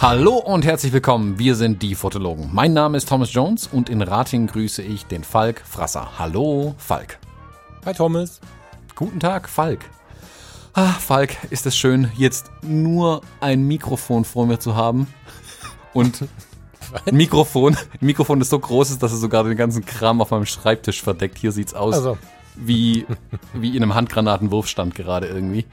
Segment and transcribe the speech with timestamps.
[0.00, 2.48] Hallo und herzlich willkommen, wir sind die Fotologen.
[2.52, 6.18] Mein Name ist Thomas Jones und in Rating grüße ich den Falk Frasser.
[6.18, 7.18] Hallo, Falk.
[7.84, 8.40] Hi Thomas.
[8.94, 9.80] Guten Tag, Falk.
[10.72, 15.06] Ah, Falk, ist es schön, jetzt nur ein Mikrofon vor mir zu haben.
[15.92, 16.24] Und
[17.06, 20.30] ein Mikrofon, ein Mikrofon, das so groß ist, dass es sogar den ganzen Kram auf
[20.30, 21.38] meinem Schreibtisch verdeckt.
[21.38, 22.18] Hier sieht's aus Also,
[22.56, 23.06] wie,
[23.54, 25.66] wie in einem Handgranatenwurfstand gerade irgendwie.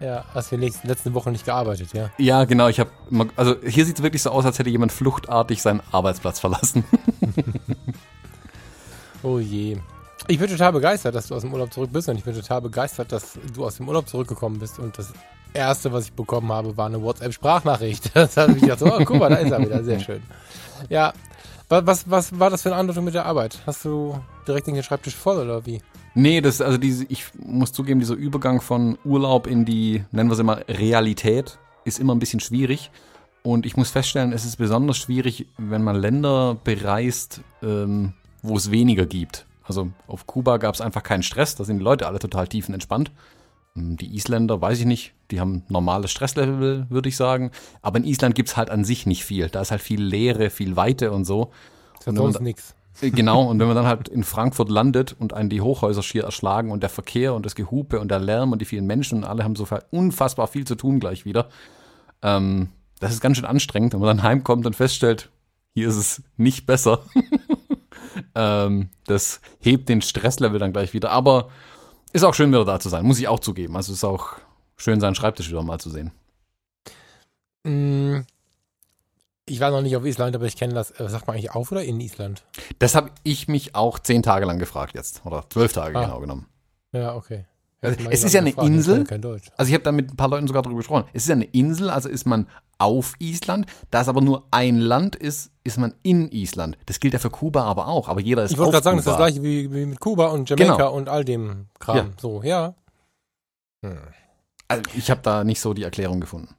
[0.00, 2.10] ja, hast du die letzten Wochen nicht gearbeitet, ja?
[2.18, 2.90] Ja, genau, ich habe
[3.36, 6.84] also hier sieht's wirklich so aus, als hätte jemand fluchtartig seinen Arbeitsplatz verlassen.
[9.22, 9.76] Oh je.
[10.28, 12.60] Ich bin total begeistert, dass du aus dem Urlaub zurück bist und ich bin total
[12.60, 15.12] begeistert, dass du aus dem Urlaub zurückgekommen bist und das
[15.54, 18.10] erste, was ich bekommen habe, war eine WhatsApp-Sprachnachricht.
[18.14, 20.22] Das hat mich gedacht, so, oh, guck mal, da ist er wieder, sehr schön.
[20.88, 21.12] Ja,
[21.68, 23.60] was, was, war das für eine Andeutung mit der Arbeit?
[23.66, 25.80] Hast du direkt den Schreibtisch voll oder wie?
[26.14, 30.34] Nee, das, also diese, ich muss zugeben, dieser Übergang von Urlaub in die, nennen wir
[30.34, 32.90] es immer, Realität, ist immer ein bisschen schwierig.
[33.42, 38.70] Und ich muss feststellen, es ist besonders schwierig, wenn man Länder bereist, ähm, wo es
[38.70, 39.46] weniger gibt.
[39.64, 43.10] Also auf Kuba gab es einfach keinen Stress, da sind die Leute alle total tiefenentspannt.
[43.74, 47.50] Hm, Die Isländer, weiß ich nicht, die haben normales Stresslevel, würde ich sagen.
[47.80, 49.48] Aber in Island gibt's halt an sich nicht viel.
[49.48, 51.50] Da ist halt viel Leere, viel Weite und so.
[51.98, 52.74] Das Und sonst nichts.
[53.00, 56.24] Äh, Genau, und wenn man dann halt in Frankfurt landet und einen die Hochhäuser schier
[56.24, 59.24] erschlagen und der Verkehr und das Gehupe und der Lärm und die vielen Menschen und
[59.24, 61.48] alle haben so unfassbar viel zu tun gleich wieder.
[62.20, 62.68] Ähm,
[63.00, 65.30] das ist ganz schön anstrengend, wenn man dann heimkommt und feststellt,
[65.74, 67.00] hier ist es nicht besser.
[68.34, 71.10] ähm, das hebt den Stresslevel dann gleich wieder.
[71.10, 71.48] Aber
[72.12, 73.74] ist auch schön, wieder da zu sein, muss ich auch zugeben.
[73.74, 74.36] Also ist auch
[74.76, 76.10] schön, seinen Schreibtisch wieder mal zu sehen.
[77.64, 78.20] Mm,
[79.46, 80.92] Ich war noch nicht auf Island, aber ich kenne das.
[80.92, 82.44] äh, Sagt man eigentlich auf oder in Island?
[82.78, 85.22] Das habe ich mich auch zehn Tage lang gefragt jetzt.
[85.26, 86.04] Oder zwölf Tage Ah.
[86.04, 86.46] genau genommen.
[86.92, 87.44] Ja, okay.
[87.80, 88.98] Also, es ist ja eine ich Insel.
[88.98, 89.48] kann Kein Deutsch.
[89.56, 91.04] Also ich habe da mit ein paar Leuten sogar drüber gesprochen.
[91.12, 92.46] Es ist ja eine Insel, also ist man
[92.78, 93.66] auf Island.
[93.90, 96.78] Da es aber nur ein Land ist, ist man in Island.
[96.86, 98.08] Das gilt ja für Kuba aber auch.
[98.08, 99.24] Aber jeder ist Ich wollte gerade sagen, das ist Kuba.
[99.26, 100.92] das gleiche wie, wie mit Kuba und Jamaika Genau.
[100.94, 101.96] und all dem Kram.
[101.96, 102.06] Ja.
[102.20, 102.74] So, ja.
[103.84, 103.98] Hm.
[104.72, 106.54] Also ich habe da nicht so die Erklärung gefunden.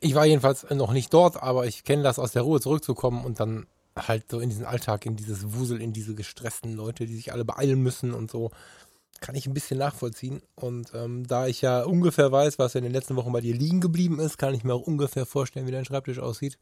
[0.00, 3.40] Ich war jedenfalls noch nicht dort, aber ich kenne das aus der Ruhe zurückzukommen und
[3.40, 3.66] dann
[3.96, 7.44] halt so in diesen Alltag, in dieses Wusel, in diese gestressten Leute, die sich alle
[7.44, 8.50] beeilen müssen und so,
[9.20, 10.42] kann ich ein bisschen nachvollziehen.
[10.54, 13.80] Und ähm, da ich ja ungefähr weiß, was in den letzten Wochen bei dir liegen
[13.80, 16.58] geblieben ist, kann ich mir auch ungefähr vorstellen, wie dein Schreibtisch aussieht.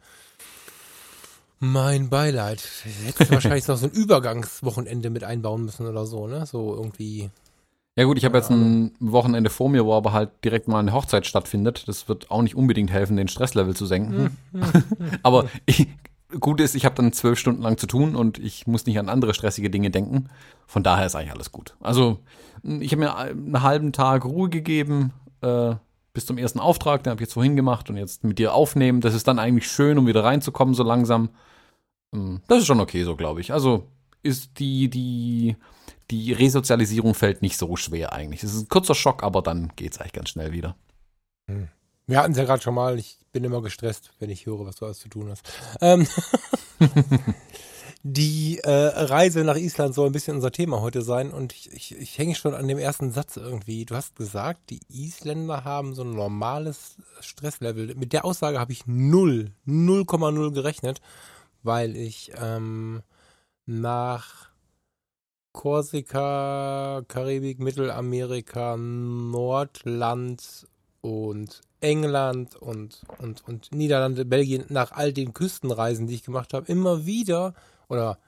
[1.58, 2.62] Mein Beileid.
[3.04, 6.46] Hättest du wahrscheinlich noch so ein Übergangswochenende mit einbauen müssen oder so, ne?
[6.46, 7.30] So irgendwie.
[7.98, 10.92] Ja gut, ich habe jetzt ein Wochenende vor mir, wo aber halt direkt mal eine
[10.92, 11.88] Hochzeit stattfindet.
[11.88, 14.36] Das wird auch nicht unbedingt helfen, den Stresslevel zu senken.
[15.22, 15.88] aber ich,
[16.38, 19.08] gut ist, ich habe dann zwölf Stunden lang zu tun und ich muss nicht an
[19.08, 20.28] andere stressige Dinge denken.
[20.66, 21.74] Von daher ist eigentlich alles gut.
[21.80, 22.18] Also
[22.62, 25.76] ich habe mir einen halben Tag Ruhe gegeben äh,
[26.12, 27.02] bis zum ersten Auftrag.
[27.02, 29.00] Den habe ich jetzt vorhin gemacht und jetzt mit dir aufnehmen.
[29.00, 31.30] Das ist dann eigentlich schön, um wieder reinzukommen so langsam.
[32.48, 33.54] Das ist schon okay so, glaube ich.
[33.54, 33.88] Also
[34.22, 35.56] ist die, die,
[36.10, 38.42] die Resozialisierung fällt nicht so schwer eigentlich.
[38.42, 40.76] Es ist ein kurzer Schock, aber dann geht's eigentlich ganz schnell wieder.
[42.06, 42.98] Wir hatten es ja gerade schon mal.
[42.98, 45.48] Ich bin immer gestresst, wenn ich höre, was du alles zu tun hast.
[45.80, 46.06] Ähm,
[48.02, 51.96] die äh, Reise nach Island soll ein bisschen unser Thema heute sein und ich, ich,
[51.96, 53.84] ich hänge schon an dem ersten Satz irgendwie.
[53.84, 57.94] Du hast gesagt, die Isländer haben so ein normales Stresslevel.
[57.96, 61.00] Mit der Aussage habe ich null, 0,0 gerechnet,
[61.62, 63.02] weil ich ähm,
[63.66, 64.50] nach
[65.56, 70.68] Korsika, Karibik, Mittelamerika, Nordland
[71.00, 76.70] und England und, und, und Niederlande, Belgien, nach all den Küstenreisen, die ich gemacht habe,
[76.70, 77.54] immer wieder
[77.88, 78.18] oder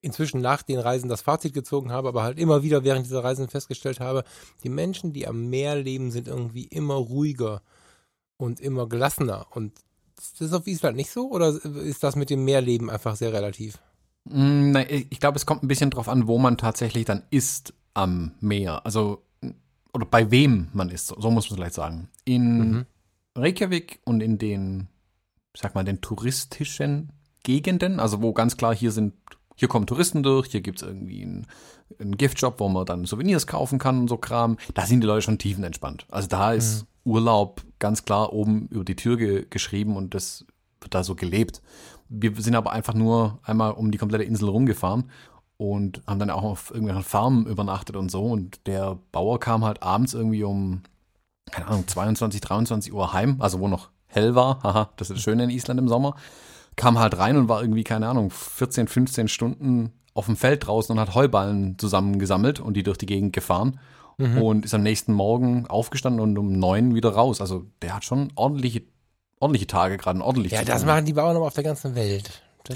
[0.00, 3.48] inzwischen nach den Reisen das Fazit gezogen habe, aber halt immer wieder während dieser Reisen
[3.48, 4.24] festgestellt habe,
[4.62, 7.60] die Menschen, die am Meer leben, sind irgendwie immer ruhiger
[8.38, 9.46] und immer gelassener.
[9.50, 9.72] Und
[10.18, 13.78] ist das auf Island nicht so oder ist das mit dem Meerleben einfach sehr relativ?
[14.24, 17.74] Mm, Nein, ich glaube, es kommt ein bisschen drauf an, wo man tatsächlich dann ist
[17.94, 18.84] am Meer.
[18.86, 19.22] Also,
[19.92, 22.08] oder bei wem man ist, so muss man vielleicht sagen.
[22.24, 22.86] In Mhm.
[23.36, 24.88] Reykjavik und in den,
[25.56, 27.10] sag mal, den touristischen
[27.42, 29.14] Gegenden, also wo ganz klar hier sind,
[29.56, 31.46] hier kommen Touristen durch, hier gibt's irgendwie einen,
[32.00, 34.56] einen Giftshop, wo man dann Souvenirs kaufen kann und so Kram.
[34.74, 36.06] Da sind die Leute schon tiefenentspannt.
[36.10, 40.44] Also da ist Urlaub ganz klar oben über die Tür ge geschrieben und das
[40.80, 41.60] wird da so gelebt.
[42.16, 45.10] Wir sind aber einfach nur einmal um die komplette Insel rumgefahren
[45.56, 48.24] und haben dann auch auf irgendwelchen Farmen übernachtet und so.
[48.24, 50.82] Und der Bauer kam halt abends irgendwie um,
[51.50, 54.60] keine Ahnung, 22, 23 Uhr heim, also wo noch hell war.
[54.62, 56.16] Haha, das ist das Schöne in Island im Sommer.
[56.76, 60.92] Kam halt rein und war irgendwie, keine Ahnung, 14, 15 Stunden auf dem Feld draußen
[60.92, 63.78] und hat Heuballen zusammengesammelt und die durch die Gegend gefahren.
[64.16, 64.42] Mhm.
[64.42, 67.40] Und ist am nächsten Morgen aufgestanden und um neun wieder raus.
[67.40, 68.82] Also der hat schon ordentliche,
[69.44, 72.30] ordentliche Tage gerade, ordentlich Ja, das machen die Bauern aber auf der ganzen Welt.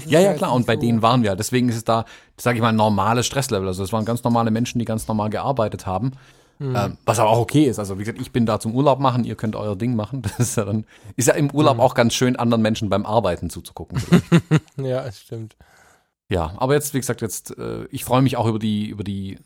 [0.05, 0.53] Ja, ja, klar.
[0.53, 1.35] Und bei so- denen waren wir.
[1.35, 2.05] Deswegen ist es da,
[2.37, 3.67] sage ich mal, ein normales Stresslevel.
[3.67, 6.11] Also es waren ganz normale Menschen, die ganz normal gearbeitet haben.
[6.59, 6.75] Mhm.
[6.75, 7.79] Ähm, was aber auch okay ist.
[7.79, 10.21] Also wie gesagt, ich bin da zum Urlaub machen, ihr könnt euer Ding machen.
[10.37, 10.85] Das ist ja dann,
[11.15, 11.81] ist ja im Urlaub Mhm.
[11.81, 13.99] auch ganz schön, anderen Menschen beim Arbeiten zuzugucken.
[14.77, 15.55] Ja, stimmt.
[16.29, 19.39] ja, aber jetzt, wie gesagt, jetzt, äh, ich freue mich auch über die, über die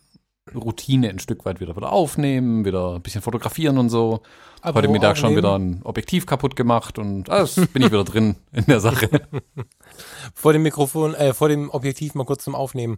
[0.52, 4.20] Routine ein Stück weit wieder, wieder aufnehmen, wieder ein bisschen fotografieren und so.
[4.60, 8.36] Aber Heute Mittag schon wieder ein Objektiv kaputt gemacht und alles bin ich wieder drin
[8.52, 9.08] in der Sache.
[10.34, 12.96] Vor dem Mikrofon, äh, vor dem Objektiv mal kurz zum Aufnehmen.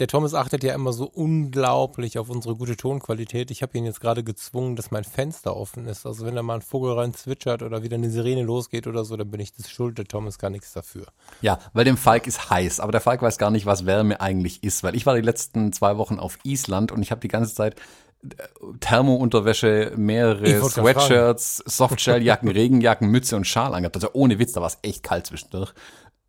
[0.00, 3.52] Der Thomas achtet ja immer so unglaublich auf unsere gute Tonqualität.
[3.52, 6.04] Ich habe ihn jetzt gerade gezwungen, dass mein Fenster offen ist.
[6.04, 9.16] Also wenn da mal ein Vogel rein zwitschert oder wieder eine Sirene losgeht oder so,
[9.16, 9.98] dann bin ich das schuld.
[9.98, 11.06] Der Thomas kann nichts dafür.
[11.42, 14.64] Ja, weil dem Falk ist heiß, aber der Falk weiß gar nicht, was Wärme eigentlich
[14.64, 17.54] ist, weil ich war die letzten zwei Wochen auf Island und ich habe die ganze
[17.54, 17.76] Zeit
[18.24, 18.42] äh,
[18.80, 23.96] Thermounterwäsche, mehrere Sweatshirts, Softshelljacken, Regenjacken, Mütze und Schal angehabt.
[23.96, 25.72] Also ohne Witz, da war es echt kalt zwischendurch.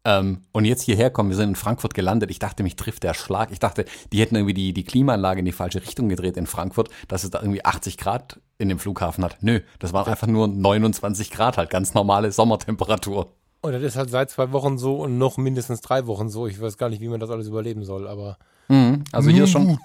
[0.06, 2.30] Ähm, und jetzt hierher kommen, wir sind in Frankfurt gelandet.
[2.30, 3.52] Ich dachte, mich trifft der Schlag.
[3.52, 6.90] Ich dachte, die hätten irgendwie die, die Klimaanlage in die falsche Richtung gedreht in Frankfurt,
[7.08, 9.38] dass es da irgendwie 80 Grad in dem Flughafen hat.
[9.42, 13.32] Nö, das waren einfach nur 29 Grad, halt ganz normale Sommertemperatur.
[13.62, 16.46] Und das ist halt seit zwei Wochen so und noch mindestens drei Wochen so.
[16.46, 18.38] Ich weiß gar nicht, wie man das alles überleben soll, aber.
[18.68, 19.80] Mhm, also hier ist schon,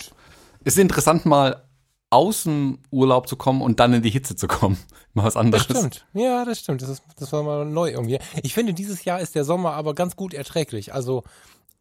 [0.64, 1.62] ist interessant, mal
[2.10, 4.76] aus dem Urlaub zu kommen und dann in die Hitze zu kommen.
[5.14, 5.64] Mal was Das anderes.
[5.64, 6.06] stimmt.
[6.12, 6.82] Ja, das stimmt.
[6.82, 8.18] Das, ist, das war mal neu irgendwie.
[8.42, 10.94] Ich finde, dieses Jahr ist der Sommer aber ganz gut erträglich.
[10.94, 11.24] Also,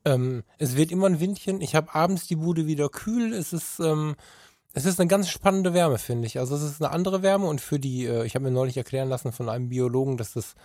[0.05, 1.61] ähm, es wird immer ein Windchen.
[1.61, 3.33] Ich habe abends die Bude wieder kühl.
[3.33, 4.15] Es ist, ähm,
[4.73, 6.39] es ist eine ganz spannende Wärme, finde ich.
[6.39, 9.09] Also, es ist eine andere Wärme und für die, äh, ich habe mir neulich erklären
[9.09, 10.55] lassen von einem Biologen, dass das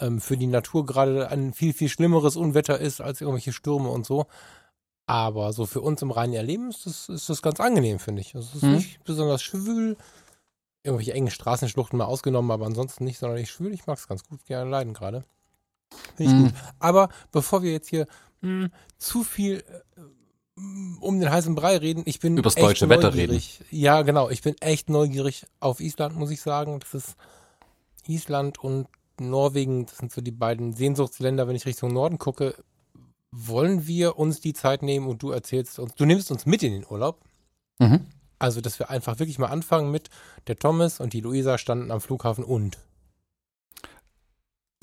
[0.00, 4.06] ähm, für die Natur gerade ein viel, viel schlimmeres Unwetter ist als irgendwelche Stürme und
[4.06, 4.26] so.
[5.06, 8.34] Aber so für uns im reinen Erleben ist das, ist das ganz angenehm, finde ich.
[8.34, 8.72] Also, es ist Mhm.
[8.74, 9.96] nicht besonders schwül
[10.82, 13.72] irgendwelche engen Straßenschluchten mal ausgenommen, aber ansonsten nicht sonderlich schwül.
[13.72, 15.24] Ich mag es ganz gut gerne leiden gerade.
[16.16, 16.44] Finde ich Mhm.
[16.44, 16.54] gut.
[16.78, 18.06] Aber bevor wir jetzt hier
[18.40, 18.68] mh,
[18.98, 19.64] zu viel
[19.96, 20.60] äh,
[21.00, 23.60] um den heißen Brei reden, ich bin Übers deutsche Wetter neugierig.
[23.70, 24.30] Ja, genau.
[24.30, 26.80] Ich bin echt neugierig auf Island, muss ich sagen.
[26.80, 27.16] Das ist
[28.06, 28.88] Island und
[29.20, 32.54] Norwegen, das sind so die beiden Sehnsuchtsländer, wenn ich Richtung Norden gucke.
[33.32, 36.72] Wollen wir uns die Zeit nehmen und du erzählst uns, du nimmst uns mit in
[36.72, 37.20] den Urlaub?
[37.78, 38.06] Mhm.
[38.38, 40.10] Also, dass wir einfach wirklich mal anfangen mit,
[40.46, 42.78] der Thomas und die Luisa standen am Flughafen und.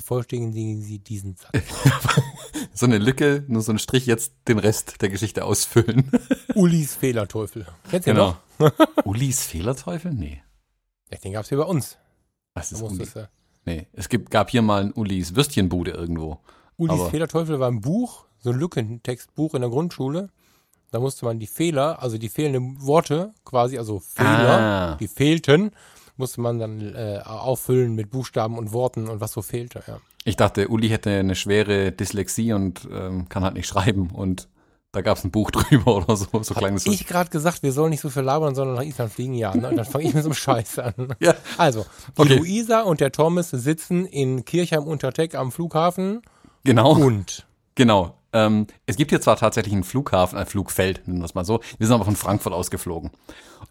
[0.04, 1.52] Vollständigen Sie diesen Satz.
[2.76, 6.10] So eine Lücke, nur so ein Strich, jetzt den Rest der Geschichte ausfüllen.
[6.56, 7.68] Ulis Fehlerteufel.
[7.92, 8.36] Kennst du genau.
[8.58, 8.72] noch?
[9.06, 10.12] Ulis Fehlerteufel?
[10.12, 10.42] Nee.
[11.12, 11.98] Ja, den gab es hier bei uns.
[12.56, 12.96] Was ist Uli?
[12.96, 13.30] musstest du-
[13.66, 13.86] Nee.
[13.94, 16.40] Es gibt, gab hier mal ein Ulis Würstchenbude irgendwo.
[16.78, 20.30] Ulis Aber- Fehlerteufel war ein Buch, so ein Lückentextbuch in der Grundschule.
[20.92, 24.60] Da musste man die Fehler, also die fehlenden Worte quasi, also Fehler,
[24.94, 24.96] Ah.
[25.00, 25.72] die fehlten,
[26.18, 29.82] musste man dann äh, auffüllen mit Buchstaben und Worten und was so fehlte.
[29.88, 29.98] Ja.
[30.26, 34.12] Ich dachte, Uli hätte eine schwere Dyslexie und ähm, kann halt nicht schreiben.
[34.12, 34.48] Und
[34.92, 36.28] da gab es ein Buch drüber oder so.
[36.44, 36.86] So klang es.
[36.86, 39.56] Ich gerade gesagt, wir sollen nicht so viel labern, sondern nach Island fliegen, ja.
[39.56, 39.70] Ne?
[39.70, 40.94] Und dann fange ich mit so einem Scheiß an.
[41.20, 41.34] Ja.
[41.58, 41.86] Also,
[42.18, 42.36] die Okay.
[42.38, 46.22] Luisa und der Thomas sitzen in Kirchheim unter Teck am Flughafen
[46.64, 46.92] Genau.
[46.94, 48.16] und Genau.
[48.34, 51.60] Ähm, es gibt hier zwar tatsächlich einen Flughafen, ein Flugfeld, nennen wir es mal so.
[51.78, 53.12] Wir sind aber von Frankfurt ausgeflogen.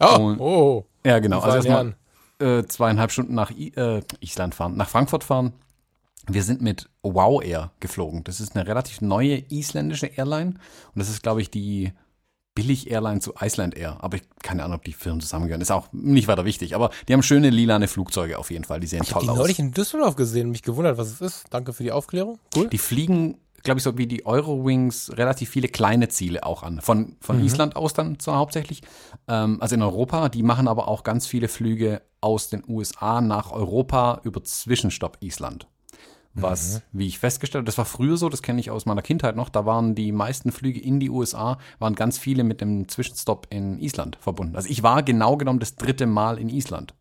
[0.00, 1.38] oh, Und- oh, Ja, genau.
[1.40, 1.97] Die Also erstmal
[2.38, 5.52] äh, zweieinhalb Stunden nach I äh, Island fahren, nach Frankfurt fahren.
[6.28, 8.23] Wir sind mit Wow Air geflogen.
[8.25, 10.50] Das ist eine relativ neue isländische Airline.
[10.50, 10.59] Und
[10.95, 11.92] das ist, glaube ich, die
[12.54, 13.97] Billig-Airline zu Iceland Air.
[14.00, 15.61] Aber ich keine Ahnung, ob die Firmen zusammengehören.
[15.62, 16.75] Ist auch nicht weiter wichtig.
[16.76, 18.78] Aber die haben schöne lilane Flugzeuge auf jeden Fall.
[18.78, 19.38] Die sehen ich habe toll die aus.
[19.38, 21.45] neulich in Düsseldorf gesehen und mich gewundert, was es ist.
[21.50, 22.38] Danke für die Aufklärung.
[22.54, 22.69] Cool.
[22.69, 26.81] Die fliegen, glaube ich, so wie die Eurowings relativ viele kleine Ziele auch an.
[26.81, 27.45] Von, von Mhm.
[27.45, 28.83] Island aus dann zwar hauptsächlich.
[29.28, 30.28] Ähm, also in Europa.
[30.28, 35.66] Die machen aber auch ganz viele Flüge aus den USA nach Europa über Zwischenstopp Island.
[36.35, 36.99] Was, Mhm.
[37.00, 39.50] wie ich festgestellt habe, das war früher so, das kenne ich aus meiner Kindheit noch,
[39.50, 43.78] da waren die meisten Flüge in die USA, waren ganz viele mit dem Zwischenstopp in
[43.78, 44.57] Island verbunden.
[44.57, 46.95] Also ich war genau genommen das dritte Mal in Island.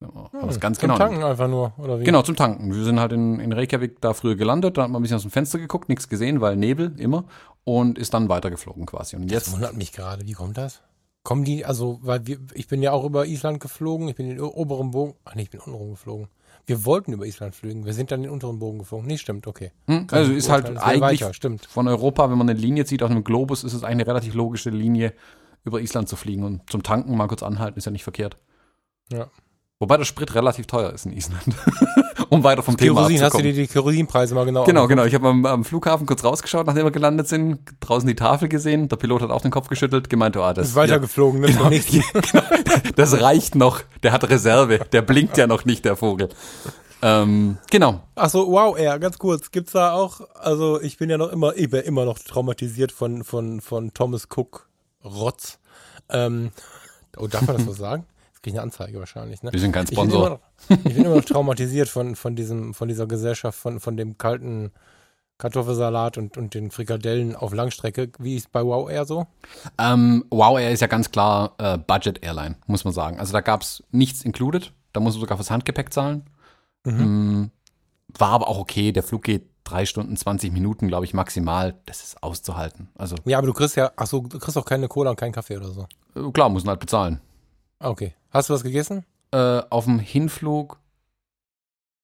[0.00, 0.98] Ja, das ganz Zum genau.
[0.98, 2.04] Tanken einfach nur, oder wie?
[2.04, 2.74] Genau, zum Tanken.
[2.74, 5.22] Wir sind halt in, in Reykjavik da früher gelandet, da hat man ein bisschen aus
[5.22, 7.24] dem Fenster geguckt, nichts gesehen, weil Nebel immer
[7.64, 9.16] und ist dann weitergeflogen quasi.
[9.16, 10.26] Und Das jetzt, wundert mich gerade.
[10.26, 10.80] Wie kommt das?
[11.22, 14.40] Kommen die, also, weil wir, ich bin ja auch über Island geflogen, ich bin den
[14.40, 16.28] oberen Bogen, ach nee, ich bin unten rumgeflogen.
[16.64, 19.06] Wir wollten über Island fliegen, wir sind dann den unteren Bogen geflogen.
[19.06, 19.72] Nee, stimmt, okay.
[19.86, 21.66] hm, also ist halt eigentlich Weicher, stimmt.
[21.66, 24.34] von Europa, wenn man eine Linie zieht auf einem Globus, ist es eigentlich eine relativ
[24.34, 25.12] logische Linie,
[25.64, 28.38] über Island zu fliegen und zum Tanken mal kurz anhalten, ist ja nicht verkehrt.
[29.12, 29.28] Ja.
[29.82, 31.42] Wobei der Sprit relativ teuer ist in Island.
[32.28, 33.54] um weiter vom Thema Kerosin, hast du abzukommen.
[33.54, 35.04] dir die Kerosinpreise mal genau Genau, genau.
[35.06, 38.90] Ich habe am, am Flughafen kurz rausgeschaut, nachdem wir gelandet sind, draußen die Tafel gesehen.
[38.90, 41.46] Der Pilot hat auch den Kopf geschüttelt, gemeint, oh, das, Ist weitergeflogen, ne?
[41.46, 42.42] Genau, genau,
[42.94, 43.80] das reicht noch.
[44.02, 44.80] Der hat Reserve.
[44.92, 46.28] Der blinkt ja noch nicht, der Vogel.
[47.00, 48.00] Ähm, genau.
[48.16, 49.50] Ach so, wow, Air, ganz kurz.
[49.50, 53.24] Gibt's da auch, also ich bin ja noch immer, ich bin immer noch traumatisiert von,
[53.24, 54.68] von, von Thomas Cook
[55.02, 55.58] Rotz.
[56.10, 56.50] Ähm,
[57.16, 58.04] oh, darf man das so sagen?
[58.40, 59.52] Jetzt kriege ich eine Anzeige wahrscheinlich, ne?
[59.52, 60.30] Wir sind kein Ich bin, immer Sponsor.
[60.30, 60.40] noch,
[60.86, 64.72] ich bin immer noch traumatisiert von, von diesem, von dieser Gesellschaft, von, von dem kalten
[65.36, 68.10] Kartoffelsalat und, und den Frikadellen auf Langstrecke.
[68.18, 69.26] Wie ist bei Wow Air so?
[69.78, 73.18] Ähm, wow, er ist ja ganz klar äh, Budget Airline, muss man sagen.
[73.20, 74.72] Also da gab's nichts included.
[74.92, 76.24] Da musst du sogar fürs Handgepäck zahlen.
[76.86, 77.50] Ähm,
[78.18, 78.92] war aber auch okay.
[78.92, 81.74] Der Flug geht drei Stunden, 20 Minuten, glaube ich, maximal.
[81.86, 82.88] Das ist auszuhalten.
[82.96, 85.32] Also Ja, aber du kriegst ja, ach so, du kriegst auch keine Cola und keinen
[85.32, 85.86] Kaffee oder so.
[86.16, 87.20] äh, klar, muss man halt bezahlen.
[87.78, 88.14] Ah, Okay.
[88.30, 89.04] Hast du was gegessen?
[89.32, 90.78] Äh, auf dem Hinflug,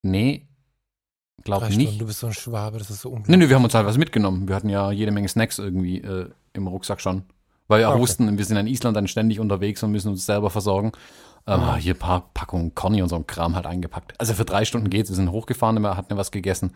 [0.02, 0.46] nee,
[1.44, 1.82] glaube Drei nicht.
[1.86, 1.98] Stunden.
[2.00, 3.38] Du bist so ein Schwabe, das ist so Nee, unglaublich.
[3.38, 4.48] nee, wir haben uns halt was mitgenommen.
[4.48, 7.24] Wir hatten ja jede Menge Snacks irgendwie äh, im Rucksack schon.
[7.68, 8.02] Weil wir auch Ah, okay.
[8.02, 10.92] wussten, wir sind in Island dann ständig unterwegs und müssen uns selber versorgen.
[11.48, 11.76] Ähm, Ah.
[11.76, 14.18] Hier ein paar Packungen Conny und so ein Kram halt eingepackt.
[14.20, 15.10] Also für drei Stunden geht's.
[15.10, 16.74] Wir sind hochgefahren, wir hatten ja was gegessen.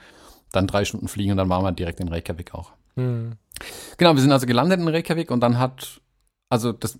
[0.52, 2.72] Dann drei Stunden fliegen und dann waren wir direkt in Reykjavik auch.
[2.96, 3.36] Hm.
[3.98, 6.00] Genau, wir sind also gelandet in Reykjavik und dann hat,
[6.48, 6.98] also das,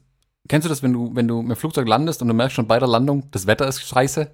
[0.48, 2.66] kennst du das, wenn du, wenn du mit dem Flugzeug landest und du merkst schon
[2.68, 4.30] bei der Landung, das Wetter ist scheiße?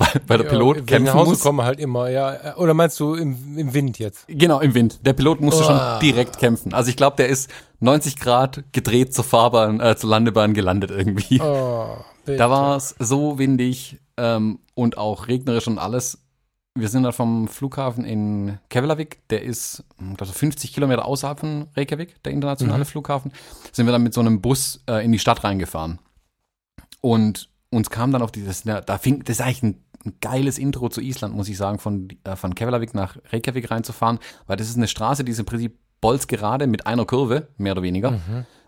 [0.28, 1.40] Weil, der Ja, Pilot ich kämpfen nach Hause muss.
[1.40, 2.56] komme halt immer, ja.
[2.56, 4.26] Oder meinst du im, im Wind jetzt?
[4.28, 5.04] Genau, im Wind.
[5.04, 5.66] Der Pilot musste Oh.
[5.66, 6.72] schon direkt kämpfen.
[6.72, 7.50] Also ich glaube, der ist
[7.80, 11.40] 90 Grad gedreht zur Fahrbahn, äh, zur Landebahn gelandet irgendwie.
[11.40, 11.96] Oh.
[12.26, 16.18] Da war es so windig ähm, und auch regnerisch und alles.
[16.78, 21.68] Wir sind dann vom Flughafen in Keflavik, der ist hm, also 50 Kilometer außerhalb von
[21.76, 23.32] Reykjavik, der internationale Flughafen,
[23.72, 25.98] sind wir dann mit so einem Bus äh, in die Stadt reingefahren.
[27.00, 30.58] Und uns kam dann auf dieses, na, da fing, das ist eigentlich ein, ein geiles
[30.58, 34.68] Intro zu Island, muss ich sagen, von, äh, von Keflavik nach Reykjavik reinzufahren, weil das
[34.68, 38.12] ist eine Straße, die ist im Prinzip bolzgerade mit einer Kurve, mehr oder weniger.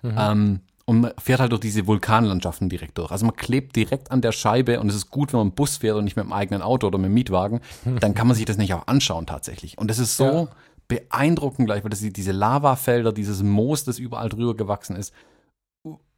[0.02, 3.12] Ähm, und man fährt halt durch diese Vulkanlandschaften direkt durch.
[3.12, 5.97] Also man klebt direkt an der Scheibe und es ist gut, wenn man Bus fährt
[5.97, 7.61] und nicht mit dem eigenen Auto oder mit dem Mietwagen.
[8.00, 9.78] Dann kann man sich das nicht auch anschauen tatsächlich.
[9.78, 10.49] Und das ist so Ja.
[10.88, 15.14] beeindruckend gleich, weil das die- diese Lavafelder, dieses Moos, das überall drüber gewachsen ist,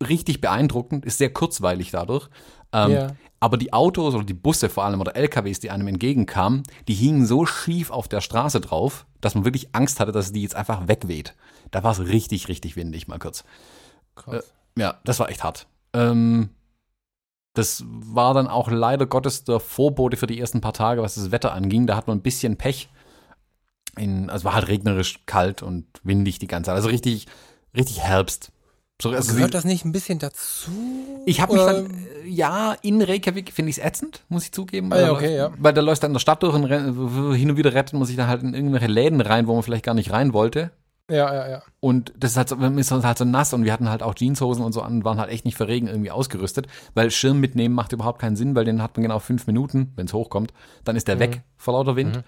[0.03, 2.29] richtig beeindruckend, ist sehr kurzweilig dadurch.
[2.73, 3.07] Ähm, Ja.
[3.41, 7.27] Aber die Autos oder die Busse vor allem oder LKWs, die einem entgegenkamen, die hingen
[7.27, 10.87] so schief auf der Straße drauf, dass man wirklich Angst hatte, dass die jetzt einfach
[10.89, 11.35] wegweht.
[11.73, 13.45] Da war es richtig, richtig windig, mal kurz.
[14.15, 14.53] Krass.
[14.77, 15.67] Ja, das war echt hart.
[15.93, 16.51] Ähm,
[17.55, 21.31] das war dann auch leider Gottes der Vorbote für die ersten paar Tage, was das
[21.31, 21.87] Wetter anging.
[21.87, 22.89] Da hat man ein bisschen Pech.
[23.99, 26.77] In, also war halt regnerisch kalt und windig die ganze Zeit.
[26.77, 27.27] Also richtig,
[27.77, 28.51] richtig Herbst.
[29.03, 30.71] So, also Gehört das nicht ein bisschen dazu?
[31.27, 31.87] ich habe mich dann,
[32.25, 34.93] äh, ja, in Reykjavik finde ich es ätzend, muss ich zugeben.
[34.93, 35.63] Ah, ja, Da okay, läuft- ja.
[35.63, 36.67] Weil da läuft dann in der Stadt durch und
[37.35, 39.85] hin und wieder rettet man sich dann halt in irgendwelche Läden rein, wo man vielleicht
[39.85, 40.71] gar nicht rein wollte.
[41.13, 41.63] Ja, ja, ja.
[41.81, 44.65] Und das ist halt so, ist halt so nass und wir hatten halt auch Jeanshosen
[44.65, 47.93] und so an, waren halt echt nicht für Regen irgendwie ausgerüstet, weil Schirm mitnehmen macht
[47.93, 50.53] überhaupt keinen Sinn, weil den hat man genau fünf Minuten, wenn es hochkommt,
[50.85, 52.23] dann ist der weg vor lauter Wind.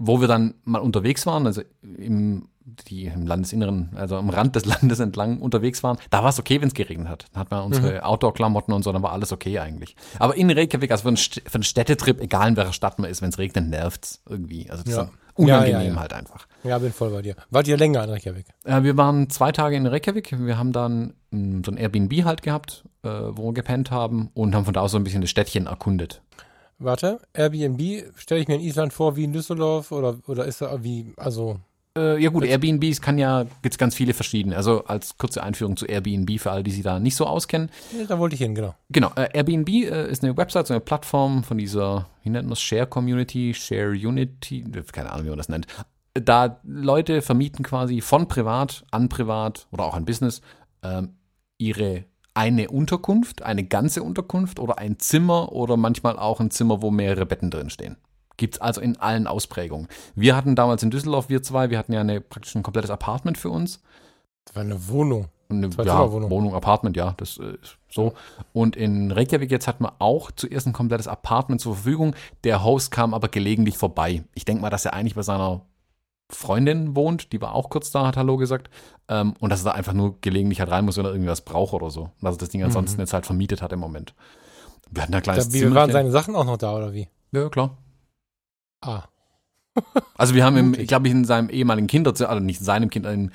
[0.00, 2.46] Wo wir dann mal unterwegs waren, also im,
[2.86, 6.60] die im Landesinneren, also am Rand des Landes entlang unterwegs waren, da war es okay,
[6.60, 7.26] wenn es geregnet hat.
[7.32, 9.96] Dann hatten wir unsere Outdoor-Klamotten und so, dann war alles okay eigentlich.
[10.20, 13.10] Aber in Reykjavik, also für einen, St- für einen Städtetrip, egal in welcher Stadt man
[13.10, 14.70] ist, wenn es regnet, nervt's irgendwie.
[14.70, 15.02] Also das Ja.
[15.06, 16.00] dann unangenehm Ja, ja, ja.
[16.00, 16.46] halt einfach.
[16.64, 17.34] Ja, bin voll bei dir.
[17.50, 18.46] Wart ihr länger in Reykjavik?
[18.64, 20.34] Äh, wir waren zwei Tage in Reykjavik.
[20.38, 24.54] Wir haben dann mh, so ein Airbnb halt gehabt, äh, wo wir gepennt haben und
[24.54, 26.20] haben von da aus so ein bisschen das Städtchen erkundet.
[26.80, 30.82] Warte, Airbnb stelle ich mir in Island vor wie in Düsseldorf oder, oder ist da
[30.84, 31.58] wie, also,
[31.98, 34.56] Äh, ja gut, Airbnbs kann ja, gibt's ganz viele verschiedene.
[34.56, 37.70] Also als kurze Einführung zu Airbnb für alle, die sich da nicht so auskennen.
[37.98, 38.74] ja, da wollte ich hin, genau.
[38.90, 42.50] Genau, äh, Airbnb äh, ist eine Website, so eine Plattform von dieser, wie nennt man
[42.50, 45.66] das, Share Community, Share Unity, keine Ahnung, wie man das nennt.
[46.14, 50.40] Da Leute vermieten quasi von privat an privat oder auch an Business
[50.82, 51.10] ähm,
[51.58, 56.92] ihre eine Unterkunft, eine ganze Unterkunft oder ein Zimmer oder manchmal auch ein Zimmer, wo
[56.92, 57.96] mehrere Betten drin stehen.
[58.38, 59.88] Gibt's also in allen Ausprägungen.
[60.14, 63.36] Wir hatten damals in Düsseldorf, wir zwei, wir hatten ja eine, praktisch ein komplettes Apartment
[63.36, 63.82] für uns.
[64.46, 65.26] Das war eine Wohnung.
[65.50, 66.30] Eine ja, Zimmerwohnung.
[66.30, 68.12] Wohnung, Apartment, ja, das äh, ist so.
[68.52, 72.14] Und in Reykjavik jetzt hatten wir auch zuerst ein komplettes Apartment zur Verfügung.
[72.44, 74.24] Der Host kam aber gelegentlich vorbei.
[74.34, 75.62] Ich denke mal, dass er eigentlich bei seiner
[76.30, 78.68] Freundin wohnt, die war auch kurz da, hat Hallo gesagt.
[79.08, 81.72] Ähm, und dass er da einfach nur gelegentlich halt rein muss, wenn er irgendwas braucht
[81.72, 82.02] oder so.
[82.02, 84.14] Und dass er das Ding ansonsten jetzt halt vermietet hat im Moment.
[84.90, 87.08] Wir hatten da kleines Da, wie waren seine Sachen auch noch da, oder wie?
[87.32, 87.76] Ja, klar.
[88.80, 89.04] Ah.
[90.16, 92.90] Also wir haben im, ich glaube ich, in seinem ehemaligen Kinderzimmer, also nicht in seinem
[92.90, 93.30] Kind, im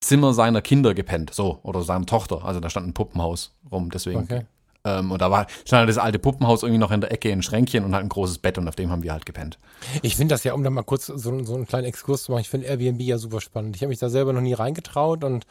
[0.00, 2.44] Zimmer seiner Kinder gepennt, so, oder seiner Tochter.
[2.44, 4.20] Also da stand ein Puppenhaus rum, deswegen.
[4.20, 4.42] Okay.
[4.84, 7.42] Ähm, und da war stand halt das alte Puppenhaus irgendwie noch in der Ecke, ein
[7.42, 9.58] Schränkchen und halt ein großes Bett und auf dem haben wir halt gepennt.
[10.02, 12.42] Ich finde das ja, um da mal kurz so, so einen kleinen Exkurs zu machen,
[12.42, 13.76] ich finde Airbnb ja super spannend.
[13.76, 15.46] Ich habe mich da selber noch nie reingetraut und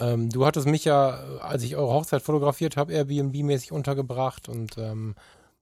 [0.00, 1.10] ähm, du hattest mich ja,
[1.40, 5.14] als ich eure Hochzeit fotografiert habe, Airbnb-mäßig untergebracht und ähm,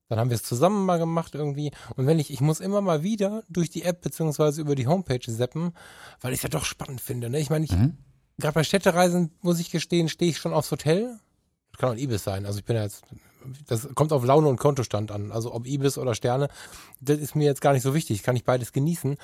[0.08, 1.72] dann haben wir es zusammen mal gemacht irgendwie.
[1.96, 5.20] Und wenn ich, ich muss immer mal wieder durch die App beziehungsweise über die Homepage
[5.20, 5.72] zappen,
[6.20, 7.28] weil ich es ja doch spannend finde.
[7.28, 7.40] Ne?
[7.40, 7.98] Ich meine, ich, mhm.
[8.38, 11.18] gerade bei Städtereisen, muss ich gestehen, stehe ich schon aufs Hotel.
[11.72, 12.46] Das kann auch ein Ibis sein.
[12.46, 13.02] Also ich bin ja jetzt,
[13.66, 15.32] das kommt auf Laune und Kontostand an.
[15.32, 16.48] Also ob Ibis oder Sterne,
[17.00, 18.22] das ist mir jetzt gar nicht so wichtig.
[18.22, 19.16] Kann ich beides genießen.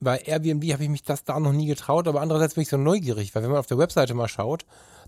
[0.00, 2.76] Bei Airbnb habe ich mich das da noch nie getraut, aber andererseits bin ich so
[2.76, 4.66] neugierig, weil wenn man auf der Webseite mal schaut,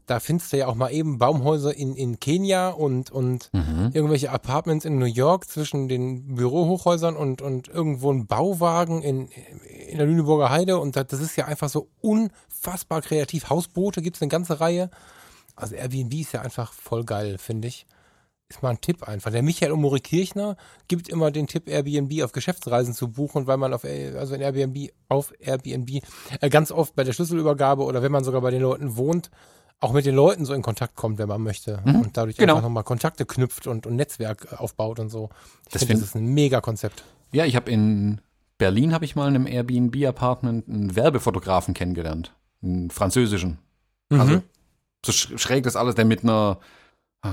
[0.08, 3.90] da findest du ja auch mal eben Baumhäuser in, in Kenia und, und mhm.
[3.92, 9.28] irgendwelche Apartments in New York zwischen den Bürohochhäusern und, und irgendwo ein Bauwagen in,
[9.88, 10.78] in der Lüneburger Heide.
[10.78, 13.50] Und das ist ja einfach so unfassbar kreativ.
[13.50, 14.90] Hausboote gibt es eine ganze Reihe.
[15.56, 17.86] Also Airbnb ist ja einfach voll geil, finde ich.
[18.48, 19.30] Ist mal ein Tipp einfach.
[19.30, 20.56] Der Michael Omori Kirchner
[20.88, 24.90] gibt immer den Tipp, Airbnb auf Geschäftsreisen zu buchen, weil man auf, also in Airbnb,
[25.10, 26.02] auf Airbnb
[26.40, 29.30] äh, ganz oft bei der Schlüsselübergabe oder wenn man sogar bei den Leuten wohnt,
[29.80, 31.80] auch mit den Leuten so in Kontakt kommt, wenn man möchte.
[31.84, 32.54] Mhm, und dadurch genau.
[32.54, 35.30] einfach nochmal Kontakte knüpft und, und Netzwerk aufbaut und so.
[35.72, 37.04] Ich finde, das ist ein mega Konzept.
[37.32, 38.20] Ja, ich habe in
[38.58, 42.34] Berlin habe ich mal in einem Airbnb-Apartment einen Werbefotografen kennengelernt.
[42.62, 43.58] Einen französischen.
[44.10, 44.20] Mhm.
[44.20, 44.42] Also
[45.06, 46.58] so schräg das alles, der mit einer
[47.24, 47.30] äh,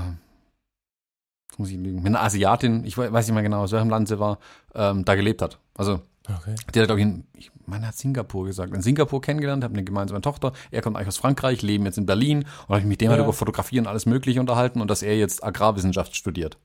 [1.58, 4.18] muss ich lügen, mit einer Asiatin, ich weiß nicht mehr genau, aus welchem Land sie
[4.18, 4.38] war,
[4.74, 5.58] ähm, da gelebt hat.
[5.74, 6.54] Also Okay.
[6.74, 8.74] Der hat, glaube ich, in, ich meine, hat Singapur gesagt.
[8.74, 10.52] In Singapur kennengelernt, habe eine gemeinsame Tochter.
[10.70, 12.38] Er kommt eigentlich aus Frankreich, leben jetzt in Berlin.
[12.38, 13.22] Und habe ich mit dem halt ja.
[13.22, 16.58] halt über Fotografie und alles Mögliche unterhalten und dass er jetzt Agrarwissenschaft studiert.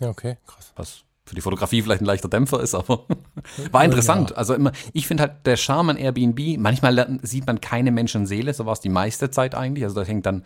[0.00, 0.72] Ja, okay, krass.
[0.76, 3.06] Was für die Fotografie vielleicht ein leichter Dämpfer ist, aber
[3.70, 4.30] war interessant.
[4.30, 4.36] Ja.
[4.36, 8.66] Also immer, ich finde halt der Charme an Airbnb, manchmal sieht man keine Menschenseele, so
[8.66, 9.84] war es die meiste Zeit eigentlich.
[9.84, 10.44] Also da hängt dann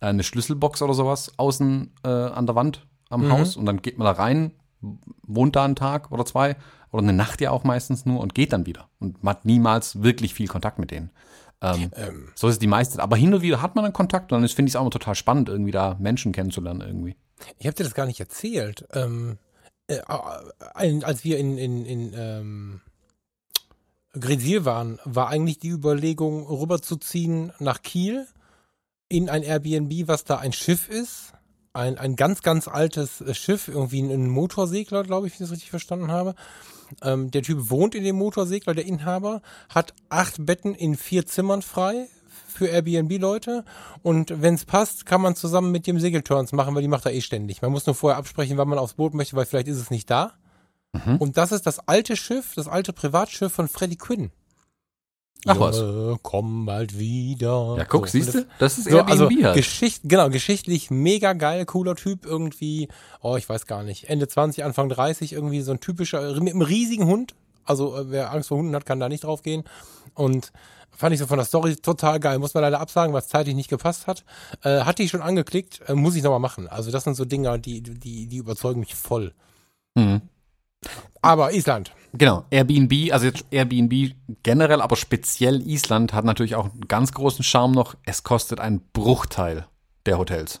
[0.00, 3.32] eine Schlüsselbox oder sowas außen äh, an der Wand am mhm.
[3.32, 4.52] Haus und dann geht man da rein,
[5.26, 6.56] wohnt da einen Tag oder zwei
[6.92, 8.88] oder eine Nacht ja auch meistens nur und geht dann wieder.
[8.98, 11.10] Und man hat niemals wirklich viel Kontakt mit denen.
[11.62, 12.28] Ähm, ähm.
[12.34, 13.02] So ist es die meiste.
[13.02, 14.90] Aber hin und wieder hat man einen Kontakt und dann finde ich es auch immer
[14.90, 17.16] total spannend, irgendwie da Menschen kennenzulernen irgendwie.
[17.58, 18.86] Ich habe dir das gar nicht erzählt.
[18.92, 19.38] Ähm,
[19.86, 22.80] äh, als wir in, in, in ähm,
[24.18, 28.26] Gresil waren, war eigentlich die Überlegung, rüberzuziehen nach Kiel
[29.08, 31.34] in ein Airbnb, was da ein Schiff ist
[31.72, 35.70] ein, ein ganz, ganz altes Schiff, irgendwie ein Motorsegler, glaube ich, wenn ich das richtig
[35.70, 36.34] verstanden habe.
[37.02, 41.62] Ähm, der Typ wohnt in dem Motorsegler, der Inhaber, hat acht Betten in vier Zimmern
[41.62, 42.08] frei
[42.48, 43.64] für Airbnb-Leute
[44.02, 47.14] und wenn es passt, kann man zusammen mit dem Segelturns machen, weil die macht er
[47.14, 47.62] eh ständig.
[47.62, 50.10] Man muss nur vorher absprechen, wann man aufs Boot möchte, weil vielleicht ist es nicht
[50.10, 50.34] da.
[50.92, 51.16] Mhm.
[51.16, 54.30] Und das ist das alte Schiff, das alte Privatschiff von Freddie Quinn.
[55.46, 55.82] Ach was.
[56.22, 57.76] komm bald wieder.
[57.78, 58.46] Ja, guck, so, siehst du?
[58.58, 59.56] Das ist Airbnb so, also halt.
[59.56, 62.88] Geschicht, genau, geschichtlich mega geil, cooler Typ irgendwie.
[63.22, 64.10] Oh, ich weiß gar nicht.
[64.10, 67.34] Ende 20, Anfang 30 irgendwie so ein typischer, mit einem riesigen Hund.
[67.64, 69.64] Also, äh, wer Angst vor Hunden hat, kann da nicht drauf gehen.
[70.14, 70.52] Und
[70.90, 72.38] fand ich so von der Story total geil.
[72.38, 74.24] Muss man leider absagen, was zeitlich nicht gepasst hat.
[74.62, 76.68] Äh, hatte ich schon angeklickt, äh, muss ich nochmal machen.
[76.68, 79.32] Also, das sind so Dinge, die, die, die überzeugen mich voll.
[79.94, 80.20] Mhm.
[81.22, 81.92] Aber Island.
[82.12, 87.44] Genau, Airbnb, also jetzt Airbnb generell, aber speziell Island hat natürlich auch einen ganz großen
[87.44, 87.94] Charme noch.
[88.04, 89.66] Es kostet einen Bruchteil
[90.06, 90.60] der Hotels.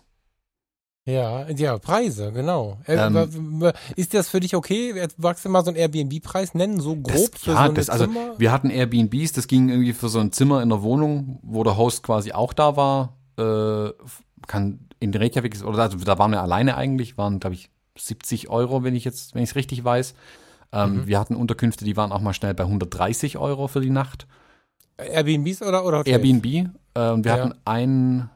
[1.06, 2.78] Ja, ja, Preise, genau.
[2.86, 4.94] Äh, ähm, ist das für dich okay?
[5.16, 8.06] Magst du mal so einen Airbnb-Preis nennen, so grob das, für ja, so das, also
[8.06, 8.34] Zimmer?
[8.38, 11.76] wir hatten Airbnbs, das ging irgendwie für so ein Zimmer in der Wohnung, wo der
[11.76, 13.16] Host quasi auch da war.
[13.38, 13.92] Äh,
[14.46, 18.84] kann in Reykjavik, oder also da waren wir alleine eigentlich, waren, glaube ich, 70 Euro,
[18.84, 20.14] wenn ich jetzt, wenn ich es richtig weiß.
[20.72, 21.06] Ähm, mhm.
[21.06, 24.26] Wir hatten Unterkünfte, die waren auch mal schnell bei 130 Euro für die Nacht.
[24.98, 26.16] Airbnbs oder, oder Hotels?
[26.16, 26.46] Airbnb.
[26.46, 27.32] Äh, wir ja.
[27.32, 28.30] hatten ein,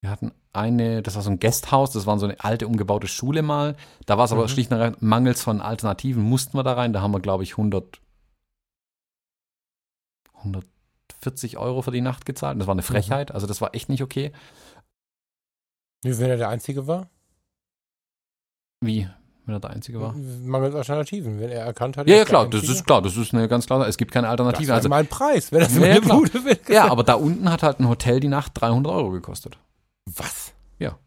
[0.00, 3.42] wir hatten eine, das war so ein Guesthouse, das war so eine alte umgebaute Schule
[3.42, 3.76] mal.
[4.06, 4.48] Da war es aber mhm.
[4.48, 6.92] schlicht und ergreifend mangels von Alternativen mussten wir da rein.
[6.92, 8.00] Da haben wir, glaube ich, 100,
[10.38, 12.58] 140 Euro für die Nacht gezahlt.
[12.60, 12.86] Das war eine mhm.
[12.86, 13.34] Frechheit, mhm.
[13.34, 14.32] also das war echt nicht okay.
[16.02, 17.08] Wie wenn er der Einzige war?
[18.80, 19.08] Wie?
[19.46, 20.12] Wenn er der Einzige war?
[20.12, 22.08] Mangels Alternativen, wenn er erkannt hat.
[22.08, 24.66] Ja, ja, klar, das ist klar, das ist eine ganz klare, es gibt keine Alternative.
[24.66, 26.58] Das ist also mein Preis, wenn das ja, eine Bude will.
[26.68, 29.56] Ja, aber da unten hat halt ein Hotel die Nacht 300 Euro gekostet.
[30.16, 30.52] Was?
[30.80, 30.98] Ja.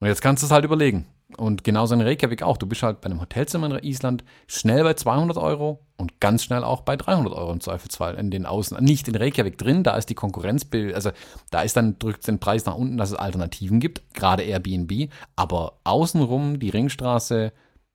[0.00, 1.06] Und jetzt kannst du es halt überlegen.
[1.36, 2.56] Und genauso in Reykjavik auch.
[2.56, 6.64] Du bist halt bei einem Hotelzimmer in Island schnell bei 200 Euro und ganz schnell
[6.64, 8.82] auch bei 300 Euro im Zweifelsfall in den Außen.
[8.82, 11.10] Nicht in Reykjavik drin, da ist die Konkurrenzbild, also
[11.50, 15.10] da ist dann, drückt den Preis nach unten, dass es Alternativen gibt, gerade Airbnb.
[15.36, 17.52] Aber außenrum, die Ringstraße,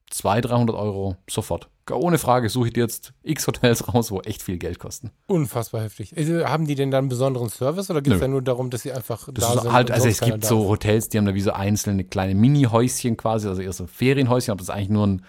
[0.10, 1.70] 200, 300 Euro sofort.
[1.92, 5.12] Ohne Frage suche ich dir jetzt x Hotels raus, wo echt viel Geld kosten.
[5.26, 6.16] Unfassbar heftig.
[6.16, 8.84] Also, haben die denn dann einen besonderen Service oder geht es ja nur darum, dass
[8.84, 9.74] sie einfach Das da ist sind?
[9.74, 10.68] halt, also es gibt so?
[10.68, 14.60] Hotels, die haben da wie so einzelne kleine Mini-Häuschen quasi, also eher so Ferienhäuschen, aber
[14.60, 15.26] das ist eigentlich nur ein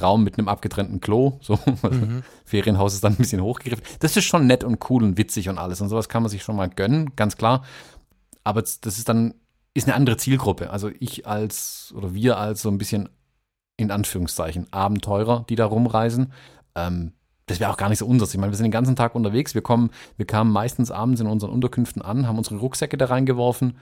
[0.00, 1.38] Raum mit einem abgetrennten Klo.
[1.42, 2.22] So, Mhm.
[2.46, 3.84] Ferienhaus ist dann ein bisschen hochgegriffen.
[4.00, 5.80] Das ist schon nett und cool und witzig und alles.
[5.82, 7.64] Und sowas kann man sich schon mal gönnen, ganz klar.
[8.44, 9.34] Aber das das ist dann,
[9.74, 10.70] ist eine andere Zielgruppe.
[10.70, 13.10] Also ich als, oder wir als so ein bisschen,
[13.78, 16.32] in Anführungszeichen, Abenteurer, die da rumreisen.
[16.74, 17.12] Ähm,
[17.46, 18.34] das wäre auch gar nicht so unseres.
[18.34, 19.54] Ich meine, wir sind den ganzen Tag unterwegs.
[19.54, 23.78] Wir kommen, wir kamen meistens abends in unseren Unterkünften an, haben unsere Rucksäcke da reingeworfen,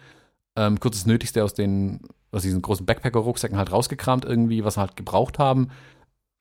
[0.54, 4.82] ähm, kurz das Nötigste aus den, aus diesen großen Backpacker-Rucksäcken halt rausgekramt irgendwie, was wir
[4.82, 5.70] halt gebraucht haben,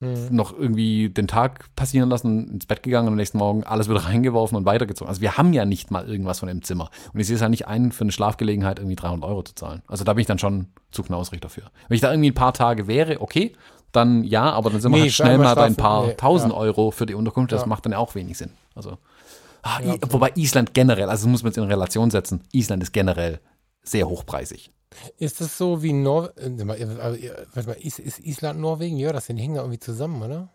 [0.01, 0.27] Mhm.
[0.31, 3.99] noch irgendwie den Tag passieren lassen, ins Bett gegangen und am nächsten Morgen alles wieder
[4.05, 5.08] reingeworfen und weitergezogen.
[5.08, 6.89] Also wir haben ja nicht mal irgendwas von dem Zimmer.
[7.13, 9.84] Und ich sehe es ja nicht ein, für eine Schlafgelegenheit irgendwie 300 Euro zu zahlen.
[9.88, 11.71] Also da bin ich dann schon zu knausrig dafür.
[11.88, 13.53] Wenn ich da irgendwie ein paar Tage wäre, okay,
[13.93, 16.13] dann ja, aber dann sind wir Nee, halt für schnell mal bei ein paar nee,
[16.15, 16.60] tausend ja.
[16.60, 17.53] Euro für die Unterkunft.
[17.53, 17.67] Das Ja.
[17.67, 18.49] macht dann ja auch wenig Sinn.
[18.75, 18.97] Also,
[19.63, 22.91] ah, Ja, wobei Island generell, also das muss man jetzt in Relation setzen, Island ist
[22.91, 23.39] generell
[23.87, 24.71] sehr hochpreisig.
[25.17, 26.67] Ist das so wie Norwegen?
[26.67, 28.97] Warte mal, ist, ist Island Norwegen?
[28.97, 30.49] Ja, das da irgendwie zusammen, oder?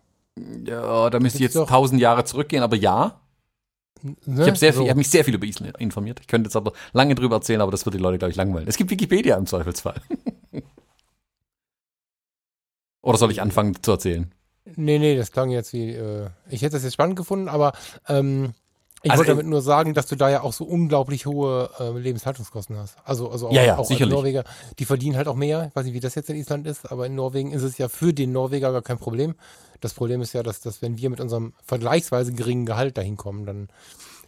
[0.65, 3.21] Ja, da müsste ich jetzt tausend Jahre zurückgehen, aber ja.
[4.03, 4.15] Ne?
[4.43, 4.89] Ich habe So.
[4.89, 6.21] habe mich sehr viel über Island informiert.
[6.21, 8.67] Ich könnte jetzt aber lange drüber erzählen, aber das wird die Leute, glaube ich, langweilen.
[8.67, 10.01] Es gibt Wikipedia im Zweifelsfall.
[13.03, 14.33] Oder soll ich anfangen zu erzählen?
[14.77, 17.73] Nee, nee, das klang jetzt wie, äh, ich hätte das jetzt spannend gefunden, aber
[18.09, 18.53] ähm,
[19.03, 21.99] ich Also, wollte damit nur sagen, dass du da ja auch so unglaublich hohe äh,
[21.99, 22.97] Lebenshaltungskosten hast.
[23.05, 24.13] Also, also auch, Ja, ja, auch sicherlich.
[24.15, 24.45] Norweger,
[24.79, 25.67] die verdienen halt auch mehr.
[25.69, 27.89] Ich weiß nicht, wie das jetzt in Island ist, aber in Norwegen ist es ja
[27.89, 29.35] für den Norweger gar kein Problem.
[29.81, 33.47] Das Problem ist ja, dass, dass wenn wir mit unserem vergleichsweise geringen Gehalt dahin kommen,
[33.47, 33.69] dann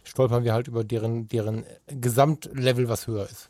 [0.03, 3.49] stolpern wir halt über deren, deren Gesamtlevel, was höher ist.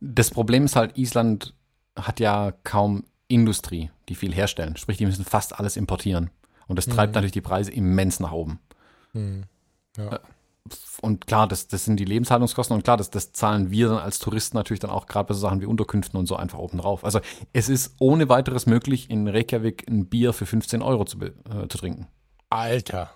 [0.00, 1.54] Das Problem ist halt, Island
[1.94, 4.76] hat ja kaum Industrie, die viel herstellen.
[4.76, 6.30] Sprich, die müssen fast alles importieren.
[6.66, 7.14] Und das treibt Mhm.
[7.14, 8.58] natürlich die Preise immens nach oben.
[9.12, 9.44] Hm.
[9.96, 10.20] Ja.
[11.00, 14.20] Und klar, das, das sind die Lebenshaltungskosten und klar, das, das zahlen wir dann als
[14.20, 17.04] Touristen natürlich dann auch gerade bei so Sachen wie Unterkünften und so einfach oben drauf.
[17.04, 17.20] Also
[17.52, 21.78] es ist ohne weiteres möglich, in Reykjavik ein Bier für 15 Euro zu, äh, zu
[21.78, 22.06] trinken.
[22.48, 23.10] Alter.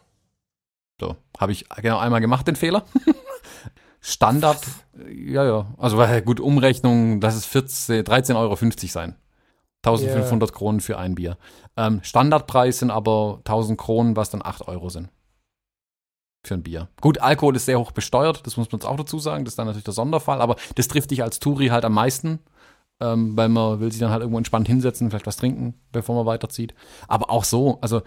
[1.01, 2.85] So, habe ich genau einmal gemacht, den Fehler.
[4.01, 4.61] Standard,
[4.99, 5.67] äh, ja, ja.
[5.79, 8.57] Also äh, gut, Umrechnung, das ist 14, 13,50 Euro
[8.89, 9.17] sein.
[9.85, 11.39] 1500 Kronen für ein Bier.
[11.77, 15.11] Ähm, Standardpreis sind aber 1000 Kronen, was dann 8 Euro sind.
[16.47, 16.89] Für ein Bier.
[17.01, 19.59] Gut, Alkohol ist sehr hoch besteuert, das muss man jetzt auch dazu sagen, das ist
[19.59, 22.39] dann natürlich der Sonderfall, aber das trifft dich als Touri halt am meisten,
[23.01, 26.27] ähm, weil man will sich dann halt irgendwo entspannt hinsetzen, vielleicht was trinken, bevor man
[26.27, 26.73] weiterzieht.
[27.09, 28.03] Aber auch so, also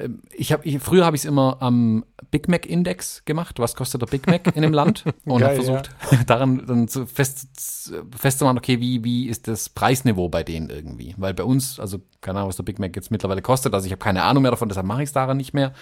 [0.00, 3.58] ähm, ich habe ich, früher habe ich es immer am Big Mac Index gemacht.
[3.58, 5.04] Was kostet der Big Mac in dem Land?
[5.24, 5.90] Und habe versucht,
[6.26, 11.14] daran dann zu fest, festzumachen, okay, wie, wie ist das Preisniveau bei denen irgendwie?
[11.18, 13.92] Weil bei uns, also keine Ahnung, was der Big Mac jetzt mittlerweile kostet, also ich
[13.92, 15.72] habe keine Ahnung mehr davon, deshalb mache ich es daran nicht mehr.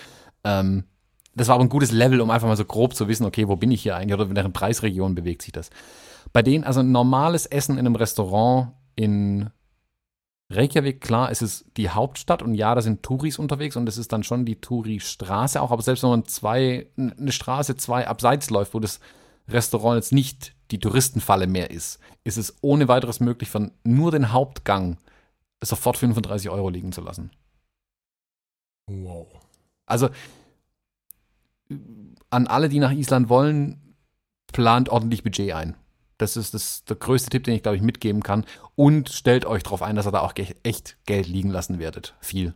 [0.44, 0.84] Ähm,
[1.38, 3.56] das war aber ein gutes Level, um einfach mal so grob zu wissen, okay, wo
[3.56, 5.70] bin ich hier eigentlich oder in welchen Preisregion bewegt sich das.
[6.32, 9.50] Bei denen, also ein normales Essen in einem Restaurant in
[10.50, 14.12] Reykjavik, klar, es ist die Hauptstadt und ja, da sind Touris unterwegs und es ist
[14.12, 18.74] dann schon die Touri-Straße auch, aber selbst wenn man zwei, eine Straße zwei abseits läuft,
[18.74, 19.00] wo das
[19.48, 24.32] Restaurant jetzt nicht die Touristenfalle mehr ist, ist es ohne weiteres möglich, von nur den
[24.32, 24.98] Hauptgang
[25.62, 27.30] sofort 35 Euro liegen zu lassen.
[28.86, 29.26] Wow.
[29.86, 30.08] Also
[32.30, 33.94] an alle, die nach Island wollen,
[34.52, 35.76] plant ordentlich Budget ein.
[36.18, 38.44] Das ist das, der größte Tipp, den ich, glaube ich, mitgeben kann.
[38.74, 42.16] Und stellt euch darauf ein, dass ihr da auch echt Geld liegen lassen werdet.
[42.20, 42.54] Viel.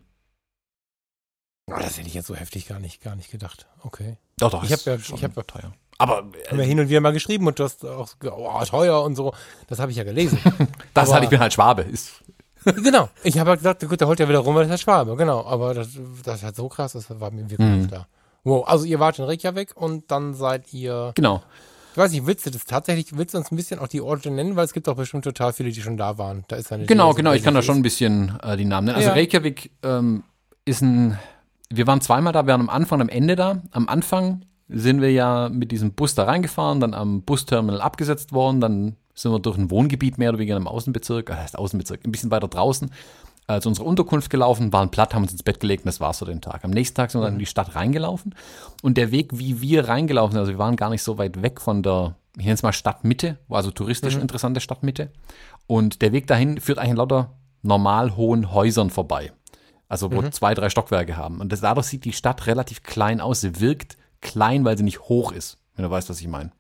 [1.71, 3.69] Oh, das hätte ich jetzt so heftig gar nicht, gar nicht gedacht.
[3.83, 4.17] Okay.
[4.39, 4.65] Doch, doch.
[4.65, 5.73] Ich ist hab ja- ich hab ja- teuer.
[5.99, 9.01] Aber Haben wir äh, hin und wieder mal geschrieben und du hast auch oh, teuer
[9.05, 9.33] und so.
[9.69, 10.39] Das habe ich ja gelesen.
[10.95, 11.83] das aber- halt, ich bin halt Schwabe.
[11.83, 12.25] Ist,
[12.65, 13.09] genau.
[13.23, 15.17] Ich habe halt gesagt, gut, der holt ja wieder rum, weil das ist halt Schwabe.
[15.17, 15.45] Genau.
[15.47, 15.91] Aber das,
[16.25, 17.87] das ist halt so krass, das war mir wirklich Mhm.
[17.87, 18.09] klar.
[18.45, 18.67] Wow.
[18.67, 21.43] Also ihr wart in Reykjavik und dann seid ihr, genau.
[21.93, 24.31] ich weiß nicht, willst du das tatsächlich, willst du uns ein bisschen auch die Orte
[24.31, 24.57] nennen?
[24.57, 26.45] Weil es gibt auch bestimmt total viele, die schon da waren.
[26.49, 27.33] Da ist eine Genau, so genau.
[27.33, 28.97] Ich kann da schon ein bisschen äh, die Namen nennen.
[28.97, 29.15] Also Ja.
[29.15, 30.25] Reykjavik ähm,
[30.65, 31.19] ist ein.
[31.71, 33.63] Wir waren zweimal da, wir waren am Anfang und am Ende da.
[33.71, 38.61] Am Anfang sind wir ja mit diesem Bus da reingefahren, dann am Busterminal abgesetzt worden,
[38.61, 42.13] dann sind wir durch ein Wohngebiet mehr oder weniger im Außenbezirk, äh, heißt Außenbezirk, ein
[42.13, 42.91] bisschen weiter draußen,
[43.49, 46.19] äh, zu unserer Unterkunft gelaufen, waren platt, haben uns ins Bett gelegt und das war's
[46.19, 46.65] für den Tag.
[46.65, 48.35] Am nächsten Tag sind wir dann in die Stadt reingelaufen
[48.83, 51.61] und der Weg, wie wir reingelaufen sind, also wir waren gar nicht so weit weg
[51.61, 55.11] von der, ich nenne es mal Stadtmitte, also touristisch interessante Stadtmitte
[55.67, 59.33] und der Weg dahin führt eigentlich lauter normal hohen Häusern vorbei.
[59.89, 61.39] Also wo zwei, drei Stockwerke haben.
[61.39, 63.43] Und das, dadurch sieht die Stadt relativ klein aus.
[63.43, 66.51] Sie wirkt klein, weil sie nicht hoch ist, wenn du weißt, was ich meine.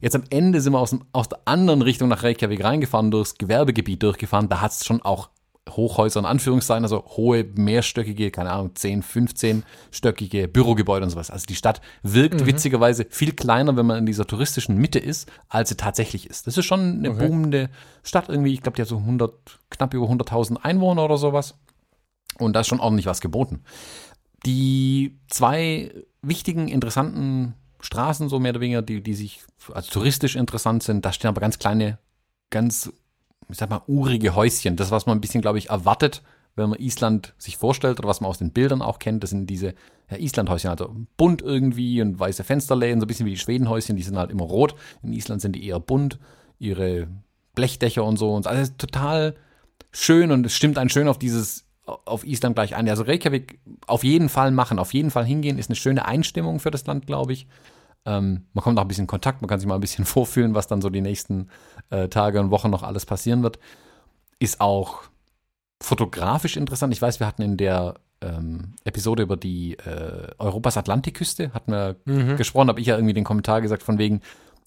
[0.00, 3.36] Jetzt am Ende sind wir aus, dem, aus der anderen Richtung nach Reykjavik reingefahren, durchs
[3.36, 4.48] Gewerbegebiet durchgefahren.
[4.48, 5.28] Da hat es schon auch
[5.70, 11.30] Hochhäuser in Anführungszeichen, also hohe, mehrstöckige, keine Ahnung, 10, 15-stöckige Bürogebäude und sowas.
[11.30, 12.46] Also die Stadt wirkt mhm.
[12.46, 16.46] witzigerweise viel kleiner, wenn man in dieser touristischen Mitte ist, als sie tatsächlich ist.
[16.46, 17.26] Das ist schon eine okay.
[17.26, 17.70] boomende
[18.02, 18.52] Stadt irgendwie.
[18.52, 19.32] Ich glaube, die hat so 100,
[19.70, 21.54] knapp über 100.000 Einwohner oder sowas.
[22.38, 23.62] Und da ist schon ordentlich was geboten.
[24.46, 30.82] Die zwei wichtigen, interessanten Straßen, so mehr oder weniger, die, die sich als touristisch interessant
[30.82, 31.98] sind, da stehen aber ganz kleine,
[32.50, 32.92] ganz
[33.50, 34.76] ich sag mal, urige Häuschen.
[34.76, 36.22] Das, was man ein bisschen, glaube ich, erwartet,
[36.56, 39.48] wenn man Island sich vorstellt oder was man aus den Bildern auch kennt, das sind
[39.48, 39.74] diese
[40.10, 44.02] ja, Islandhäuschen, also bunt irgendwie und weiße Fensterläden, so ein bisschen wie die Schwedenhäuschen, die
[44.02, 44.74] sind halt immer rot.
[45.02, 46.18] In Island sind die eher bunt,
[46.58, 47.08] ihre
[47.54, 48.34] Blechdächer und so.
[48.34, 49.36] Und alles total
[49.92, 52.88] schön und es stimmt einen schön auf dieses, auf Island gleich ein.
[52.88, 56.70] Also Reykjavik auf jeden Fall machen, auf jeden Fall hingehen, ist eine schöne Einstimmung für
[56.70, 57.46] das Land, glaube ich.
[58.06, 60.54] Ähm, man kommt auch ein bisschen in Kontakt, man kann sich mal ein bisschen vorfühlen,
[60.54, 61.48] was dann so die nächsten
[61.90, 63.58] äh, Tage und Wochen noch alles passieren wird.
[64.38, 65.02] Ist auch
[65.82, 66.92] fotografisch interessant.
[66.92, 71.96] Ich weiß, wir hatten in der ähm, Episode über die äh, Europas Atlantikküste, hatten wir
[72.04, 72.36] mhm.
[72.36, 74.20] gesprochen, habe ich ja irgendwie den Kommentar gesagt, von wegen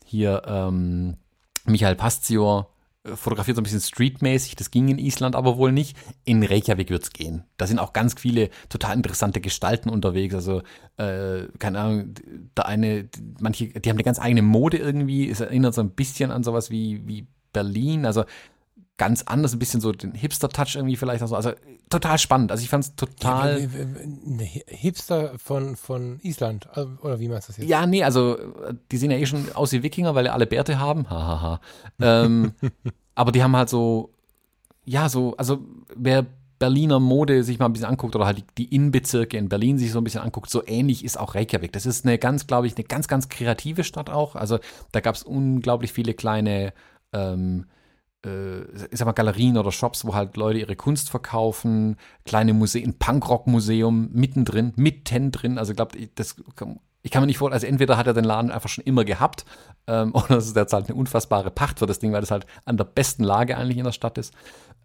[0.05, 1.17] hier ähm,
[1.65, 2.72] Michael Pastior
[3.05, 4.55] fotografiert so ein bisschen streetmäßig.
[4.55, 5.97] Das ging in Island aber wohl nicht.
[6.23, 7.43] In Reykjavik wird's gehen.
[7.57, 10.33] Da sind auch ganz viele total interessante Gestalten unterwegs.
[10.35, 10.61] Also,
[10.97, 12.13] äh, keine Ahnung,
[12.55, 15.29] der eine, manche, die haben eine ganz eigene Mode irgendwie.
[15.29, 18.05] Es erinnert so ein bisschen an sowas wie, wie Berlin.
[18.05, 18.23] Also,
[18.97, 21.21] ganz anders, ein bisschen so den Hipster-Touch irgendwie vielleicht.
[21.21, 21.51] Also, also
[21.89, 22.51] total spannend.
[22.51, 23.61] Also ich fand es total.
[23.61, 23.67] Ja,
[24.25, 27.69] ne, Hipster von, von Island, also, oder wie meinst du das jetzt?
[27.69, 28.37] Ja, nee, also
[28.91, 31.09] die sehen ja eh schon aus wie Wikinger, weil ja alle Bärte haben.
[31.09, 31.59] Hahaha.
[31.99, 32.53] ähm,
[33.15, 34.11] aber die haben halt so,
[34.85, 35.59] ja, so, also
[35.95, 36.25] wer
[36.59, 39.91] Berliner Mode sich mal ein bisschen anguckt oder halt die, die Innenbezirke in Berlin sich
[39.91, 41.73] so ein bisschen anguckt, so ähnlich ist auch Reykjavik.
[41.73, 44.35] Das ist eine ganz, glaube ich, eine ganz, ganz kreative Stadt auch.
[44.35, 44.59] Also
[44.91, 46.73] da gab es unglaublich viele kleine
[47.11, 47.82] ähm, äh,
[48.25, 52.93] ich sag mal, Galerien oder Shops, wo halt Leute ihre Kunst verkaufen, kleine Museen, ein
[52.97, 55.57] Punkrock-Museum mittendrin, mitten drin.
[55.57, 56.35] Also ich glaube, das
[57.03, 59.45] ich kann mir nicht vorstellen, also entweder hat er den Laden einfach schon immer gehabt,
[59.87, 62.77] ähm, oder es ist derzeit eine unfassbare Pacht für das Ding, weil das halt an
[62.77, 64.33] der besten Lage eigentlich in der Stadt ist.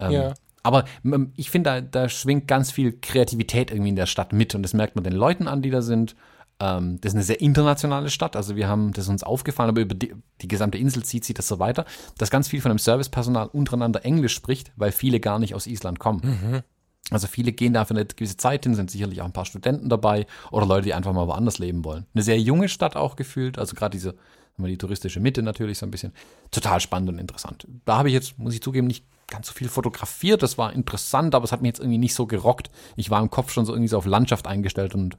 [0.00, 0.34] Ähm, ja.
[0.64, 4.54] Aber ähm, ich finde, da, da schwingt ganz viel Kreativität irgendwie in der Stadt mit
[4.54, 6.16] und das merkt man den Leuten an, die da sind.
[6.60, 8.36] Ähm, das ist eine sehr internationale Stadt.
[8.36, 11.34] Also wir haben, das ist uns aufgefallen, aber über die, die gesamte Insel zieht sich
[11.34, 11.84] das so weiter,
[12.18, 15.98] dass ganz viel von dem Servicepersonal untereinander Englisch spricht, weil viele gar nicht aus Island
[15.98, 16.20] kommen.
[16.24, 16.62] Mhm.
[17.10, 19.88] Also viele gehen da für eine gewisse Zeit hin, sind sicherlich auch ein paar Studenten
[19.88, 22.06] dabei oder Leute, die einfach mal woanders leben wollen.
[22.14, 24.14] Eine sehr junge Stadt auch gefühlt, also gerade diese,
[24.58, 26.12] die touristische Mitte natürlich so ein bisschen.
[26.50, 27.66] Total spannend und interessant.
[27.86, 30.42] Da habe ich jetzt, muss ich zugeben, nicht ganz so viel fotografiert.
[30.42, 32.70] Das war interessant, aber es hat mich jetzt irgendwie nicht so gerockt.
[32.96, 35.16] Ich war im Kopf schon so irgendwie so auf Landschaft eingestellt und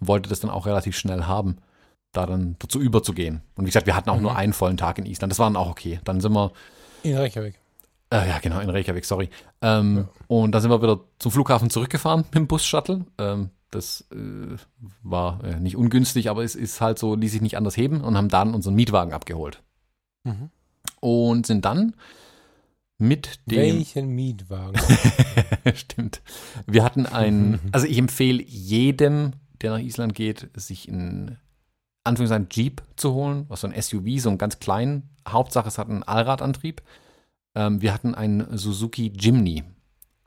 [0.00, 1.58] wollte das dann auch relativ schnell haben,
[2.12, 3.42] da dann dazu überzugehen.
[3.56, 4.22] Und wie gesagt, wir hatten auch mhm.
[4.22, 5.30] nur einen vollen Tag in Island.
[5.30, 6.00] Das war dann auch okay.
[6.04, 6.52] Dann sind wir.
[7.02, 7.58] In Reykjavik.
[8.10, 9.30] Äh, ja, genau, in Reykjavik, sorry.
[9.62, 10.08] Ähm, ja.
[10.28, 13.04] Und dann sind wir wieder zum Flughafen zurückgefahren mit dem Bus-Shuttle.
[13.18, 14.56] Ähm, das äh,
[15.02, 18.16] war äh, nicht ungünstig, aber es ist halt so, ließ sich nicht anders heben und
[18.16, 19.62] haben dann unseren Mietwagen abgeholt.
[20.24, 20.50] Mhm.
[21.00, 21.94] Und sind dann
[22.98, 23.58] mit dem.
[23.58, 24.80] Welchen Mietwagen?
[25.74, 26.22] Stimmt.
[26.66, 31.36] Wir hatten einen, also ich empfehle jedem, der nach Island geht, sich in
[32.04, 35.10] Anführungszeichen Jeep zu holen, was so ein SUV, so ein ganz kleinen.
[35.28, 36.82] Hauptsache, es hat einen Allradantrieb.
[37.54, 39.64] Ähm, wir hatten einen Suzuki Jimny.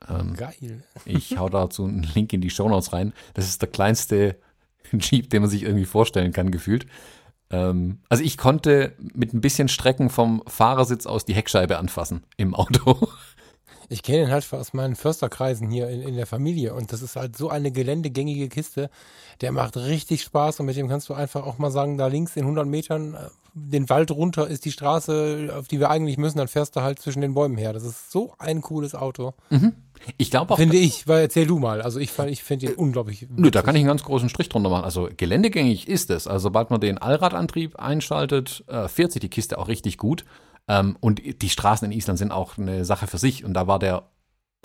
[0.08, 0.82] Ähm, Geil.
[1.04, 3.12] Ich hau dazu einen Link in die Shownotes rein.
[3.34, 4.36] Das ist der kleinste
[4.92, 6.86] Jeep, den man sich irgendwie vorstellen kann, gefühlt.
[7.50, 12.54] Ähm, also ich konnte mit ein bisschen Strecken vom Fahrersitz aus die Heckscheibe anfassen im
[12.54, 13.08] Auto.
[13.90, 17.16] Ich kenne ihn halt aus meinen Försterkreisen hier in, in der Familie und das ist
[17.16, 18.88] halt so eine geländegängige Kiste.
[19.40, 22.36] Der macht richtig Spaß und mit dem kannst du einfach auch mal sagen, da links
[22.36, 23.18] in 100 Metern äh,
[23.52, 27.00] den Wald runter ist die Straße, auf die wir eigentlich müssen, dann fährst du halt
[27.00, 27.72] zwischen den Bäumen her.
[27.72, 29.34] Das ist so ein cooles Auto.
[29.50, 29.72] Mhm.
[30.16, 30.56] Ich glaube auch.
[30.56, 31.82] Finde ich, weil erzähl du mal.
[31.82, 33.22] Also ich, ich finde ihn unglaublich.
[33.22, 33.38] Witzig.
[33.38, 34.84] Nö, da kann ich einen ganz großen Strich drunter machen.
[34.84, 36.26] Also geländegängig ist es.
[36.26, 40.24] Also sobald man den Allradantrieb einschaltet, äh, fährt sich die Kiste auch richtig gut.
[40.70, 43.44] Ähm, und die Straßen in Island sind auch eine Sache für sich.
[43.44, 44.04] Und da war der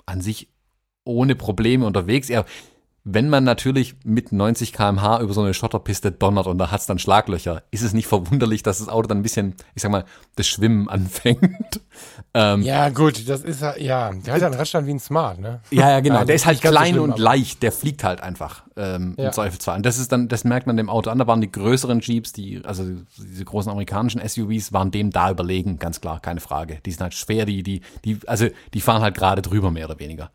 [0.06, 0.48] an sich
[1.04, 2.30] ohne Probleme unterwegs.
[2.30, 2.46] Er
[3.08, 6.86] wenn man natürlich mit 90 km/h über so eine Schotterpiste donnert und da hat es
[6.86, 10.04] dann Schlaglöcher, ist es nicht verwunderlich, dass das Auto dann ein bisschen, ich sag mal,
[10.34, 11.80] das Schwimmen anfängt.
[12.34, 15.60] ähm, ja, gut, das ist ja, der hat ja einen Radstand wie ein Smart, ne?
[15.70, 16.16] Ja, ja, genau.
[16.26, 19.26] Also der ist halt klein so und leicht, der fliegt halt einfach ähm, ja.
[19.26, 19.76] im Zweifelsfall.
[19.76, 21.18] Und das ist dann, das merkt man dem Auto an.
[21.18, 22.84] Da waren die größeren Jeeps, die, also
[23.18, 26.80] diese großen amerikanischen SUVs, waren dem da überlegen, ganz klar, keine Frage.
[26.84, 30.00] Die sind halt schwer, die, die, die, also die fahren halt gerade drüber, mehr oder
[30.00, 30.30] weniger.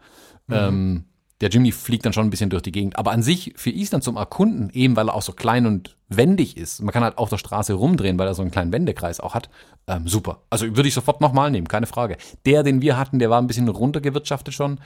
[0.48, 0.56] Mhm.
[0.56, 1.06] Ähm,
[1.42, 2.98] der Jimny fliegt dann schon ein bisschen durch die Gegend.
[2.98, 6.56] Aber an sich für Island zum Erkunden, eben weil er auch so klein und wendig
[6.56, 9.34] ist, man kann halt auf der Straße rumdrehen, weil er so einen kleinen Wendekreis auch
[9.34, 9.50] hat,
[9.88, 10.42] ähm, super.
[10.50, 12.18] Also würde ich sofort nochmal nehmen, keine Frage.
[12.46, 14.80] Der, den wir hatten, der war ein bisschen runtergewirtschaftet schon.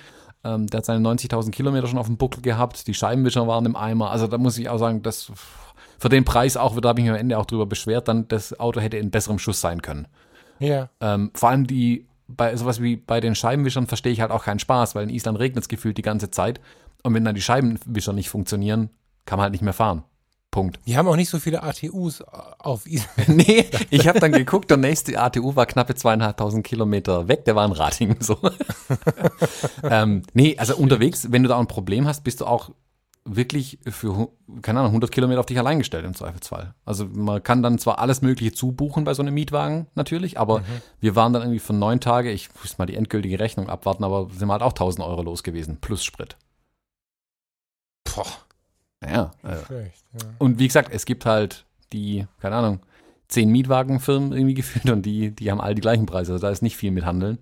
[0.43, 2.87] Ähm, der hat seine 90.000 Kilometer schon auf dem Buckel gehabt.
[2.87, 4.11] Die Scheibenwischer waren im Eimer.
[4.11, 5.31] Also da muss ich auch sagen, das
[5.99, 8.59] für den Preis auch, da habe ich mich am Ende auch drüber beschwert, dann das
[8.59, 10.07] Auto hätte in besserem Schuss sein können.
[10.59, 10.89] Ja.
[11.01, 14.59] Ähm, vor allem die bei sowas wie bei den Scheibenwischern verstehe ich halt auch keinen
[14.59, 16.59] Spaß, weil in Island regnet es gefühlt die ganze Zeit.
[17.03, 18.89] Und wenn dann die Scheibenwischer nicht funktionieren,
[19.25, 20.03] kann man halt nicht mehr fahren.
[20.55, 20.79] Punkt.
[20.87, 23.27] Die haben auch nicht so viele ATUs auf Island.
[23.27, 27.65] nee, ich habe dann geguckt, der nächste ATU war knappe zweieinhalbtausend Kilometer weg, der war
[27.65, 28.37] in Ratingen so.
[29.83, 32.71] ähm, nee, also unterwegs, wenn du da ein Problem hast, bist du auch
[33.25, 34.29] wirklich für,
[34.61, 36.75] keine Ahnung, 100 Kilometer auf dich allein gestellt im Zweifelsfall.
[36.85, 40.81] Also man kann dann zwar alles Mögliche zubuchen bei so einem Mietwagen natürlich, aber mhm.
[41.01, 44.29] wir waren dann irgendwie für neun Tage, ich muss mal die endgültige Rechnung abwarten, aber
[44.31, 46.37] sind halt auch 1000 Euro los gewesen, plus Sprit.
[48.03, 48.27] Boah.
[49.03, 49.31] Ja.
[49.43, 49.83] Äh.
[49.83, 50.29] Ja.
[50.37, 52.79] Und wie gesagt, es gibt halt die, keine Ahnung,
[53.27, 56.33] zehn Mietwagenfirmen irgendwie gefühlt und die, die haben all die gleichen Preise.
[56.33, 57.39] Also da ist nicht viel mit Handeln.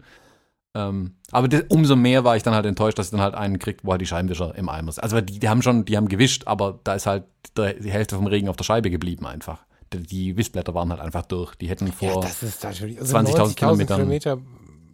[0.76, 3.60] Ähm, aber das, umso mehr war ich dann halt enttäuscht, dass ich dann halt einen
[3.60, 5.04] kriegt, wo halt die Scheibenwischer im Eimer sind.
[5.04, 7.26] Also die, die haben schon, die haben gewischt, aber da ist halt
[7.58, 9.66] die Hälfte vom Regen auf der Scheibe geblieben einfach.
[9.94, 11.56] Die, die Wischblätter waren halt einfach durch.
[11.56, 13.98] Die hätten vor ja, also 20.000 90 Kilometern.
[13.98, 14.38] Kilometer,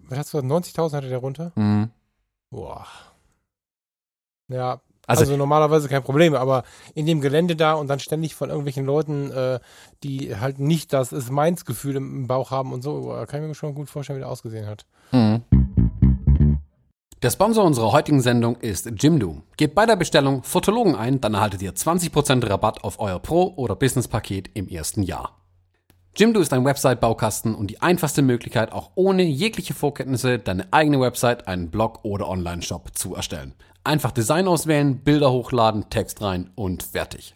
[0.09, 1.53] was hast du 90.000 hatte der runter?
[1.55, 1.91] Mhm.
[2.49, 2.85] Boah.
[4.49, 6.63] Ja, also, also, normalerweise kein Problem, aber
[6.93, 9.59] in dem Gelände da und dann ständig von irgendwelchen Leuten, äh,
[10.03, 13.55] die halt nicht das ist meins Gefühl im Bauch haben und so, kann ich mir
[13.55, 14.85] schon gut vorstellen, wie der ausgesehen hat.
[15.11, 15.41] Mhm.
[17.21, 19.41] Der Sponsor unserer heutigen Sendung ist Jimdo.
[19.57, 23.75] Gebt bei der Bestellung Fotologen ein, dann erhaltet ihr 20% Rabatt auf euer Pro- oder
[23.75, 25.37] Business-Paket im ersten Jahr.
[26.15, 31.49] Jimdo ist ein Website-Baukasten und die einfachste Möglichkeit, auch ohne jegliche Vorkenntnisse deine eigene Website,
[31.49, 33.53] einen Blog oder Online-Shop zu erstellen.
[33.83, 37.35] Einfach Design auswählen, Bilder hochladen, Text rein und fertig.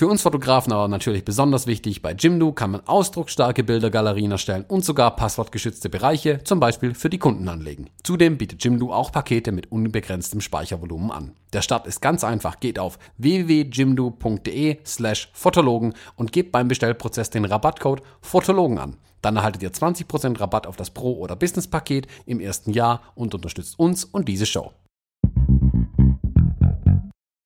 [0.00, 4.82] Für uns Fotografen aber natürlich besonders wichtig, bei Jimdo kann man ausdrucksstarke Bildergalerien erstellen und
[4.82, 7.90] sogar passwortgeschützte Bereiche, zum Beispiel für die Kunden anlegen.
[8.02, 11.32] Zudem bietet Jimdo auch Pakete mit unbegrenztem Speichervolumen an.
[11.52, 17.44] Der Start ist ganz einfach, geht auf www.jimdo.de slash Fotologen und gebt beim Bestellprozess den
[17.44, 18.96] Rabattcode Fotologen an.
[19.20, 23.78] Dann erhaltet ihr 20% Rabatt auf das Pro- oder Business-Paket im ersten Jahr und unterstützt
[23.78, 24.72] uns und diese Show.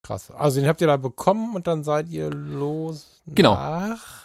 [0.05, 0.31] Krass.
[0.31, 3.23] Also den habt ihr da bekommen und dann seid ihr los.
[3.27, 3.59] Genau.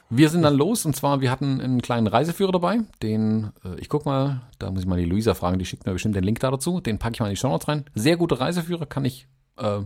[0.09, 2.79] Wir sind dann los und zwar, wir hatten einen kleinen Reiseführer dabei.
[3.01, 5.93] Den, äh, ich guck mal, da muss ich mal die Luisa fragen, die schickt mir
[5.93, 6.81] bestimmt den Link da dazu.
[6.81, 7.85] Den packe ich mal in die Show Notes rein.
[7.95, 9.79] Sehr guter Reiseführer, kann ich äh,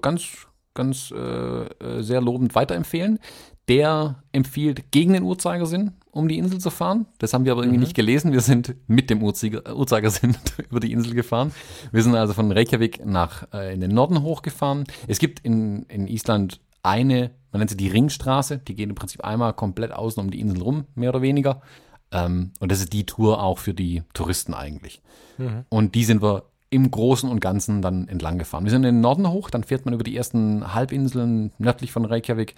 [0.00, 3.20] ganz, ganz äh, äh sehr lobend weiterempfehlen.
[3.68, 7.06] Der empfiehlt gegen den Uhrzeigersinn, um die Insel zu fahren.
[7.18, 7.84] Das haben wir aber irgendwie mhm.
[7.84, 8.32] nicht gelesen.
[8.32, 10.36] Wir sind mit dem Uhrzeigersinn
[10.70, 11.52] über die Insel gefahren.
[11.90, 14.84] Wir sind also von Reykjavik nach äh, in den Norden hochgefahren.
[15.08, 19.24] Es gibt in, in Island eine, man nennt sie die Ringstraße, die geht im Prinzip
[19.24, 21.62] einmal komplett außen um die Insel rum, mehr oder weniger.
[22.10, 25.00] Ähm, und das ist die Tour auch für die Touristen eigentlich.
[25.38, 25.64] Mhm.
[25.70, 28.64] Und die sind wir im Großen und Ganzen dann entlang gefahren.
[28.64, 32.04] Wir sind in den Norden hoch, dann fährt man über die ersten Halbinseln nördlich von
[32.04, 32.54] Reykjavik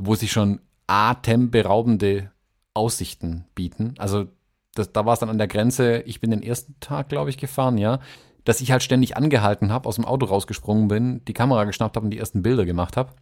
[0.00, 2.30] wo sich schon atemberaubende
[2.74, 3.94] Aussichten bieten.
[3.98, 4.26] Also
[4.74, 7.38] das, da war es dann an der Grenze, ich bin den ersten Tag, glaube ich,
[7.38, 8.00] gefahren, ja,
[8.44, 12.04] dass ich halt ständig angehalten habe, aus dem Auto rausgesprungen bin, die Kamera geschnappt habe
[12.04, 13.12] und die ersten Bilder gemacht habe.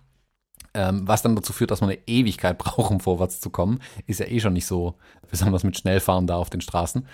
[0.75, 3.81] Ähm, was dann dazu führt, dass man eine Ewigkeit braucht, um vorwärts zu kommen.
[4.07, 4.95] Ist ja eh schon nicht so
[5.31, 7.07] besonders mit Schnellfahren da auf den Straßen.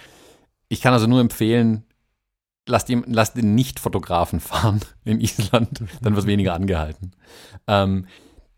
[0.69, 1.85] Ich kann also nur empfehlen,
[2.67, 7.13] lasst, ihn, lasst den Nicht-Fotografen fahren in Island, dann wird weniger angehalten.
[7.67, 8.07] Ähm,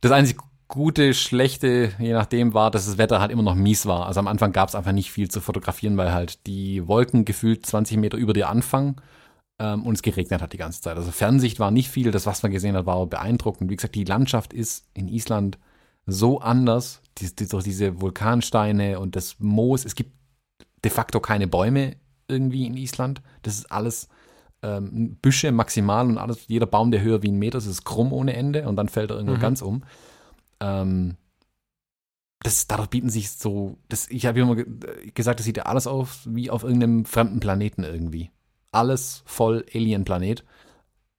[0.01, 4.07] das einzige gute, schlechte, je nachdem war, dass das Wetter halt immer noch mies war.
[4.07, 7.67] Also am Anfang gab es einfach nicht viel zu fotografieren, weil halt die Wolken gefühlt
[7.67, 8.97] 20 Meter über dir anfangen
[9.59, 10.97] ähm, und es geregnet hat die ganze Zeit.
[10.97, 13.69] Also Fernsicht war nicht viel, das, was man gesehen hat, war beeindruckend.
[13.69, 15.59] Wie gesagt, die Landschaft ist in Island
[16.07, 17.03] so anders.
[17.19, 19.85] Die, die, durch diese Vulkansteine und das Moos.
[19.85, 20.13] Es gibt
[20.85, 21.97] de facto keine Bäume
[22.29, 23.23] irgendwie in Island.
[23.43, 24.09] Das ist alles
[24.63, 28.13] ähm, Büsche maximal und alles, jeder Baum, der höher wie ein Meter ist, ist krumm
[28.13, 29.41] ohne Ende und dann fällt er irgendwo mhm.
[29.41, 29.83] ganz um
[30.61, 31.17] ähm,
[32.43, 34.57] das, darauf bieten sich so, das, ich habe immer
[35.15, 38.31] gesagt, das sieht ja alles aus wie auf irgendeinem fremden Planeten irgendwie.
[38.73, 40.45] Alles voll Alien-Planet.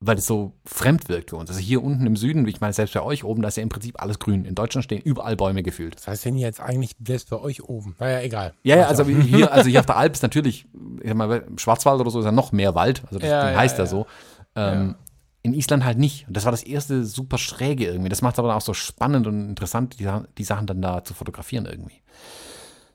[0.04, 1.52] weil es so fremd wirkt für uns.
[1.52, 3.62] Also hier unten im Süden, wie ich meine, selbst bei euch oben, da ist ja
[3.64, 4.46] im Prinzip alles grün.
[4.46, 5.96] In Deutschland stehen überall Bäume gefühlt.
[5.96, 7.96] Das heißt, wenn ihr jetzt eigentlich selbst bei euch oben.
[8.00, 8.56] Naja, egal.
[8.64, 10.66] Ja, ja, also hier, also hier auf der Alp ist natürlich,
[11.02, 13.04] ich sag mal, Schwarzwald oder so ist ja noch mehr Wald.
[13.06, 13.90] Also das Ja, ja, heißt ja, ja.
[13.90, 14.08] so.
[14.56, 14.96] Ähm,
[15.44, 16.28] In Island halt nicht.
[16.28, 18.10] Und das war das erste super schräge irgendwie.
[18.10, 21.04] Das macht es aber dann auch so spannend und interessant, die, die Sachen dann da
[21.04, 22.02] zu fotografieren irgendwie.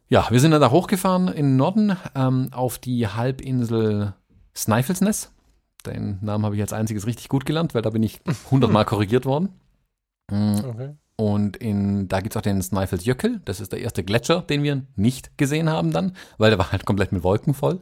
[0.08, 4.14] Ja, wir sind dann da hochgefahren in den Norden ähm, auf die Halbinsel
[4.54, 5.32] Snæfellsnes.
[5.84, 8.20] Den Namen habe ich als einziges richtig gut gelernt, weil da bin ich
[8.50, 9.48] hundertmal korrigiert worden.
[10.30, 10.94] Mm, Okay.
[11.16, 13.40] und in, da gibt es auch den Snæfellsjökull.
[13.44, 16.84] Das ist der erste Gletscher, den wir nicht gesehen haben dann, weil der war halt
[16.84, 17.80] komplett mit Wolken voll.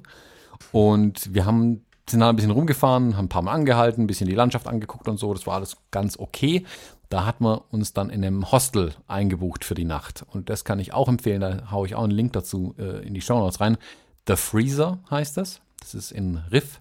[0.72, 4.28] Und wir haben, sind da ein bisschen rumgefahren, haben ein paar Mal angehalten, ein bisschen
[4.28, 5.32] die Landschaft angeguckt und so.
[5.32, 6.64] Das war alles ganz okay.
[7.08, 10.24] Da hat man uns dann in einem Hostel eingebucht für die Nacht.
[10.30, 11.40] Und das kann ich auch empfehlen.
[11.40, 13.78] Da haue ich auch einen Link dazu äh, in die Show Notes rein.
[14.26, 15.60] The Freezer heißt das.
[15.80, 16.80] Das ist in Riff.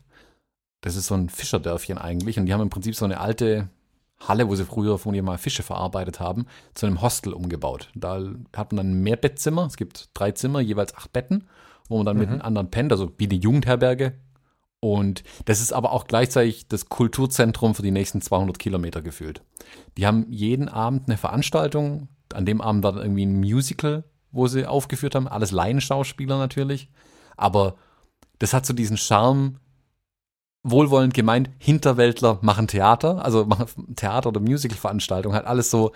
[0.81, 2.39] Das ist so ein Fischerdörfchen eigentlich.
[2.39, 3.69] Und die haben im Prinzip so eine alte
[4.27, 7.89] Halle, wo sie früher von ihr mal Fische verarbeitet haben, zu einem Hostel umgebaut.
[7.95, 8.21] Da
[8.55, 9.65] hat man dann ein Mehrbettzimmer.
[9.65, 11.47] Es gibt drei Zimmer, jeweils acht Betten,
[11.89, 14.13] wo man dann mit den anderen pennt, also wie die Jugendherberge.
[14.83, 19.41] Und das ist aber auch gleichzeitig das Kulturzentrum für die nächsten 200 Kilometer gefühlt.
[19.95, 22.09] Die haben jeden Abend eine Veranstaltung.
[22.33, 24.03] An dem Abend war dann irgendwie ein Musical,
[24.33, 25.29] wo sie aufgeführt haben.
[25.29, 26.89] Alles Laienschauspieler natürlich.
[27.37, 27.75] Aber
[28.39, 29.55] das hat so diesen Charme,
[30.63, 35.93] wohlwollend gemeint, Hinterwäldler machen Theater, also machen Theater- oder Musical-Veranstaltungen, halt alles so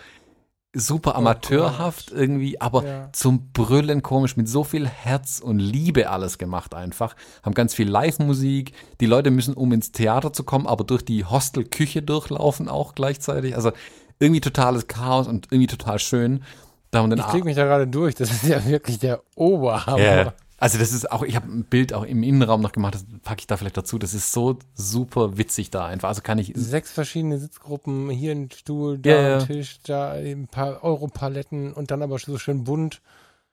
[0.80, 3.10] super amateurhaft irgendwie, aber Ja.
[3.12, 7.16] zum Brüllen komisch, mit so viel Herz und Liebe alles gemacht einfach.
[7.44, 11.26] Haben ganz viel Live-Musik, die Leute müssen, um ins Theater zu kommen, aber durch die
[11.26, 13.56] Hostelküche durchlaufen auch gleichzeitig.
[13.56, 13.72] Also
[14.20, 16.44] irgendwie totales Chaos und irgendwie total schön.
[16.92, 18.16] Da haben wir den Ich klicke mich da gerade durch.
[18.16, 20.00] Das ist ja wirklich der Oberhammer.
[20.00, 20.34] ja.
[20.60, 23.42] Also das ist auch, ich habe ein Bild auch im Innenraum noch gemacht, das packe
[23.42, 24.00] ich da vielleicht dazu.
[24.00, 26.08] Das ist so super witzig da einfach.
[26.10, 26.52] Also kann ich.
[26.56, 29.38] Sechs verschiedene Sitzgruppen, hier ein Stuhl, da Ja, ja.
[29.38, 33.02] ein Tisch, da ein paar Europaletten und dann aber so schön bunt.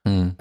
[0.07, 0.37] Hm.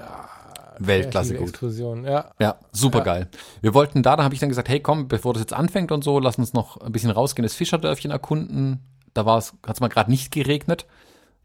[0.80, 1.49] Weltklasse Kreative gut.
[1.49, 2.32] Explosion, ja.
[2.39, 3.03] Ja, super Ja.
[3.03, 3.28] geil.
[3.61, 6.03] Wir wollten da, da habe ich dann gesagt, hey komm, bevor das jetzt anfängt und
[6.03, 8.80] so, lass uns noch ein bisschen rausgehen, das Fischerdörfchen erkunden.
[9.14, 10.86] Da war es, hat es mal gerade nicht geregnet.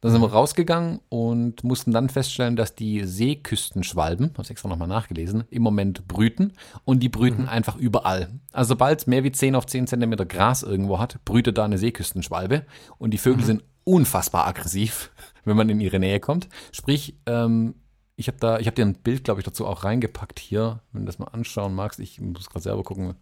[0.00, 4.88] Dann sind wir rausgegangen und mussten dann feststellen, dass die Seeküstenschwalben, habe ich extra nochmal
[4.88, 6.52] nachgelesen, im Moment brüten
[6.84, 8.28] und die brüten einfach überall.
[8.52, 11.78] Also sobald es mehr wie 10 auf 10 Zentimeter Gras irgendwo hat, brütet da eine
[11.78, 12.64] Seeküstenschwalbe
[12.98, 15.10] und die Vögel sind unfassbar aggressiv,
[15.44, 16.48] wenn man in ihre Nähe kommt.
[16.72, 17.74] Sprich, ähm,
[18.14, 21.02] ich habe da, ich habe dir ein Bild, glaube ich, dazu auch reingepackt hier, wenn
[21.02, 22.00] du das mal anschauen magst.
[22.00, 23.14] Ich muss gerade selber gucken.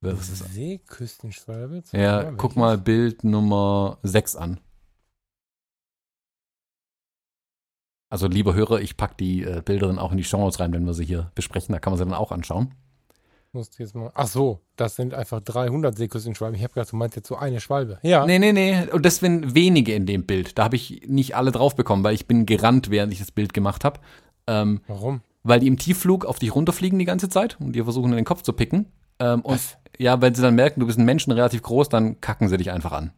[0.00, 0.54] das ist.
[0.54, 1.82] Seeküstenschwalbe.
[1.92, 4.60] Ja, guck mal Bild Nummer 6 an.
[8.10, 10.72] Also, lieber Hörer, ich packe die äh, Bilder dann auch in die Show Notes rein,
[10.72, 11.72] wenn wir sie hier besprechen.
[11.72, 12.74] Da kann man sie dann auch anschauen.
[13.52, 14.12] Musst jetzt mal.
[14.14, 16.56] Ach so, das sind einfach 300 Seeküstenschwalben.
[16.56, 17.98] Ich habe gedacht, du meinst jetzt so eine Schwalbe.
[18.02, 18.26] Ja.
[18.26, 18.86] Nee, nee, nee.
[18.92, 20.58] Und das sind wenige in dem Bild.
[20.58, 23.52] Da habe ich nicht alle drauf bekommen, weil ich bin gerannt, während ich das Bild
[23.54, 23.98] gemacht habe.
[24.46, 25.22] Ähm, Warum?
[25.42, 28.24] weil die im Tiefflug auf dich runterfliegen die ganze Zeit und dir versuchen, in den
[28.24, 28.86] Kopf zu picken.
[29.18, 29.78] Ähm, und Was?
[29.98, 32.70] ja, wenn sie dann merken, du bist ein Menschen relativ groß, dann kacken sie dich
[32.70, 33.12] einfach an.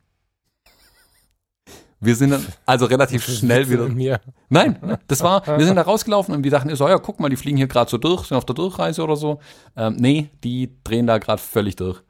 [2.02, 3.88] Wir sind dann also relativ schnell wieder.
[3.88, 4.20] Mir.
[4.48, 7.36] Nein, das war, wir sind da rausgelaufen und wir dachten, so, ja, guck mal, die
[7.36, 9.38] fliegen hier gerade so durch, sind auf der Durchreise oder so.
[9.76, 12.02] Ähm, nee, die drehen da gerade völlig durch.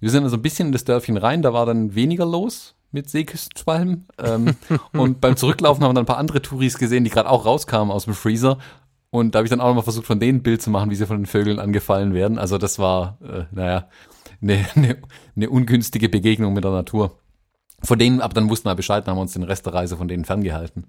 [0.00, 3.08] Wir sind also ein bisschen in das Dörfchen rein, da war dann weniger los mit
[3.08, 4.08] Seeküstenschwalben.
[4.18, 4.56] Ähm,
[4.92, 7.92] und beim Zurücklaufen haben wir dann ein paar andere Touris gesehen, die gerade auch rauskamen
[7.92, 8.58] aus dem Freezer.
[9.10, 10.94] Und da habe ich dann auch nochmal versucht, von denen ein Bild zu machen, wie
[10.94, 12.38] sie von den Vögeln angefallen werden.
[12.38, 13.88] Also das war, äh, naja,
[14.42, 14.96] eine ne,
[15.34, 17.18] ne ungünstige Begegnung mit der Natur.
[17.82, 19.96] Von denen, aber dann wussten wir Bescheid, dann haben wir uns den Rest der Reise
[19.96, 20.84] von denen ferngehalten.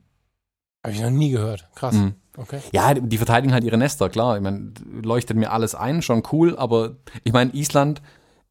[0.84, 1.68] Habe ich noch nie gehört.
[1.76, 1.96] Krass.
[1.96, 2.16] Mhm.
[2.38, 2.60] Okay.
[2.72, 4.38] Ja, die verteidigen halt ihre Nester, klar.
[4.38, 4.72] Ich meine,
[5.04, 8.02] leuchtet mir alles ein, schon cool, aber ich meine, Island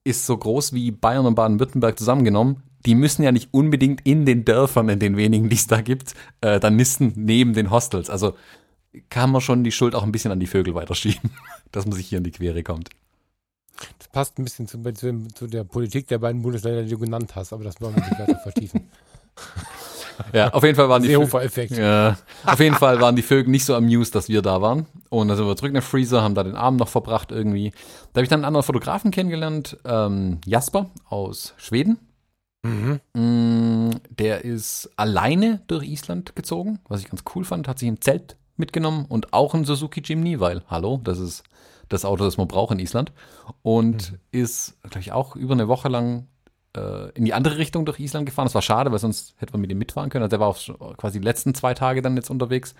[0.05, 2.63] ist so groß wie Bayern und Baden-Württemberg zusammengenommen.
[2.87, 6.15] Die müssen ja nicht unbedingt in den Dörfern, in den wenigen, die es da gibt,
[6.41, 8.09] äh, dann nisten neben den Hostels.
[8.09, 8.35] Also
[9.09, 11.31] kann man schon die Schuld auch ein bisschen an die Vögel weiterschieben,
[11.73, 12.91] dass man sich hier in die Quere kommt.
[13.99, 17.35] Das passt ein bisschen zu, zu, zu der Politik der beiden Bundesländer, die du genannt
[17.37, 18.89] hast, aber das wollen wir nicht weiter vertiefen.
[20.33, 21.77] Ja, auf jeden Fall waren die Vögel, Seehofer-Effekt.
[21.77, 24.87] ja, auf jeden Fall waren die Vögel nicht so amused, dass wir da waren.
[25.11, 27.71] Und dann sind wir zurück nach Freezer, haben da den Abend noch verbracht irgendwie.
[28.13, 31.99] Da habe ich dann einen anderen Fotografen kennengelernt, ähm, Jasper aus Schweden.
[32.65, 32.99] Mhm.
[33.15, 37.69] Mm, Der ist alleine durch Island gezogen, was ich ganz cool fand.
[37.69, 41.45] Hat sich ein Zelt mitgenommen und auch ein Suzuki Jimny, weil, hallo, das ist
[41.89, 43.13] das Auto, das man braucht in Island.
[43.63, 46.29] Und ist, glaube ich, auch über eine Woche lang
[46.77, 48.47] äh, in die andere Richtung durch Island gefahren.
[48.47, 50.23] Das war schade, weil sonst hätte man mit ihm mitfahren können.
[50.23, 52.75] Also der war auch quasi die letzten zwei Tage dann jetzt unterwegs.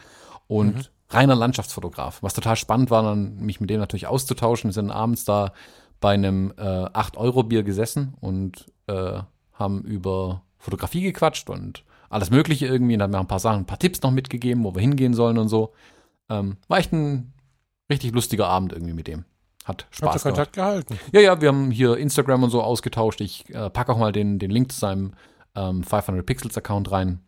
[0.47, 2.23] Und reiner Landschaftsfotograf.
[2.23, 4.71] Was total spannend war, dann mich mit dem natürlich auszutauschen.
[4.71, 5.53] Wir sind abends da
[6.01, 9.21] bei einem äh, 8-Euro-Bier gesessen und äh,
[9.53, 13.67] haben über Fotografie gequatscht und alles Mögliche irgendwie und haben mir ein paar Sachen, ein
[13.67, 15.73] paar Tipps noch mitgegeben, wo wir hingehen sollen und so.
[16.31, 17.33] Ähm, war echt ein
[17.91, 19.25] richtig lustiger Abend irgendwie mit dem.
[19.65, 20.99] Hat Spaß Habt ihr Kontakt gehalten?
[21.13, 23.21] Ja, ja, wir haben hier Instagram und so ausgetauscht.
[23.21, 25.13] Ich äh, packe auch mal den, den Link zu seinem
[25.55, 27.21] ähm, 500 Pixels Account rein.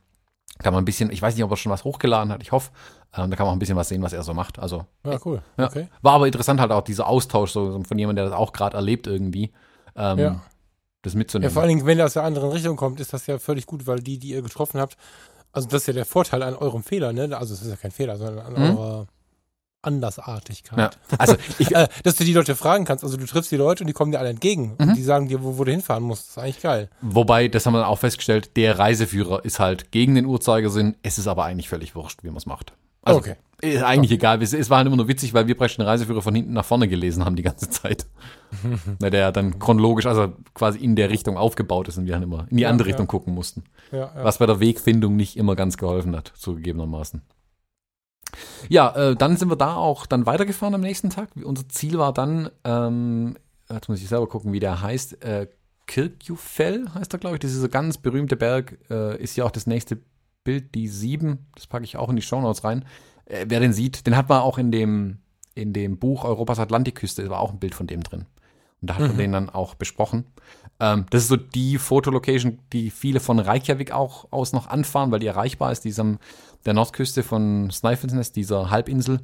[0.58, 2.70] Kann man ein bisschen, ich weiß nicht, ob er schon was hochgeladen hat, ich hoffe.
[3.14, 4.58] Ähm, da kann man auch ein bisschen was sehen, was er so macht.
[4.58, 5.42] Also Ja, cool.
[5.58, 5.66] ja.
[5.66, 5.88] Okay.
[6.02, 9.06] war aber interessant halt auch dieser Austausch so von jemandem, der das auch gerade erlebt
[9.06, 9.52] irgendwie.
[9.96, 10.40] Ähm, Ja.
[11.02, 11.50] Das Ja, mitzunehmen.
[11.50, 13.86] vor allen Dingen, wenn das aus der anderen Richtung kommt, ist das ja völlig gut,
[13.86, 14.98] weil die, die ihr getroffen habt,
[15.50, 17.34] also das ist ja der Vorteil an eurem Fehler, ne?
[17.36, 18.76] Also es ist ja kein Fehler, sondern an Mhm.
[18.78, 19.06] eurer
[19.82, 20.78] Andersartigkeit.
[20.78, 20.90] ja.
[21.18, 23.04] Also ich, Äh, dass du die Leute fragen kannst.
[23.04, 24.74] Also du triffst die Leute und die kommen dir alle entgegen.
[24.78, 24.88] Mhm.
[24.90, 26.22] Und die sagen dir, wo, wo du hinfahren musst.
[26.24, 26.90] Das ist eigentlich geil.
[27.00, 30.96] Wobei, das haben wir dann auch festgestellt, der Reiseführer ist halt gegen den Uhrzeigersinn.
[31.02, 32.72] Es ist aber eigentlich völlig wurscht, wie man es macht.
[33.02, 33.36] Also, Okay.
[33.62, 34.42] Ist eigentlich egal.
[34.42, 36.64] Es, es war halt immer nur witzig, weil wir praktisch den Reiseführer von hinten nach
[36.64, 38.06] vorne gelesen haben die ganze Zeit.
[39.00, 42.46] Na, der dann chronologisch, also quasi in der Richtung aufgebaut ist und wir dann immer
[42.50, 42.92] in die Ja, andere ja.
[42.94, 43.64] Richtung gucken mussten.
[43.90, 47.20] Was bei der Wegfindung nicht immer ganz geholfen hat, zugegebenermaßen.
[48.68, 51.30] Ja, äh, dann sind wir da auch dann weitergefahren am nächsten Tag.
[51.42, 53.36] Unser Ziel war dann, ähm,
[53.70, 55.48] jetzt muss ich selber gucken, wie der heißt, äh,
[55.86, 57.40] Kirkjufell heißt er, glaube ich.
[57.40, 59.98] Das ist dieser ganz berühmte Berg, äh, ist ja auch das nächste
[60.44, 61.46] Bild, die 7.
[61.56, 62.84] Das packe ich auch in die Shownotes rein.
[63.24, 65.18] Äh, wer den sieht, den hat man auch in dem,
[65.54, 68.26] in dem Buch Europas Atlantikküste, da war auch ein Bild von dem drin.
[68.80, 70.24] Und da hat man den dann auch besprochen.
[70.78, 75.20] Ähm, das ist so die Fotolocation, die viele von Reykjavik auch aus noch anfahren, weil
[75.20, 76.18] die erreichbar ist, die ist am
[76.66, 79.20] der Nordküste von Snæfellsnes, dieser Halbinsel.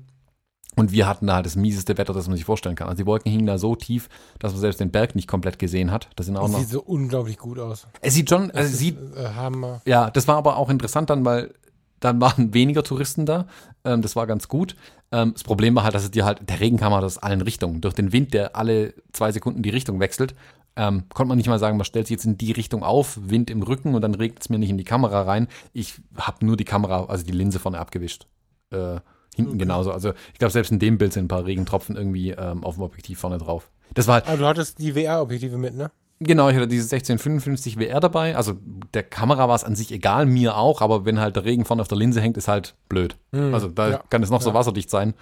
[0.78, 2.88] Und wir hatten da halt das mieseste Wetter, das man sich vorstellen kann.
[2.88, 4.08] Also die Wolken hingen da so tief,
[4.38, 6.10] dass man selbst den Berg nicht komplett gesehen hat.
[6.16, 6.58] Das sind auch Das noch.
[6.58, 7.86] sieht so unglaublich gut aus.
[8.02, 9.80] Es sieht schon, also es ist, sieht äh, Hammer.
[9.86, 11.54] ja, das war aber auch interessant dann, weil
[12.00, 13.46] dann waren weniger Touristen da.
[13.84, 14.76] Ähm, das war ganz gut.
[15.12, 17.40] Ähm, das Problem war halt, dass es dir halt, der Regen kam halt aus allen
[17.40, 17.80] Richtungen.
[17.80, 20.34] Durch den Wind, der alle zwei Sekunden die Richtung wechselt,
[20.76, 23.50] ähm, konnte man nicht mal sagen, man stellt sich jetzt in die Richtung auf, Wind
[23.50, 25.48] im Rücken und dann regnet es mir nicht in die Kamera rein.
[25.72, 28.26] Ich habe nur die Kamera, also die Linse vorne abgewischt.
[28.70, 29.00] Äh,
[29.34, 29.58] hinten Okay.
[29.58, 29.92] genauso.
[29.92, 32.82] Also ich glaube, selbst in dem Bild sind ein paar Regentropfen irgendwie ähm, auf dem
[32.84, 33.70] Objektiv vorne drauf.
[33.94, 35.90] Das war halt, Ah, du hattest die VR-Objektive mit, ne?
[36.20, 38.36] Genau, ich hatte diese 1655 WR dabei.
[38.36, 38.54] Also
[38.94, 41.82] der Kamera war es an sich egal, mir auch, aber wenn halt der Regen vorne
[41.82, 43.16] auf der Linse hängt, ist halt blöd.
[43.32, 44.54] Hm, Also da ja, kann es noch so ja.
[44.54, 45.12] wasserdicht sein.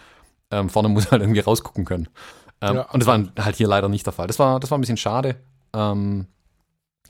[0.52, 2.08] Ähm, vorne muss halt irgendwie rausgucken können.
[2.60, 4.26] Ähm, Ja, und das war halt hier leider nicht der Fall.
[4.26, 5.36] Das war, das war ein bisschen schade.
[5.72, 6.26] Ähm,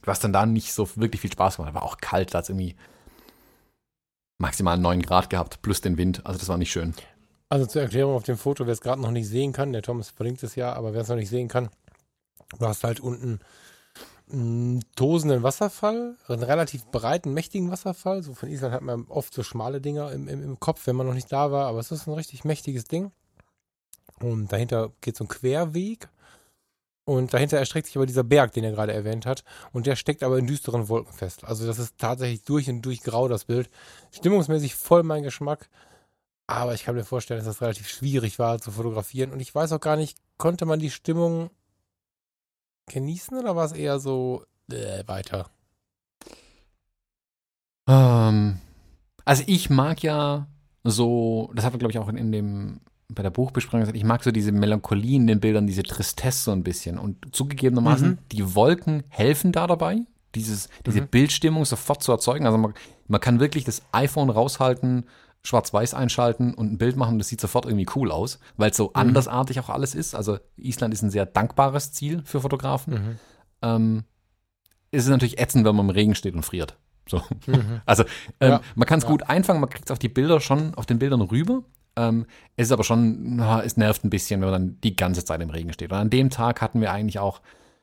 [0.03, 1.81] was dann da nicht so wirklich viel Spaß gemacht hat.
[1.81, 2.77] War auch kalt, da hat irgendwie
[4.39, 6.25] maximal 9 Grad gehabt, plus den Wind.
[6.27, 6.95] Also das war nicht schön.
[7.49, 10.11] Also zur Erklärung auf dem Foto, wer es gerade noch nicht sehen kann, der Thomas
[10.11, 11.69] verlinkt es ja, aber wer es noch nicht sehen kann,
[12.59, 13.41] du hast halt unten
[14.33, 18.23] einen tosenden Wasserfall, einen relativ breiten, mächtigen Wasserfall.
[18.23, 21.07] So von Island hat man oft so schmale Dinger im, im, im Kopf, wenn man
[21.07, 23.13] noch nicht da war, aber es ist ein richtig mächtiges Ding.
[24.25, 26.09] Und dahinter geht so ein Querweg.
[27.07, 29.45] Und dahinter erstreckt sich aber dieser Berg, den er gerade erwähnt hat.
[29.73, 31.45] Und der steckt aber in düsteren Wolken fest.
[31.45, 33.69] Also das ist tatsächlich durch und durch grau, das Bild.
[34.11, 35.69] Stimmungsmäßig voll mein Geschmack.
[36.47, 39.33] Aber ich kann mir vorstellen, dass das relativ schwierig war zu fotografieren.
[39.33, 41.51] Und ich weiß auch gar nicht, konnte man die Stimmung
[42.87, 45.51] genießen oder war es eher so äh, weiter?
[47.87, 48.61] Ähm,
[49.25, 50.47] also ich mag ja
[50.85, 54.05] so, das haben wir glaube ich auch in, in dem bei der Buchbesprechung gesagt, ich
[54.05, 56.99] mag so diese Melancholie in den Bildern, diese Tristesse so ein bisschen.
[56.99, 58.19] Und zugegebenermaßen, Mhm.
[58.33, 59.99] die Wolken helfen da dabei,
[60.35, 61.09] dieses, diese Mhm.
[61.09, 62.47] Bildstimmung sofort zu erzeugen.
[62.47, 62.75] Also man,
[63.07, 65.05] man kann wirklich das iPhone raushalten,
[65.43, 68.77] schwarz-weiß einschalten und ein Bild machen und das sieht sofort irgendwie cool aus, weil es
[68.79, 70.15] so andersartig auch alles ist.
[70.15, 72.95] Also Island ist ein sehr dankbares Ziel für Fotografen.
[72.95, 73.19] Mhm.
[73.61, 74.05] Ähm,
[74.91, 76.79] es ist natürlich ätzend, wenn man im Regen steht und friert.
[77.07, 77.19] So.
[77.47, 77.83] Mhm.
[77.87, 78.05] Also
[78.41, 79.11] ähm, Ja, man kann es ja.
[79.11, 81.63] gut einfangen, man kriegt es auf die Bilder schon, auf den Bildern rüber.
[81.97, 82.27] Ähm,
[82.57, 85.51] es ist aber schon, es nervt ein bisschen, wenn man dann die ganze Zeit im
[85.51, 85.93] Regen steht.
[85.93, 87.41] Und an dem Tag hatten wir eigentlich auch,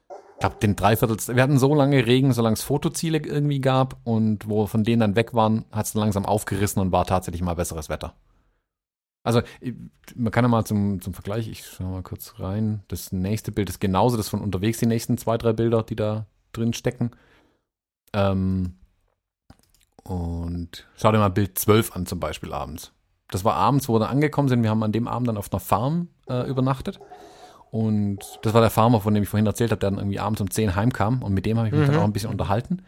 [0.09, 4.49] ich glaube, den Dreiviertel, wir hatten so lange Regen, solange es Fotoziele irgendwie gab und
[4.49, 7.41] wo wir von denen dann weg waren, hat es dann langsam aufgerissen und war tatsächlich
[7.41, 8.15] mal besseres Wetter.
[9.23, 9.41] Also,
[10.15, 12.81] man kann ja mal zum, zum Vergleich, ich schau mal kurz rein.
[12.87, 16.25] Das nächste Bild ist genauso, das von unterwegs, die nächsten zwei, drei Bilder, die da
[16.53, 17.11] drin stecken.
[18.13, 18.73] Ähm,
[20.03, 22.91] und schau dir mal Bild 12 an, zum Beispiel abends.
[23.31, 24.61] Das war abends, wo wir dann angekommen sind.
[24.63, 26.99] Wir haben an dem Abend dann auf einer Farm äh, übernachtet.
[27.71, 30.41] Und das war der Farmer, von dem ich vorhin erzählt habe, der dann irgendwie abends
[30.41, 31.23] um 10 heimkam.
[31.23, 32.01] Und mit dem habe ich mich dann Mhm.
[32.01, 32.83] auch ein bisschen unterhalten.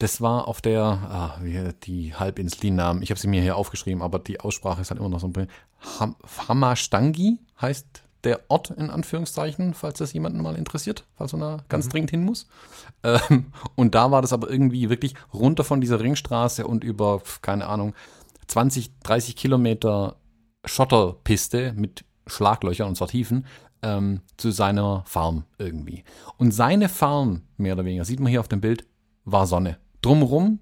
[0.00, 3.56] Das war auf der, ah, wie, die Halbinsel, die Namen, ich habe sie mir hier
[3.56, 5.50] aufgeschrieben, aber die Aussprache ist halt immer noch so ein bisschen.
[5.98, 6.14] Ham,
[6.46, 11.86] Hamastangi heißt der Ort in Anführungszeichen, falls das jemanden mal interessiert, falls man da ganz
[11.86, 11.90] Mhm.
[11.90, 12.46] dringend hin muss.
[13.02, 17.66] Ähm, und da war das aber irgendwie wirklich runter von dieser Ringstraße und über, keine
[17.66, 17.94] Ahnung,
[18.48, 20.16] 20, 30 Kilometer
[20.64, 23.46] Schotterpiste mit Schlaglöcher, und zwar Tiefen,
[23.82, 26.04] ähm, zu seiner Farm irgendwie.
[26.36, 28.86] Und seine Farm, mehr oder weniger, sieht man hier auf dem Bild,
[29.24, 29.78] war Sonne.
[30.02, 30.60] Drumrum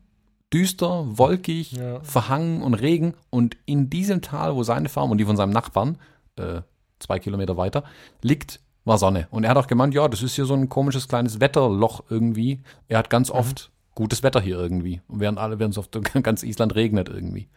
[0.53, 2.01] düster, wolkig, Ja.
[2.01, 3.15] verhangen und Regen.
[3.31, 5.99] Und in diesem Tal, wo seine Farm und die von seinem Nachbarn,
[6.37, 6.63] äh,
[6.99, 7.85] zwei Kilometer weiter,
[8.23, 9.27] liegt, war Sonne.
[9.31, 12.63] Und er hat auch gemeint, ja, das ist hier so ein komisches kleines Wetterloch irgendwie.
[12.89, 15.01] Er hat ganz oft gutes Wetter hier irgendwie.
[15.09, 15.89] Und während alle, während es auf
[16.23, 17.49] ganz Island regnet irgendwie.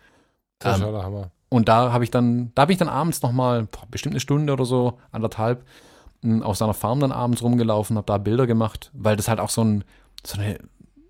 [0.60, 1.32] Das Ähm, ja der Hammer.
[1.50, 4.66] Und da habe ich dann, da bin ich dann abends nochmal, bestimmt eine Stunde oder
[4.66, 5.66] so, anderthalb,
[6.24, 9.50] m, auf seiner Farm dann abends rumgelaufen, habe da Bilder gemacht, weil das halt auch
[9.50, 9.84] so ein,
[10.24, 10.60] so eine,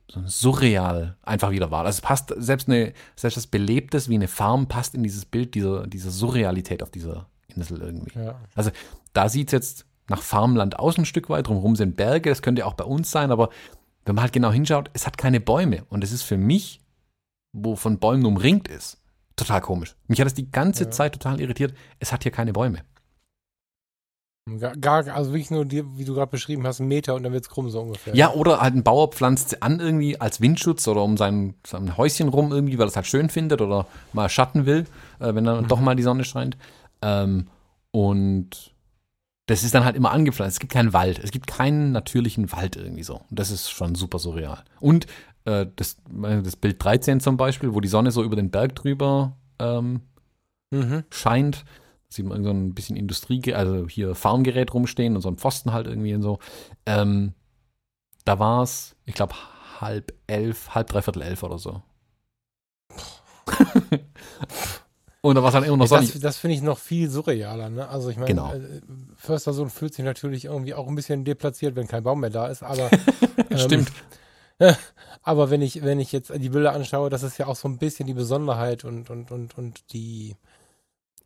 [0.10, 1.86] so ein surreal einfach wieder war.
[1.86, 5.56] Also es passt, selbst eine, selbst das Belebtes wie eine Farm passt in dieses Bild
[5.56, 8.18] dieser, dieser Surrealität auf dieser Insel irgendwie.
[8.18, 8.36] Ja.
[8.56, 8.72] Also
[9.14, 12.66] da sieht es jetzt nach Farmland aus ein Stück weit, drumherum sind Berge, das könnte
[12.66, 13.50] auch bei uns sein, aber
[14.06, 15.84] wenn man halt genau hinschaut, es hat keine Bäume.
[15.90, 16.82] Und es ist für mich,
[17.52, 18.99] wo von Bäumen umringt ist,
[19.40, 19.96] total komisch.
[20.08, 20.92] Mich hat es die ganze Ja.
[20.92, 22.84] Zeit total irritiert, es hat hier keine Bäume.
[24.82, 27.50] Gar, also wirklich nur, die, wie du gerade beschrieben hast, einen Meter und dann wird's
[27.50, 28.16] krumm so ungefähr.
[28.16, 31.98] Ja, oder halt ein Bauer pflanzt sie an irgendwie als Windschutz oder um sein, sein
[31.98, 34.86] Häuschen rum irgendwie, weil er es halt schön findet oder mal Schatten will,
[35.20, 36.58] äh, wenn dann doch mal die Sonne scheint.
[37.04, 37.48] Ähm,
[37.92, 38.74] und
[39.46, 40.56] das ist dann halt immer angepflanzt.
[40.56, 41.20] Es gibt keinen Wald.
[41.20, 43.16] Es gibt keinen natürlichen Wald irgendwie so.
[43.30, 44.64] Und das ist schon super surreal.
[44.80, 45.06] Und
[45.46, 48.76] äh, das, äh, das Bild 13 zum Beispiel, wo die Sonne so über den Berg
[48.76, 50.02] drüber ähm,
[50.72, 51.04] Mhm.
[51.10, 51.66] scheint.
[52.10, 55.86] Sieht man so ein bisschen Industrie, also hier Farmgerät rumstehen und so ein Pfosten halt
[55.88, 56.40] irgendwie und so.
[56.86, 57.34] Ähm,
[58.26, 59.36] da war es, ich glaube,
[59.80, 61.82] halb elf, halb dreiviertel elf oder so.
[65.22, 66.12] und da war es dann immer noch sonnig.
[66.14, 67.88] Das, das finde ich noch viel surrealer, ne?
[67.88, 68.54] Also ich meine, Genau.
[68.54, 68.82] äh,
[69.16, 72.64] Förstersohn fühlt sich natürlich irgendwie auch ein bisschen deplatziert, wenn kein Baum mehr da ist,
[72.64, 72.90] aber
[73.50, 73.92] ähm, Stimmt.
[75.24, 77.78] Aber wenn ich, wenn ich jetzt die Bilder anschaue, das ist ja auch so ein
[77.78, 80.36] bisschen die Besonderheit und, und, und, und die,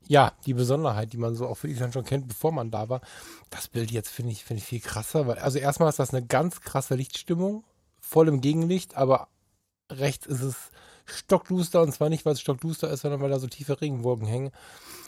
[0.07, 3.01] ja, die Besonderheit, die man so auch für Island schon kennt, bevor man da war.
[3.49, 6.25] Das Bild jetzt finde ich, finde ich viel krasser, weil, also erstmal ist das eine
[6.25, 7.63] ganz krasse Lichtstimmung,
[7.99, 9.29] voll im Gegenlicht, aber
[9.89, 10.71] rechts ist es
[11.05, 14.51] stockduster und zwar nicht, weil es stockduster ist, sondern weil da so tiefe Regenwolken hängen.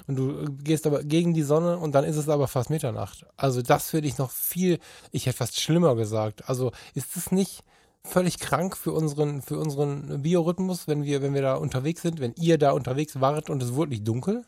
[0.08, 3.26] Und du äh, gehst aber gegen die Sonne und dann ist es aber fast Mitternacht.
[3.38, 4.80] Also das finde ich noch viel,
[5.12, 6.50] ich hätte fast schlimmer gesagt.
[6.50, 7.64] Also ist es nicht
[8.06, 12.34] völlig krank für unseren, für unseren Biorhythmus, wenn wir, wenn wir da unterwegs sind, wenn
[12.38, 14.46] ihr da unterwegs wart und es wurde nicht dunkel?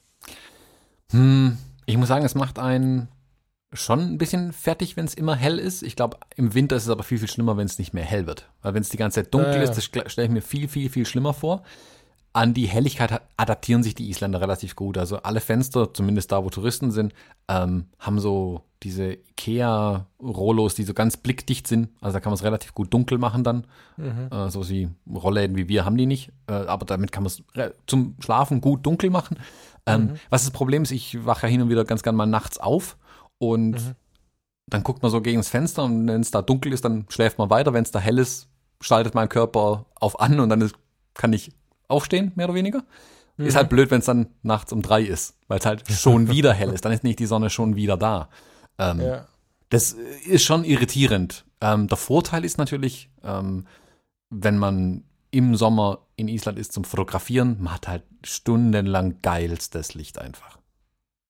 [1.12, 3.10] Hm, ich muss sagen, es macht einen
[3.74, 5.84] schon ein bisschen fertig, wenn es immer hell ist.
[5.84, 8.26] Ich glaube, im Winter ist es aber viel, viel schlimmer, wenn es nicht mehr hell
[8.26, 8.50] wird.
[8.62, 9.64] Weil wenn es die ganze Zeit dunkel ja.
[9.64, 11.64] ist, das stelle ich mir viel, viel, viel schlimmer vor.
[12.34, 14.98] An die Helligkeit adaptieren sich die Isländer relativ gut.
[14.98, 17.14] Also alle Fenster, zumindest da, wo Touristen sind,
[17.50, 21.90] ähm, haben so diese Ikea-Rollos, die so ganz blickdicht sind.
[22.00, 23.66] Also da kann man es relativ gut dunkel machen dann.
[24.30, 26.32] Äh, so wie Rollläden wie wir haben die nicht.
[26.48, 27.44] Äh, aber damit kann man es
[27.88, 29.38] zum Schlafen gut dunkel machen.
[29.86, 32.58] Ähm, Was das Problem ist, ich wache ja hin und wieder ganz gern mal nachts
[32.60, 32.98] auf
[33.40, 33.96] und
[34.70, 37.38] dann guckt man so gegen das Fenster und wenn es da dunkel ist, dann schläft
[37.38, 37.74] man weiter.
[37.74, 38.50] Wenn es da hell ist,
[38.82, 40.76] schaltet mein Körper auf an und dann ist,
[41.14, 41.52] kann ich
[41.88, 42.84] aufstehen, mehr oder weniger.
[43.38, 46.54] Ist halt blöd, wenn es dann nachts um drei ist, weil es halt schon wieder
[46.54, 46.84] hell ist.
[46.86, 48.30] Dann ist nicht die Sonne schon wieder da.
[48.80, 49.28] Ähm, Ja.
[49.70, 51.46] das ist schon irritierend.
[51.62, 53.66] Ähm, der Vorteil ist natürlich, ähm,
[54.30, 60.20] wenn man im Sommer in Island ist zum Fotografieren, man hat halt stundenlang geilstes Licht
[60.20, 60.58] einfach.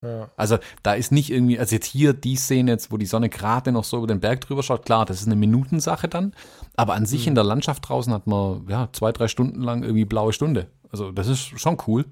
[0.00, 0.30] Ja.
[0.36, 3.72] Also da ist nicht irgendwie, also jetzt hier die Szene jetzt, wo die Sonne gerade
[3.72, 6.34] noch so über den Berg drüber schaut, klar, das ist eine Minutensache dann,
[6.76, 10.04] aber an sich in der Landschaft draußen hat man ja zwei, drei Stunden lang irgendwie
[10.04, 10.70] blaue Stunde.
[10.92, 12.04] Also das ist schon cool.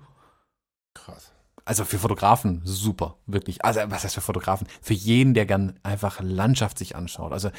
[0.94, 1.32] Krass.
[1.66, 3.64] Also für Fotografen super, wirklich.
[3.64, 4.68] Also was heißt für Fotografen?
[4.80, 7.32] Für jeden, der gern einfach Landschaft sich anschaut.
[7.32, 7.50] Also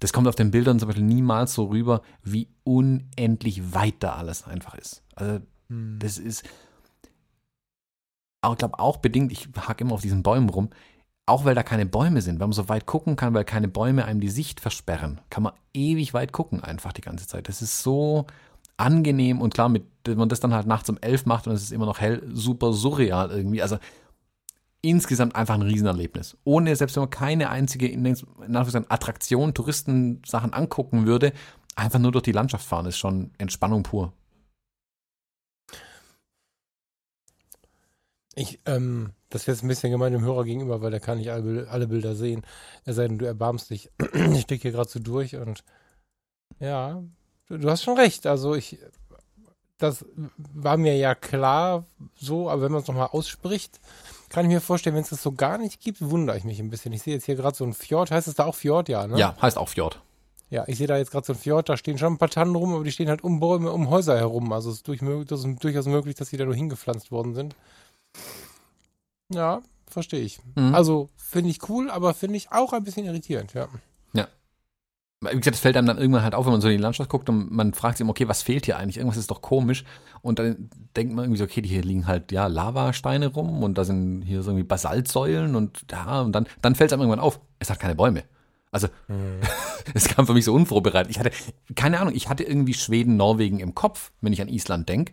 [0.00, 4.44] das kommt auf den Bildern zum Beispiel niemals so rüber, wie unendlich weit da alles
[4.44, 5.04] einfach ist.
[5.14, 6.42] Also das ist,
[8.44, 10.70] ich glaube auch bedingt, ich hake immer auf diesen Bäumen rum,
[11.26, 14.04] auch weil da keine Bäume sind, weil man so weit gucken kann, weil keine Bäume
[14.04, 17.48] einem die Sicht versperren, kann man ewig weit gucken einfach die ganze Zeit.
[17.48, 18.26] Das ist so
[18.76, 21.72] angenehm und klar, mit, man das dann halt nachts um elf macht und es ist
[21.72, 23.62] immer noch hell, super surreal irgendwie.
[23.62, 23.78] Also
[24.82, 26.36] insgesamt einfach ein Riesenerlebnis.
[26.44, 31.32] Ohne, selbst wenn man keine einzige in Anführungszeichen, Attraktion, Touristensachen angucken würde,
[31.76, 34.12] einfach nur durch die Landschaft fahren, ist schon Entspannung pur.
[38.34, 41.30] Ich, ähm, das wäre jetzt ein bisschen gemein dem Hörer gegenüber, weil der kann nicht
[41.30, 42.42] alle, alle Bilder sehen.
[42.84, 43.90] Es sei denn, du erbarmst dich.
[44.12, 45.62] ich stecke hier gerade so durch und
[46.58, 47.02] ja,
[47.48, 48.26] du, du hast schon recht.
[48.26, 48.78] Also ich,
[49.82, 50.04] das
[50.54, 51.84] war mir ja klar
[52.16, 53.80] so, aber wenn man es nochmal ausspricht,
[54.28, 56.70] kann ich mir vorstellen, wenn es das so gar nicht gibt, wundere ich mich ein
[56.70, 56.92] bisschen.
[56.92, 58.10] Ich sehe jetzt hier gerade so ein Fjord.
[58.10, 58.88] Heißt es da auch Fjord?
[58.88, 59.18] Ja, ne?
[59.18, 60.00] Ja, heißt auch Fjord.
[60.48, 62.54] Ja, ich sehe da jetzt gerade so ein Fjord, da stehen schon ein paar Tannen
[62.54, 64.52] rum, aber die stehen halt um Bäume, um Häuser herum.
[64.52, 67.56] Also es ist, durch, das ist durchaus möglich, dass die da nur hingepflanzt worden sind.
[69.32, 70.40] Ja, verstehe ich.
[70.54, 70.74] Mhm.
[70.74, 73.68] Also finde ich cool, aber finde ich auch ein bisschen irritierend, ja.
[75.22, 77.08] Wie gesagt, es fällt einem dann irgendwann halt auf, wenn man so in die Landschaft
[77.08, 78.96] guckt und man fragt sich immer, okay, was fehlt hier eigentlich?
[78.98, 79.84] Irgendwas ist doch komisch.
[80.20, 83.84] Und dann denkt man irgendwie so, okay, hier liegen halt, ja, Lavasteine rum und da
[83.84, 87.40] sind hier so irgendwie Basaltsäulen und ja, und dann, dann fällt es einem irgendwann auf,
[87.58, 88.24] es hat keine Bäume.
[88.72, 88.88] Also,
[89.94, 91.10] es kam für mich so unvorbereitet.
[91.10, 91.30] Ich hatte,
[91.76, 95.12] keine Ahnung, ich hatte irgendwie Schweden, Norwegen im Kopf, wenn ich an Island denke.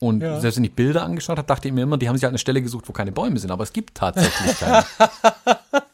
[0.00, 0.40] Und Ja.
[0.40, 2.38] selbst wenn ich Bilder angeschaut habe, dachte ich mir immer, die haben sich halt eine
[2.38, 3.50] Stelle gesucht, wo keine Bäume sind.
[3.50, 4.84] Aber es gibt tatsächlich keine.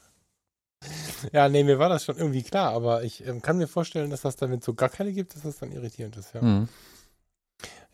[1.32, 4.22] Ja, nee, mir war das schon irgendwie klar, aber ich ähm, kann mir vorstellen, dass
[4.22, 6.42] das dann, wenn es so gar keine gibt, dass das dann irritierend ist, ja.
[6.42, 6.68] Mhm.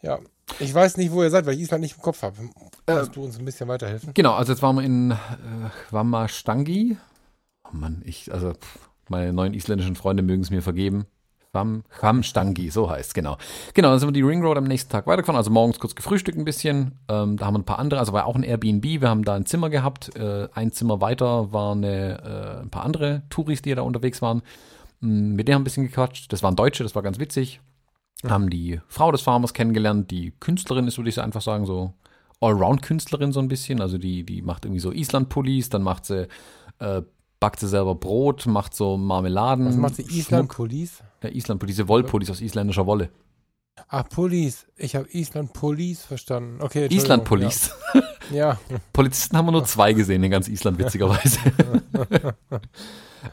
[0.03, 0.19] Ja.
[0.61, 2.37] Ich weiß nicht, wo ihr seid, weil ich Island nicht im Kopf habe.
[2.43, 2.49] Äh,
[2.87, 4.15] Kannst du uns ein bisschen weiterhelfen?
[4.15, 5.17] Genau, also jetzt waren wir in äh,
[5.91, 6.97] Vamastangi.
[7.65, 8.53] Oh Mann, ich, also
[9.09, 11.07] meine neuen isländischen Freunde mögen es mir vergeben.
[11.53, 13.37] Vam, Vamstangi, so heißt genau.
[13.75, 16.39] Genau, dann sind wir die Ring Road am nächsten Tag weitergefahren, also morgens kurz gefrühstückt
[16.39, 16.99] ein bisschen.
[17.09, 19.35] Ähm, da haben wir ein paar andere, also war auch ein Airbnb, wir haben da
[19.35, 20.15] ein Zimmer gehabt.
[20.17, 24.43] Äh, ein Zimmer weiter waren äh, ein paar andere Touris, die da unterwegs waren.
[25.01, 26.33] Mm, Mit denen haben wir ein bisschen gequatscht.
[26.33, 27.61] Das waren Deutsche, das war ganz witzig.
[28.27, 31.93] Haben die Frau des Farmers kennengelernt, die Künstlerin ist, würde ich so einfach sagen, so
[32.41, 33.81] Allround-Künstlerin so ein bisschen.
[33.81, 36.27] Also die, die macht irgendwie so Island-Pullis, dann macht sie,
[36.79, 37.03] äh,
[37.41, 39.67] backt sie selber Brot, macht so Marmeladen.
[39.67, 40.49] Was macht die Island
[41.21, 41.33] Police?
[41.33, 43.11] Ja, Island, diese Wollpullis aus isländischer Wolle.
[43.89, 44.67] Ah, Police.
[44.77, 46.57] Ich habe Island Police verstanden.
[46.61, 47.05] Okay, Entschuldigung.
[47.05, 47.71] Island-Pullis.
[48.33, 48.59] Ja.
[48.93, 51.39] Polizisten haben wir nur zwei gesehen in ganz Island, witzigerweise.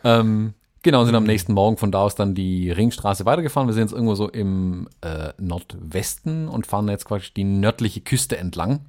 [0.03, 3.67] ähm, genau, sind am nächsten Morgen von da aus dann die Ringstraße weitergefahren.
[3.67, 8.37] Wir sind jetzt irgendwo so im äh, Nordwesten und fahren jetzt quasi die nördliche Küste
[8.37, 8.85] entlang.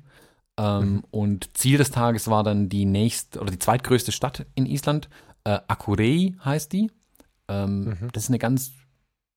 [0.59, 5.09] Ähm, Und Ziel des Tages war dann die nächste oder die zweitgrößte Stadt in Island.
[5.45, 6.91] Äh, Akurey heißt die.
[7.49, 8.73] Ähm, Das ist eine ganz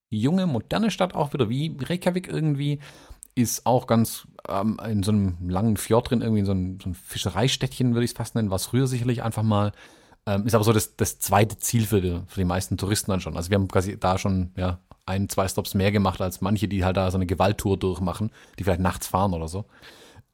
[0.10, 2.80] junge, moderne Stadt, auch wieder wie Reykjavik irgendwie.
[3.36, 6.86] Ist auch ganz ähm, in so einem langen Fjord drin, irgendwie in so einem, so
[6.86, 9.72] einem Fischereistädtchen, würde ich es fast nennen, war es früher sicherlich einfach mal.
[10.26, 13.22] Ähm, ist aber so das, das zweite Ziel für die, für die meisten Touristen dann
[13.22, 13.38] schon.
[13.38, 16.84] Also wir haben quasi da schon ja, ein, zwei Stops mehr gemacht als manche, die
[16.84, 19.66] halt da so eine Gewalttour durchmachen, die vielleicht nachts fahren oder so.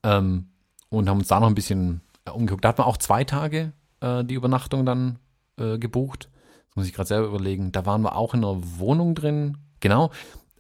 [0.04, 0.48] Ähm,
[0.90, 2.64] und haben uns da noch ein bisschen äh, umgeguckt.
[2.64, 5.20] Da hat man auch zwei Tage äh, die Übernachtung dann
[5.58, 6.30] äh, gebucht.
[6.74, 7.72] Das muss ich gerade selber überlegen.
[7.72, 9.58] Da waren wir auch in einer Wohnung drin.
[9.80, 10.10] Genau.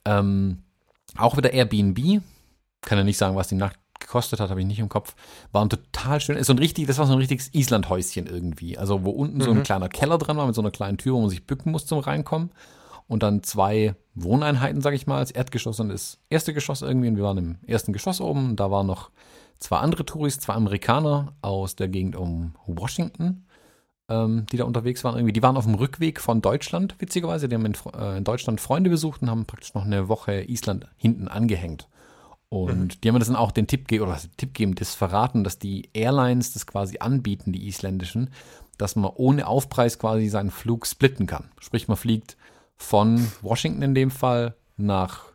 [0.05, 0.61] Ähm,
[1.17, 2.21] auch wieder Airbnb.
[2.81, 5.15] Kann ja nicht sagen, was die Nacht gekostet hat, habe ich nicht im Kopf.
[5.51, 6.37] War ein total schön.
[6.37, 8.77] Ist so ein richtig, das war so ein richtiges Islandhäuschen irgendwie.
[8.77, 11.21] Also wo unten so ein kleiner Keller dran war mit so einer kleinen Tür, wo
[11.21, 12.51] man sich bücken muss zum Reinkommen.
[13.07, 17.07] Und dann zwei Wohneinheiten, sage ich mal, das Erdgeschoss und das erste Geschoss irgendwie.
[17.07, 18.55] Und wir waren im ersten Geschoss oben.
[18.55, 19.09] Da waren noch
[19.57, 23.45] zwei andere Touris, zwei Amerikaner aus der Gegend um Washington,
[24.13, 25.15] ähm, die da unterwegs waren.
[25.15, 27.47] Irgendwie, die waren auf dem Rückweg von Deutschland, witzigerweise.
[27.47, 30.87] Die haben in, äh, in Deutschland Freunde besucht und haben praktisch noch eine Woche Island
[30.97, 31.87] hinten angehängt.
[32.49, 34.93] Und die haben mir das dann auch den Tipp gegeben, oder den Tipp gegeben, das
[34.93, 38.29] verraten, dass die Airlines das quasi anbieten, die isländischen,
[38.77, 41.49] dass man ohne Aufpreis quasi seinen Flug splitten kann.
[41.59, 42.37] Sprich, man fliegt
[42.75, 45.31] von Washington in dem Fall nach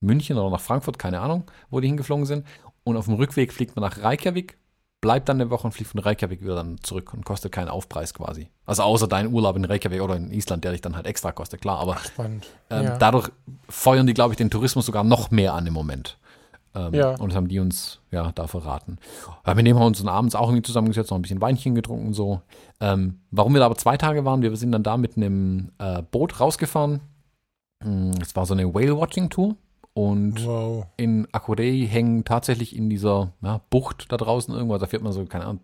[0.00, 2.46] München oder nach Frankfurt, keine Ahnung, wo die hingeflogen sind.
[2.82, 4.56] Und auf dem Rückweg fliegt man nach Reykjavik,
[5.04, 8.14] bleibt dann eine Woche und fliegt von Reykjavik wieder dann zurück und kostet keinen Aufpreis
[8.14, 8.48] quasi.
[8.64, 11.60] Also außer dein Urlaub in Reykjavik oder in Island, der dich dann halt extra kostet,
[11.60, 11.78] klar.
[11.78, 12.46] Aber Spannend.
[12.70, 12.96] ähm, ja.
[12.96, 13.28] dadurch
[13.68, 16.16] feuern die, glaube ich, den Tourismus sogar noch mehr an im Moment.
[16.74, 17.10] Ähm, Ja.
[17.16, 18.96] Und das haben die uns ja da verraten.
[19.46, 21.74] Ja, mit dem haben wir uns dann abends auch irgendwie zusammengesetzt, noch ein bisschen Weinchen
[21.74, 22.40] getrunken und so.
[22.80, 26.00] Ähm, warum wir da aber zwei Tage waren, wir sind dann da mit einem äh,
[26.00, 27.00] Boot rausgefahren.
[27.84, 29.54] Mm, Es war so eine Whale-Watching-Tour.
[29.94, 30.86] Und Wow.
[30.96, 35.24] in Akurey hängen tatsächlich in dieser ja, Bucht da draußen irgendwo, da fährt man so,
[35.24, 35.60] keine Ahnung,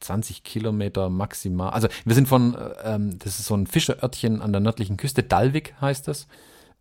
[0.00, 1.70] 20 Kilometer maximal.
[1.70, 5.22] Also wir sind von, äh, ähm, das ist so ein Fischerörtchen an der nördlichen Küste,
[5.24, 6.28] Dalvik heißt das.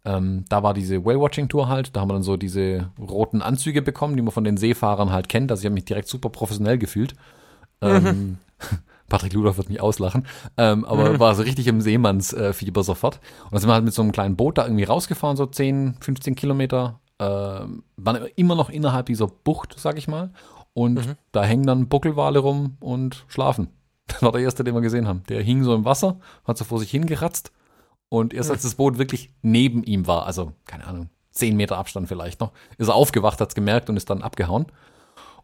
[0.06, 4.16] Ähm, da war diese Whale-Watching-Tour halt, da haben wir dann so diese roten Anzüge bekommen,
[4.16, 5.52] die man von den Seefahrern halt kennt.
[5.52, 7.16] Also ich habe mich direkt super professionell gefühlt.
[7.82, 8.38] Ähm,
[9.10, 10.28] Patrick Ludolf wird mich auslachen,
[10.58, 13.20] ähm, aber war so richtig im Seemannsfieber sofort.
[13.46, 15.98] Und dann sind wir halt mit so einem kleinen Boot da irgendwie rausgefahren, so 10,
[16.02, 17.00] 15 Kilometer.
[17.20, 20.32] Ähm, waren immer noch innerhalb dieser Bucht, sag ich mal.
[20.74, 23.70] Und da hängen dann Buckelwale rum und schlafen.
[24.08, 25.24] Das war der erste, den wir gesehen haben.
[25.28, 27.52] Der hing so im Wasser, hat so vor sich hingeratzt.
[28.08, 32.08] Und erst als das Boot wirklich neben ihm war, also keine Ahnung, 10 Meter Abstand
[32.08, 34.68] vielleicht noch, ist er aufgewacht, hat's gemerkt und ist dann abgehauen.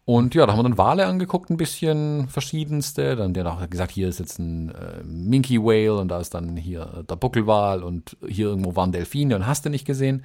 [0.06, 3.16] Und ja, da haben wir dann Wale angeguckt, ein bisschen verschiedenste.
[3.16, 6.56] Dann der hat gesagt, hier ist jetzt ein äh, Minky Whale und da ist dann
[6.56, 10.24] hier der Buckelwal und hier irgendwo waren Delfine und hast du nicht gesehen.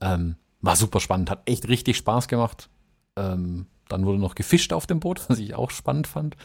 [0.00, 2.70] Ähm, war super spannend, hat echt richtig Spaß gemacht.
[3.16, 6.36] Ähm, dann wurde noch gefischt auf dem Boot, was ich auch spannend fand.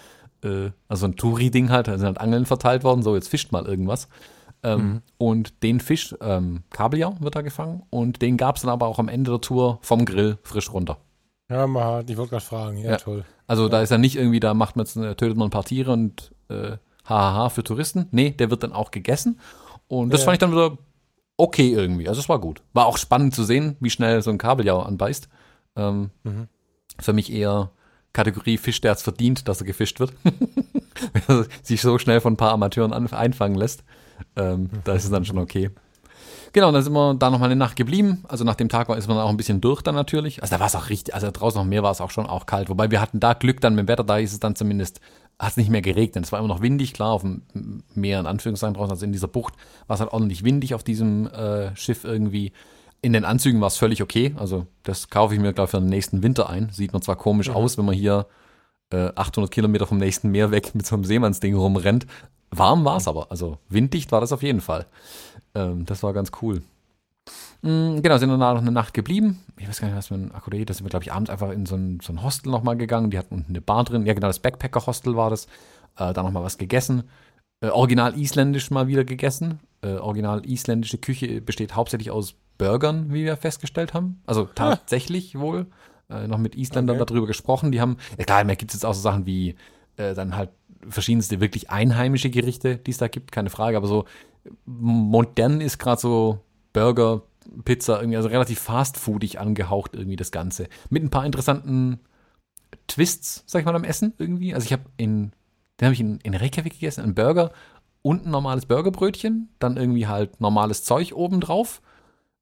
[0.43, 3.65] Äh, also ein Touri-Ding halt, da sind halt Angeln verteilt worden, so jetzt fischt mal
[3.65, 4.09] irgendwas.
[4.61, 8.87] Ähm, Und den Fisch, ähm, Kabeljau wird da gefangen und den gab es dann aber
[8.87, 10.97] auch am Ende der Tour vom Grill frisch runter.
[11.53, 12.77] Ja, mal, ich wollte gerade fragen.
[12.77, 12.97] Ja, Ja.
[12.97, 13.25] toll.
[13.47, 15.63] Also da ist ja nicht irgendwie, da macht man jetzt, äh, tötet man ein paar
[15.65, 18.07] Tiere und äh, hahaha für Touristen.
[18.11, 19.39] Nee, der wird dann auch gegessen.
[19.87, 20.25] Und das Ja.
[20.25, 20.77] fand ich dann wieder
[21.37, 22.07] okay irgendwie.
[22.09, 22.61] Also es war gut.
[22.73, 25.27] War auch spannend zu sehen, wie schnell so ein Kabeljau anbeißt.
[25.75, 26.47] Ähm, Mhm.
[26.99, 27.71] Für mich eher
[28.13, 30.13] Kategorie Fisch, der hat's verdient, dass er gefischt wird.
[30.23, 33.83] Wenn er sich so schnell von ein paar Amateuren an, einfangen lässt.
[34.35, 35.71] Ähm, da ist es dann schon okay.
[36.53, 38.23] Genau, dann sind wir da noch mal eine Nacht geblieben.
[38.27, 40.43] Also nach dem Tag war ist man auch ein bisschen durch dann natürlich.
[40.43, 42.45] Also da war es auch richtig, also draußen noch mehr war es auch schon auch
[42.45, 42.69] kalt.
[42.69, 45.01] Wobei wir hatten da Glück dann mit dem Wetter, da ist es dann zumindest,
[45.39, 46.23] hat es nicht mehr geregnet.
[46.23, 47.41] Es war immer noch windig, klar, auf dem
[47.95, 49.55] Meer in Anführungszeichen draußen, also in dieser Bucht
[49.87, 52.53] war es halt ordentlich windig auf diesem äh, Schiff irgendwie.
[53.01, 54.35] In den Anzügen war es völlig okay.
[54.37, 56.69] Also das kaufe ich mir, glaube ich, für den nächsten Winter ein.
[56.71, 58.27] Sieht man zwar komisch aus, wenn man hier
[58.91, 62.05] äh, 800 Kilometer vom nächsten Meer weg mit so einem Seemannsding rumrennt.
[62.51, 63.31] Warm war es aber.
[63.31, 64.85] Also winddicht war das auf jeden Fall.
[65.55, 66.61] Ähm, das war ganz cool.
[67.61, 69.39] Mm, Genau, sind danach noch eine Nacht geblieben.
[69.57, 70.65] Ich weiß gar nicht, was für ein Akkordeon.
[70.65, 73.09] Da sind wir, glaube ich, abends einfach in so ein, so ein Hostel nochmal gegangen.
[73.09, 74.05] Die hatten unten eine Bar drin.
[74.05, 75.45] Ja, genau, das Backpacker-Hostel war das.
[75.97, 77.03] Äh, da nochmal was gegessen.
[77.61, 79.59] Äh, original isländisch mal wieder gegessen.
[79.81, 84.21] Äh, original isländische Küche besteht hauptsächlich aus Burgern, wie wir festgestellt haben.
[84.25, 85.67] Also tatsächlich wohl.
[86.09, 87.05] Äh, noch mit Isländern Okay.
[87.07, 87.71] darüber gesprochen.
[87.71, 89.55] Die haben, ja klar, mehr gibt es jetzt auch so Sachen wie
[89.97, 90.49] äh, dann halt
[90.89, 93.77] verschiedenste wirklich einheimische Gerichte, die es da gibt, keine Frage.
[93.77, 94.03] Aber so
[94.65, 96.39] modern ist gerade so
[96.73, 97.21] Burger,
[97.65, 100.67] Pizza, irgendwie, also relativ fastfoodig angehaucht irgendwie das Ganze.
[100.89, 101.99] Mit ein paar interessanten
[102.87, 104.53] Twists, sag ich mal, am Essen irgendwie.
[104.53, 105.31] Also ich habe in,
[105.79, 107.51] den habe ich in, in Reykjavik gegessen, einen Burger
[108.01, 111.81] und ein normales Burgerbrötchen, dann irgendwie halt normales Zeug oben drauf,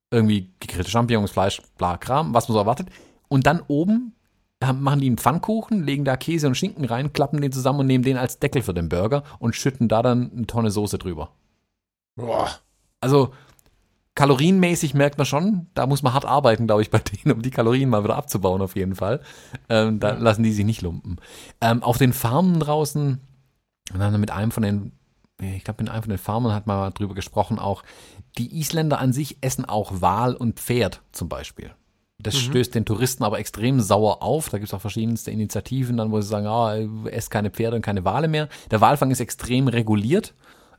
[0.10, 2.90] irgendwie gegrillte Champignons, Fleisch, bla Kram, was man so erwartet.
[3.28, 4.14] Und dann oben
[4.74, 8.04] machen die einen Pfannkuchen, legen da Käse und Schinken rein, klappen den zusammen und nehmen
[8.04, 11.32] den als Deckel für den Burger und schütten da dann eine Tonne Soße drüber.
[12.16, 12.50] Boah.
[13.00, 13.34] Also
[14.16, 17.52] kalorienmäßig merkt man schon, da muss man hart arbeiten, glaube ich, bei denen, um die
[17.52, 19.22] Kalorien mal wieder abzubauen, auf jeden Fall.
[19.70, 21.18] Ähm, da lassen die sich nicht lumpen.
[21.62, 23.20] Ähm, auf den Farmen draußen,
[23.94, 24.92] und dann mit einem von den,
[25.42, 27.84] ich glaube, mit einem von den Farmern hat man mal drüber gesprochen, auch,
[28.38, 31.72] die Isländer an sich essen auch Wal und Pferd zum Beispiel.
[32.22, 34.50] Das stößt den Touristen aber extrem sauer auf.
[34.50, 36.76] Da gibt es auch verschiedenste Initiativen, dann, wo sie sagen, ah,
[37.10, 38.48] esst keine Pferde und keine Wale mehr.
[38.70, 40.36] Der Walfang ist extrem reguliert.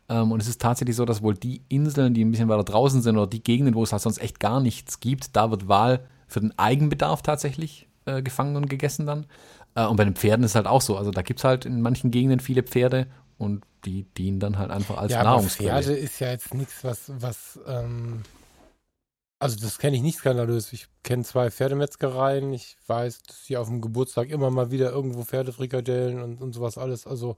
[0.09, 3.03] Ähm, und es ist tatsächlich so, dass wohl die Inseln, die ein bisschen weiter draußen
[3.03, 6.07] sind oder die Gegenden, wo es halt sonst echt gar nichts gibt, da wird Wal
[6.27, 9.27] für den Eigenbedarf tatsächlich äh, gefangen und gegessen dann.
[9.75, 10.97] Äh, und bei den Pferden ist halt auch so.
[10.97, 13.07] Also da gibt es halt in manchen Gegenden viele Pferde
[13.39, 15.71] und die dienen dann halt einfach als Ja, Nahrungsquelle.
[15.71, 18.23] Pferde ist ja jetzt nichts, was, was, ähm,
[19.41, 20.73] also das kenne ich nicht skandalös.
[20.73, 22.53] Ich kenne zwei Pferdemetzgereien.
[22.53, 26.79] Ich weiß, dass sie auf dem Geburtstag immer mal wieder irgendwo Pferdefrikadellen und, und sowas
[26.79, 27.07] alles.
[27.09, 27.35] Also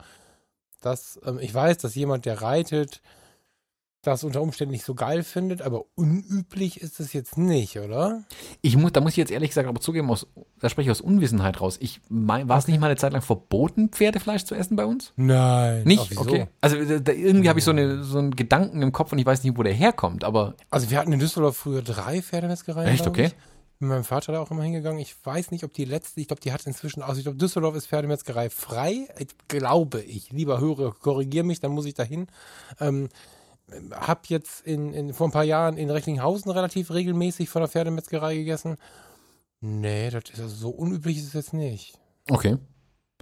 [0.85, 3.01] das, ähm, ich weiß, dass jemand, der reitet,
[4.07, 8.25] das unter Umständen nicht so geil findet, aber unüblich ist es jetzt nicht, oder?
[8.61, 10.27] Ich muss, da muss ich jetzt ehrlich gesagt aber zugeben, aus,
[10.61, 11.79] da spreche ich aus Unwissenheit raus.
[11.81, 15.13] Ich mein, war es nicht mal eine Zeit lang verboten, Pferdefleisch zu essen bei uns?
[15.17, 15.85] Nein.
[15.85, 16.17] Nicht?
[16.19, 16.49] Okay.
[16.61, 19.43] Also da, irgendwie habe ich so, eine, so einen Gedanken im Kopf und ich weiß
[19.43, 22.89] nicht, wo der herkommt, aber Also wir hatten in Düsseldorf früher drei Pferdemetzgereien.
[22.89, 23.07] Echt?
[23.07, 23.27] Okay.
[23.27, 23.35] Ich.
[23.85, 24.99] Mit meinem Vater da auch immer hingegangen.
[24.99, 27.77] Ich weiß nicht, ob die letzte, ich glaube, die hat inzwischen, also ich glaube, Düsseldorf
[27.77, 29.09] ist Pferdemetzgerei frei.
[29.19, 30.31] Ich glaube ich.
[30.33, 32.27] Lieber Hörer, korrigier mich, dann muss ich dahin.
[32.81, 33.09] Ähm,
[33.91, 38.37] hab jetzt in, in, vor ein paar Jahren in Recklinghausen relativ regelmäßig von der Pferdemetzgerei
[38.37, 38.77] gegessen.
[39.61, 41.99] Nee, das ist also so unüblich ist es jetzt nicht.
[42.29, 42.57] okay.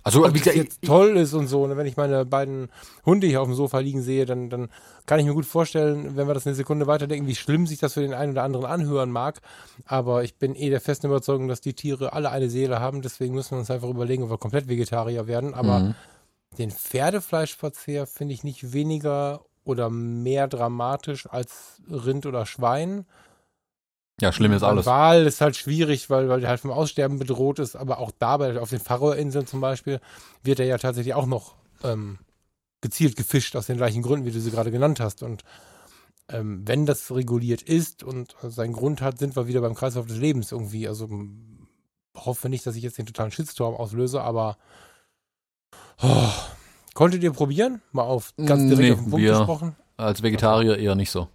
[0.04, 1.76] Also, Ob wie das gesagt, jetzt toll ist und so, ne?
[1.76, 2.70] wenn ich meine beiden
[3.06, 4.68] Hunde hier auf dem Sofa liegen sehe, dann, dann
[5.06, 7.94] kann ich mir gut vorstellen, wenn wir das eine Sekunde weiterdenken, wie schlimm sich das
[7.94, 9.40] für den einen oder anderen anhören mag.
[9.86, 13.02] Aber ich bin eh der festen Überzeugung, dass die Tiere alle eine Seele haben.
[13.02, 15.54] Deswegen müssen wir uns einfach überlegen, ob wir komplett Vegetarier werden.
[15.54, 15.94] Aber Mhm.
[16.58, 23.06] den Pferdefleischverzehr finde ich nicht weniger oder mehr dramatisch als Rind oder Schwein.
[24.20, 24.86] Ja, schlimm ist alles.
[24.86, 28.60] Wal ist halt schwierig, weil, weil der halt vom Aussterben bedroht ist, aber auch dabei,
[28.60, 30.00] auf den Faroe-Inseln zum Beispiel,
[30.42, 32.18] wird er ja tatsächlich auch noch ähm,
[32.80, 35.22] gezielt gefischt, aus den gleichen Gründen, wie du sie gerade genannt hast.
[35.22, 35.42] Und
[36.28, 40.18] ähm, wenn das reguliert ist und seinen Grund hat, sind wir wieder beim Kreislauf des
[40.18, 40.86] Lebens irgendwie.
[40.86, 41.08] Also
[42.16, 44.56] hoffe nicht, dass ich jetzt den totalen Shitstorm auslöse, aber
[46.02, 46.28] oh,
[46.94, 47.80] konntet ihr probieren?
[47.92, 49.76] Mal auf ganz direkt Nee, auf den Punkt wir- gesprochen.
[49.96, 51.28] Als Vegetarier eher nicht so.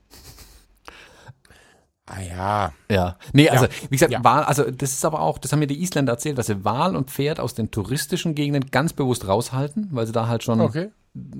[2.09, 2.71] Ah ja.
[2.89, 3.17] Ja.
[3.33, 4.23] Nee, also, wie gesagt, Ja.
[4.23, 6.95] Wal, also das ist aber auch, das haben mir die Isländer erzählt, dass sie Wal
[6.95, 10.89] und Pferd aus den touristischen Gegenden ganz bewusst raushalten, weil sie da halt schon, Okay.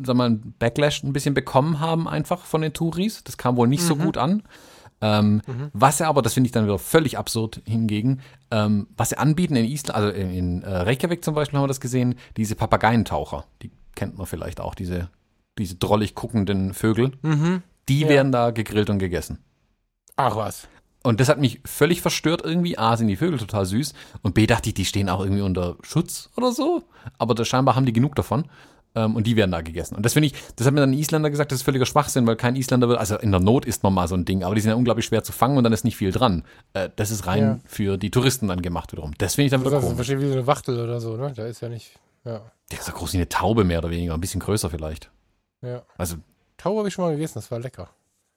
[0.03, 3.23] sag mal, einen Backlash ein bisschen bekommen haben einfach von den Touris.
[3.23, 4.43] Das kam wohl nicht so gut an.
[4.99, 5.41] Ähm,
[5.73, 9.55] Was sie aber, das finde ich dann wieder völlig absurd hingegen, ähm, was sie anbieten
[9.55, 13.45] in Island, also in, in äh, Reykjavik zum Beispiel haben wir das gesehen, diese Papageientaucher,
[13.61, 15.09] die kennt man vielleicht auch, diese,
[15.59, 17.61] diese drollig guckenden Vögel, Mhm.
[17.89, 18.09] die Ja.
[18.09, 19.37] werden da gegrillt und gegessen.
[20.17, 20.67] Ach was.
[21.03, 22.77] Und das hat mich völlig verstört irgendwie.
[22.77, 23.93] A, sind die Vögel total süß.
[24.23, 26.83] Und B, dachte ich, die stehen auch irgendwie unter Schutz oder so.
[27.17, 28.45] Aber das, scheinbar haben die genug davon.
[28.95, 29.95] Ähm, und die werden da gegessen.
[29.95, 32.25] Und das finde ich, das hat mir dann ein Isländer gesagt, das ist völliger Schwachsinn,
[32.25, 34.55] weil kein Isländer will, also in der Not isst man mal so ein Ding, aber
[34.55, 36.43] die sind ja unglaublich schwer zu fangen und dann ist nicht viel dran.
[36.73, 37.59] Äh, das ist rein Ja.
[37.65, 39.13] für die Touristen dann gemacht wiederum.
[39.19, 39.97] Das finde ich dann Das wieder ist komisch.
[39.99, 41.31] wahrscheinlich wie so eine Wachtel oder so, ne?
[41.35, 41.91] Da ist ja nicht.
[42.25, 42.41] Ja.
[42.71, 45.11] Der ist ja groß wie eine Taube mehr oder weniger, ein bisschen größer vielleicht.
[45.61, 45.83] ja.
[45.97, 46.15] Also,
[46.57, 47.89] Taube habe ich schon mal gegessen, das war lecker.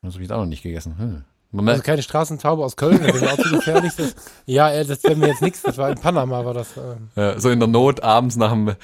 [0.03, 0.99] das habe ich auch noch nicht gegessen.
[0.99, 1.25] Hm.
[1.53, 3.93] Also Moment, keine Straßentaube aus Köln, das wäre auch zu gefährlich.
[3.97, 4.15] Das,
[4.47, 5.63] ja, äh, das wäre mir jetzt nichts.
[5.63, 6.77] Das war in Panama, war das.
[6.77, 8.77] Ähm, äh, so in der Not abends nach dem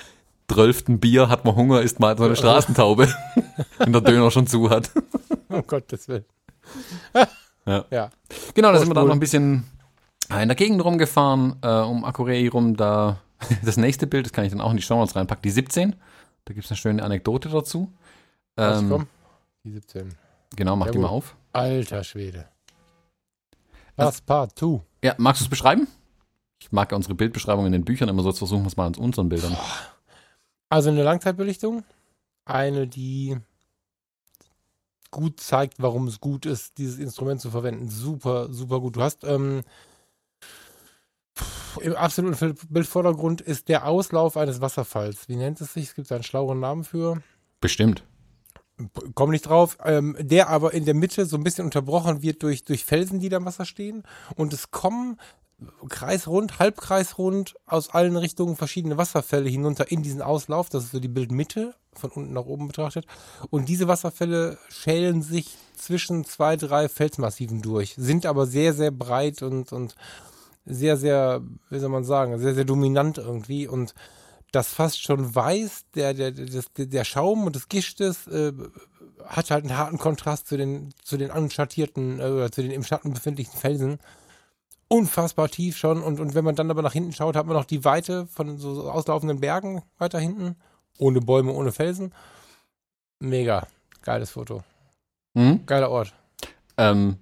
[0.51, 3.09] zwölften Bier hat man Hunger, isst mal so eine Straßentaube,
[3.79, 4.91] wenn der Döner schon zu hat.
[5.49, 6.25] um Gottes Willen.
[7.15, 7.29] Ja.
[7.91, 8.11] Ja.
[8.55, 9.65] Genau, da sind wir dann noch ein bisschen
[10.31, 12.77] äh, in der Gegend rumgefahren, äh, um Akurei rum.
[12.77, 13.19] Da
[13.65, 15.97] das nächste Bild, das kann ich dann auch in die Show Notes reinpacken, die 17.
[16.45, 17.93] Da gibt es eine schöne Anekdote dazu.
[18.57, 19.07] Ähm, komm?
[19.65, 20.15] Die 17.
[20.55, 21.03] genau, mach die Jawohl.
[21.03, 21.35] mal auf.
[21.53, 22.47] Alter Schwede.
[23.97, 24.83] Was partout.
[25.03, 25.89] Ja, magst du es beschreiben?
[26.59, 28.87] Ich mag ja unsere Bildbeschreibung in den Büchern immer so, jetzt versuchen wir es mal
[28.87, 29.57] an unseren Bildern.
[30.69, 31.85] Also eine Langzeitbelichtung.
[32.45, 33.37] Eine, die
[35.11, 37.89] gut zeigt, warum es gut ist, dieses Instrument zu verwenden.
[37.89, 38.97] Super, super gut.
[38.97, 39.63] Du hast ähm,
[41.81, 45.29] im absoluten Bildvordergrund ist der Auslauf eines Wasserfalls.
[45.29, 45.85] Wie nennt es sich?
[45.85, 47.23] Es gibt da einen schlaueren Namen für.
[47.61, 48.03] Bestimmt.
[49.15, 49.79] Komm nicht drauf.
[49.85, 53.29] Ähm, der aber in der Mitte so ein bisschen unterbrochen wird durch, durch Felsen, die
[53.29, 54.03] da im Wasser stehen.
[54.35, 55.19] Und es kommen
[55.89, 60.69] kreisrund, halbkreisrund aus allen Richtungen verschiedene Wasserfälle hinunter in diesen Auslauf.
[60.69, 63.07] Das ist so die Bildmitte, von unten nach oben betrachtet.
[63.51, 69.43] Und diese Wasserfälle schälen sich zwischen zwei, drei Felsmassiven durch, sind aber sehr, sehr breit
[69.43, 69.95] und, und
[70.67, 73.67] sehr, sehr, wie soll man sagen, sehr, sehr dominant irgendwie.
[73.67, 73.95] Und
[74.53, 78.53] das fast schon weiß, der, der, das, der Schaum und das Gischtes äh,
[79.27, 82.85] hat halt einen harten Kontrast zu den, zu den anschattierten äh, oder zu den im
[82.85, 83.99] Schatten befindlichen Felsen.
[84.89, 86.03] Unfassbar tief schon.
[86.03, 88.59] Und, und wenn man dann aber nach hinten schaut, hat man noch die Weite von
[88.59, 90.57] so, so auslaufenden Bergen weiter hinten.
[90.99, 92.15] Ohne Bäume, ohne Felsen.
[93.19, 93.67] Mega.
[94.03, 94.63] Geiles Foto.
[95.35, 95.67] Mhm.
[95.67, 96.15] Geiler Ort.
[96.77, 97.19] Ähm,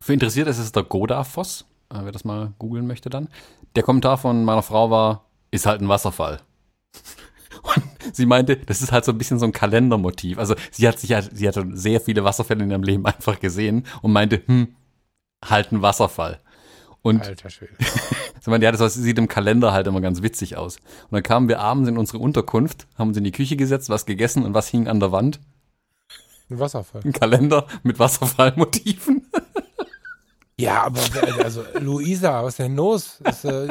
[0.00, 3.28] für interessiert ist es der Goda-Foss, äh, wer das mal googeln möchte dann.
[3.76, 6.40] Der Kommentar von meiner Frau war, ist halt ein Wasserfall.
[7.62, 7.84] Und
[8.14, 10.38] sie meinte, das ist halt so ein bisschen so ein Kalendermotiv.
[10.38, 13.40] Also sie hat sich halt, sie hat schon sehr viele Wasserfälle in ihrem Leben einfach
[13.40, 14.76] gesehen und meinte, hm,
[15.44, 16.40] halt ein Wasserfall.
[17.02, 17.72] Und Alter Schwede.
[18.40, 20.76] sie meinte, ja, das sieht im Kalender halt immer ganz witzig aus.
[20.76, 24.06] Und dann kamen wir abends in unsere Unterkunft, haben uns in die Küche gesetzt, was
[24.06, 25.40] gegessen und was hing an der Wand?
[26.50, 27.02] Ein Wasserfall.
[27.04, 29.26] Ein Kalender mit Wasserfallmotiven.
[30.58, 31.00] Ja, aber
[31.44, 33.20] also Luisa, was ist denn los?
[33.20, 33.68] Ist, äh,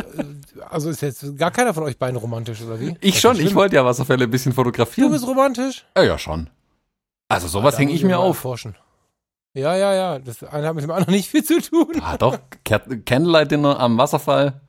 [0.69, 2.95] also ist jetzt gar keiner von euch beiden romantisch, oder wie?
[3.01, 5.11] Ich Das schon, ich wollte ja Wasserfälle ein bisschen Du fotografieren.
[5.11, 5.85] bist romantisch?
[5.97, 6.49] Ja, ja, schon.
[7.27, 8.37] Also sowas hänge ich mir auf.
[8.37, 8.75] Erforschen.
[9.55, 10.19] Ja, ja, ja.
[10.19, 11.87] Das eine hat mit dem anderen nicht viel zu tun.
[12.01, 14.61] Ah, doch, Candlelight Dinner am Wasserfall.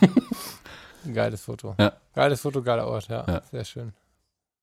[1.12, 1.74] Geiles Foto.
[1.78, 1.92] Ja.
[2.14, 3.24] Geiles Foto, geiler Ort, ja.
[3.26, 3.42] Ja.
[3.50, 3.92] Sehr schön.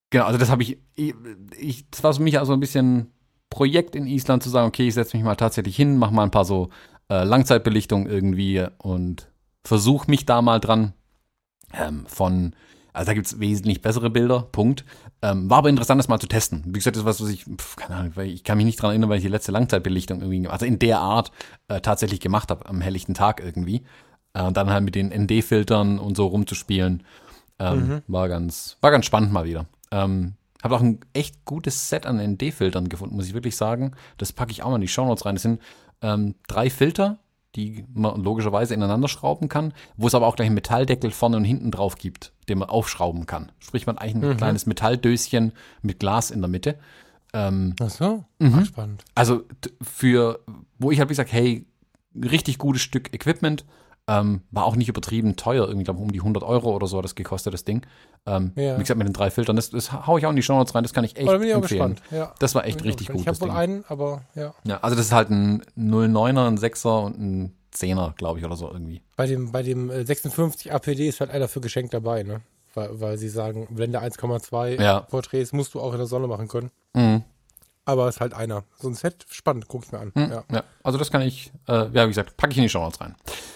[0.09, 1.13] Genau, also das habe ich, ich,
[1.57, 3.11] ich, das war für mich also ein bisschen
[3.49, 6.31] Projekt in Island zu sagen, okay, ich setze mich mal tatsächlich hin, mache mal ein
[6.31, 6.69] paar so
[7.09, 9.29] äh, Langzeitbelichtungen irgendwie und
[9.63, 10.93] versuche mich da mal dran
[11.73, 12.53] ähm, von,
[12.93, 14.85] also da gibt es wesentlich bessere Bilder, Punkt.
[15.21, 16.63] Ähm, war aber interessant, das mal zu testen.
[16.65, 18.81] Wie gesagt, das ist was, was ich, pf, keine Ahnung, weil ich kann mich nicht
[18.81, 21.31] dran erinnern, weil ich die letzte Langzeitbelichtung irgendwie, also in der Art
[21.67, 23.83] äh, tatsächlich gemacht habe, am helllichten Tag irgendwie.
[24.33, 27.03] Äh, und dann halt mit den ND-Filtern und so rumzuspielen.
[27.59, 28.01] Ähm, Mhm.
[28.07, 29.65] War ganz, war ganz spannend mal wieder.
[29.91, 30.33] Ähm,
[30.64, 33.91] habe auch ein echt gutes Set an ND-Filtern gefunden, muss ich wirklich sagen.
[34.18, 35.36] Das packe ich auch mal in die Shownotes rein.
[35.36, 35.62] Das sind
[36.01, 37.20] ähm, drei Filter,
[37.55, 41.43] die man logischerweise ineinander schrauben kann, wo es aber auch gleich einen Metalldeckel vorne und
[41.43, 43.51] hinten drauf gibt, den man aufschrauben kann.
[43.60, 44.38] Sprich, man hat eigentlich ein Mhm.
[44.38, 46.78] kleines Metalldöschen mit Glas in der Mitte.
[47.34, 48.26] Ähm, Ach so.
[48.39, 48.60] Mhm.
[48.62, 49.03] Ach, spannend.
[49.16, 49.43] also
[49.82, 50.39] für,
[50.80, 51.66] wo ich halt wie gesagt, hey,
[52.16, 53.66] richtig gutes Stück Equipment,
[54.10, 57.03] ähm, war auch nicht übertrieben teuer, irgendwie glaube um die 100 Euro oder so hat
[57.05, 57.86] das gekostet, das Ding.
[58.26, 58.76] Ähm, Ja.
[58.78, 60.84] Wie gesagt, mit den drei Filtern, das, das hau ich auch in die Shownotes rein,
[60.84, 61.62] das kann ich echt Oh, empfehlen.
[61.62, 62.01] gespannt.
[62.12, 62.34] Ja.
[62.39, 63.26] Das war echt richtig gespannt.
[63.26, 64.53] gut, Ich habe wohl einen, aber ja.
[64.64, 68.55] Ja, also das ist halt ein 09er, ein 6er und ein 10er, glaube ich, oder
[68.55, 69.01] so irgendwie.
[69.18, 72.41] Bei dem, bei dem äh, 56 APD ist halt einer für geschenkt dabei, ne?
[72.74, 75.01] Weil, weil sie sagen, Blende 1,2 Ja.
[75.01, 76.72] Porträts musst du auch in der Sonne machen können.
[76.93, 77.24] Mhm.
[77.88, 78.65] Aber ist halt einer.
[78.77, 80.11] So ein Set, spannend, guck ich mir an.
[80.13, 80.29] Mhm.
[80.29, 80.43] Ja.
[80.51, 80.63] Ja.
[80.83, 83.15] also das kann ich, äh, ja, wie gesagt, packe ich in die Shownotes rein.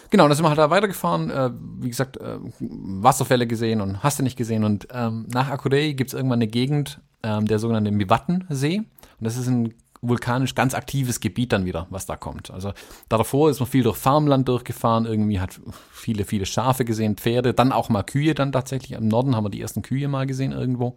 [0.09, 4.19] Genau, dann sind wir halt da weitergefahren, äh, wie gesagt, äh, Wasserfälle gesehen und hast
[4.19, 4.63] du nicht gesehen.
[4.63, 8.77] Und ähm, nach Akurei gibt es irgendwann eine Gegend, ähm, der sogenannte Miwatten-See.
[8.77, 8.87] Und
[9.19, 12.51] das ist ein vulkanisch ganz aktives Gebiet dann wieder, was da kommt.
[12.51, 12.71] Also
[13.09, 15.59] da davor ist man viel durch Farmland durchgefahren, irgendwie hat
[15.91, 18.93] viele, viele Schafe gesehen, Pferde, dann auch mal Kühe dann tatsächlich.
[18.93, 20.95] Im Norden haben wir die ersten Kühe mal gesehen irgendwo.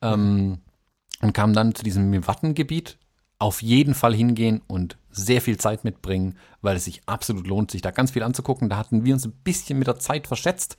[0.00, 0.58] Ähm,
[1.20, 2.98] und kam dann zu diesem Miwatten-Gebiet.
[3.38, 7.82] auf jeden Fall hingehen und sehr viel Zeit mitbringen, weil es sich absolut lohnt, sich
[7.82, 8.68] da ganz viel anzugucken.
[8.68, 10.76] Da hatten wir uns ein bisschen mit der Zeit verschätzt.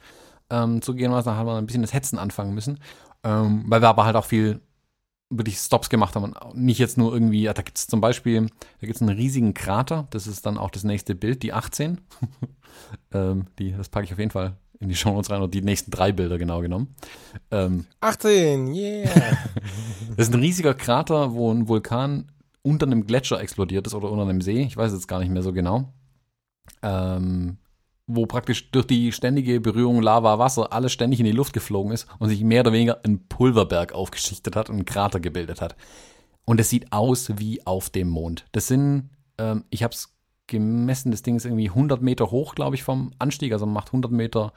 [0.49, 2.79] Ähm, zugegebenermaßen haben wir ein bisschen das Hetzen anfangen müssen,
[3.23, 4.61] ähm, weil wir aber halt auch viel
[5.29, 6.33] wirklich Stops gemacht haben.
[6.33, 8.47] Und nicht jetzt nur irgendwie, da gibt es zum Beispiel,
[8.79, 11.99] da gibt es einen riesigen Krater, das ist dann auch das nächste Bild, die 18.
[13.13, 15.61] ähm, die, das packe ich auf jeden Fall in die Show Notes rein, oder die
[15.61, 16.95] nächsten drei Bilder genau genommen.
[17.51, 19.09] Ähm, 18, yeah.
[20.17, 22.31] das ist ein riesiger Krater, wo ein Vulkan
[22.61, 24.61] unter einem Gletscher explodiert ist oder unter einem See.
[24.61, 25.93] Ich weiß jetzt gar nicht mehr so genau.
[26.81, 27.57] Ähm,
[28.07, 32.29] wo praktisch durch die ständige Berührung Lava-Wasser alles ständig in die Luft geflogen ist und
[32.29, 35.75] sich mehr oder weniger ein Pulverberg aufgeschichtet hat und einen Krater gebildet hat.
[36.45, 38.45] Und es sieht aus wie auf dem Mond.
[38.51, 40.13] Das sind, ähm, ich habe es
[40.47, 43.53] gemessen, das Ding ist irgendwie 100 Meter hoch, glaube ich, vom Anstieg.
[43.53, 44.53] Also man macht 100 Meter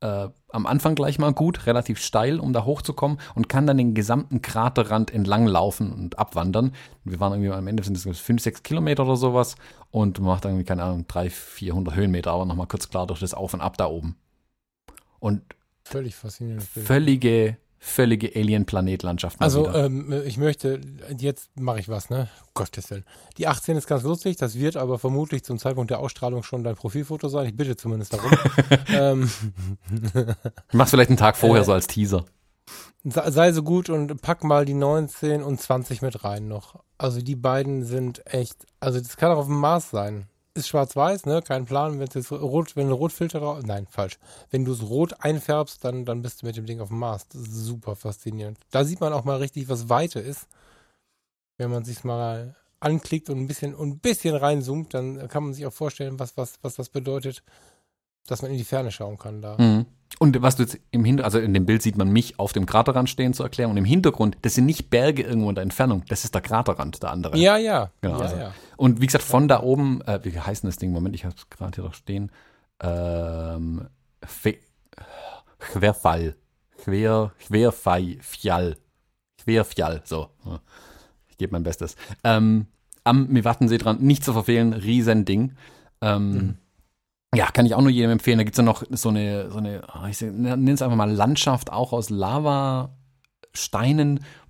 [0.00, 3.94] äh, am Anfang gleich mal gut, relativ steil, um da hochzukommen und kann dann den
[3.94, 6.72] gesamten Kraterrand entlang laufen und abwandern.
[7.04, 9.56] Wir waren irgendwie am Ende sind es 5, 6 Kilometer oder sowas
[9.90, 13.34] und man macht irgendwie, keine Ahnung, 300, 400 Höhenmeter, aber nochmal kurz klar durch das
[13.34, 14.16] Auf und Ab da oben.
[15.18, 15.42] Und
[15.84, 16.62] Völlig faszinierend.
[16.62, 19.40] völlige völlige Alien-Planetlandschaft.
[19.40, 20.80] Also, ähm, ich möchte,
[21.16, 22.28] jetzt mache ich was, ne?
[22.42, 23.04] Um Gottes Willen.
[23.36, 26.74] Die 18 ist ganz lustig, das wird aber vermutlich zum Zeitpunkt der Ausstrahlung schon dein
[26.74, 27.46] Profilfoto sein.
[27.46, 28.30] Ich bitte zumindest darum.
[28.88, 29.30] ähm,
[30.68, 32.24] ich mach's vielleicht einen Tag vorher äh, so als Teaser.
[33.04, 36.82] sei sei so gut und pack mal die 19 und 20 mit rein noch.
[36.98, 40.26] Also die beiden sind echt, also das kann auch auf dem Mars sein.
[40.58, 41.40] Ist schwarz-weiß, ne?
[41.40, 42.00] Kein Plan.
[42.00, 44.18] Wenn es rot, wenn ein Rotfilter drauf, nein, falsch.
[44.50, 47.28] Wenn du es rot einfärbst, dann, dann bist du mit dem Ding auf dem Mars.
[47.28, 48.58] Das ist super faszinierend.
[48.72, 50.48] Da sieht man auch mal richtig, was Weite ist.
[51.58, 55.54] Wenn man sich mal anklickt und ein bisschen, und ein bisschen reinzoomt, dann kann man
[55.54, 57.44] sich auch vorstellen, was, was, was das bedeutet,
[58.26, 59.56] dass man in die Ferne schauen kann da.
[59.58, 59.86] Mhm.
[60.18, 62.66] Und was du jetzt im Hintergrund, also in dem Bild sieht man mich auf dem
[62.66, 63.72] Kraterrand stehen zur Erklärung.
[63.72, 67.02] Und im Hintergrund, das sind nicht Berge irgendwo in der Entfernung, das ist der Kraterrand,
[67.02, 67.36] der andere.
[67.38, 67.90] Ja, ja.
[68.00, 68.36] Genau, ja, also.
[68.36, 68.52] ja.
[68.76, 70.90] Und wie gesagt, von da oben, äh, wie heißt denn das Ding?
[70.92, 72.32] Moment, ich habe es gerade hier doch stehen.
[72.80, 73.88] Ähm,
[74.24, 74.58] Fe
[75.58, 76.36] Querfall.
[76.78, 78.16] Quer, Querfall.
[78.20, 78.76] Fjall.
[79.44, 80.02] Querfjall.
[80.04, 80.28] So.
[81.28, 81.96] Ich gebe mein Bestes.
[82.24, 82.66] Ähm,
[83.04, 85.54] am Miwattensee dran, nicht zu verfehlen, riesen Ding.
[86.00, 86.54] Ähm, Mhm.
[87.34, 88.38] Ja, kann ich auch nur jedem empfehlen.
[88.38, 91.10] Da gibt es ja noch so eine, so eine, ah, ich nenne es einfach mal
[91.10, 92.90] Landschaft, auch aus Lavasteinen,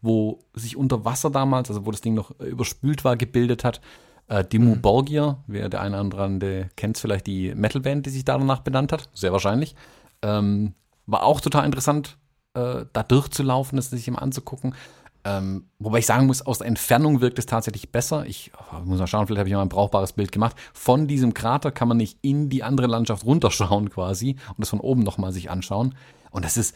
[0.01, 3.81] wo sich unter Wasser damals, also wo das Ding noch äh, überspült war, gebildet hat.
[4.29, 4.83] Äh, Dimmu Mhm.
[4.83, 8.93] Borgir, wer der eine oder andere kennt vielleicht die Metalband, die sich da danach benannt
[8.93, 9.75] hat, sehr wahrscheinlich.
[10.23, 10.75] Ähm,
[11.07, 12.17] war auch total interessant,
[12.55, 14.75] äh, da durchzulaufen, das sich immer anzugucken.
[15.29, 18.25] Ähm, wobei ich sagen muss, aus der Entfernung wirkt es tatsächlich besser.
[18.25, 20.57] Ich oh, muss mal schauen, vielleicht habe ich mal ein brauchbares Bild gemacht.
[20.73, 24.81] Von diesem Krater kann man nicht in die andere Landschaft runterschauen quasi und das von
[24.81, 25.95] oben nochmal sich anschauen.
[26.31, 26.75] Und das ist,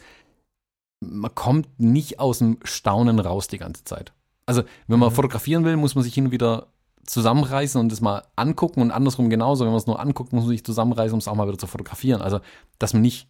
[0.99, 4.13] man kommt nicht aus dem Staunen raus die ganze Zeit.
[4.45, 5.15] Also, wenn man Mhm.
[5.15, 6.67] fotografieren will, muss man sich hin und wieder
[7.05, 9.63] zusammenreißen und das mal angucken und andersrum genauso.
[9.65, 11.67] Wenn man es nur anguckt, muss man sich zusammenreißen, um es auch mal wieder zu
[11.67, 12.21] fotografieren.
[12.21, 12.39] Also,
[12.77, 13.27] dass man nicht,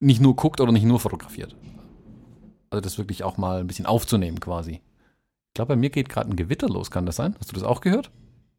[0.00, 1.54] nicht nur guckt oder nicht nur fotografiert.
[2.76, 4.72] Also, das wirklich auch mal ein bisschen aufzunehmen quasi.
[4.72, 7.34] Ich glaube, bei mir geht gerade ein Gewitter los, kann das sein?
[7.38, 8.10] Hast du das auch gehört?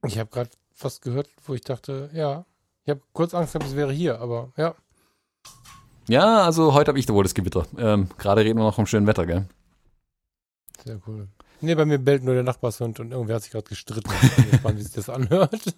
[0.07, 0.49] Ich habe gerade
[0.80, 2.45] was gehört, wo ich dachte, ja.
[2.84, 4.74] Ich habe kurz Angst gehabt, es wäre hier, aber ja.
[6.07, 7.68] Ja, also heute habe ich da wohl das Gewitter.
[7.78, 9.45] Ähm, gerade reden wir noch vom schönen Wetter, gell?
[10.84, 11.28] Sehr cool.
[11.61, 14.09] Nee, bei mir bellt nur der Nachbarshund und irgendwer hat sich gerade gestritten.
[14.22, 15.61] Ich bin gespannt, wie sich das anhört.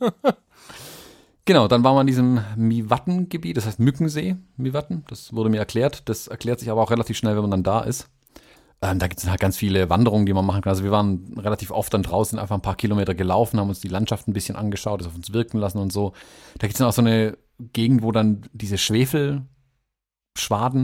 [1.46, 5.04] Genau, dann waren wir in diesem Miwatten-Gebiet, das heißt Mückensee, Miwatten.
[5.08, 6.08] Das wurde mir erklärt.
[6.08, 8.08] Das erklärt sich aber auch relativ schnell, wenn man dann da ist.
[8.82, 10.72] Ähm, da gibt es halt ganz viele Wanderungen, die man machen kann.
[10.72, 13.90] Also wir waren relativ oft dann draußen, einfach ein paar Kilometer gelaufen, haben uns die
[13.90, 16.14] Landschaft ein bisschen angeschaut, das auf uns wirken lassen und so.
[16.58, 17.38] Da gibt es dann auch so eine
[17.74, 19.44] Gegend, wo dann diese Schwefelschwaden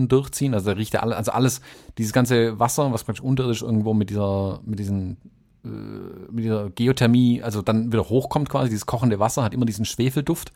[0.09, 0.53] durchziehen.
[0.53, 1.61] Also da riecht ja alle, also alles,
[1.97, 5.17] dieses ganze Wasser, was praktisch unterirdisch irgendwo mit dieser, mit diesen
[5.63, 9.85] äh, mit dieser Geothermie, also dann wieder hochkommt quasi, dieses kochende Wasser hat immer diesen
[9.85, 10.51] Schwefelduft,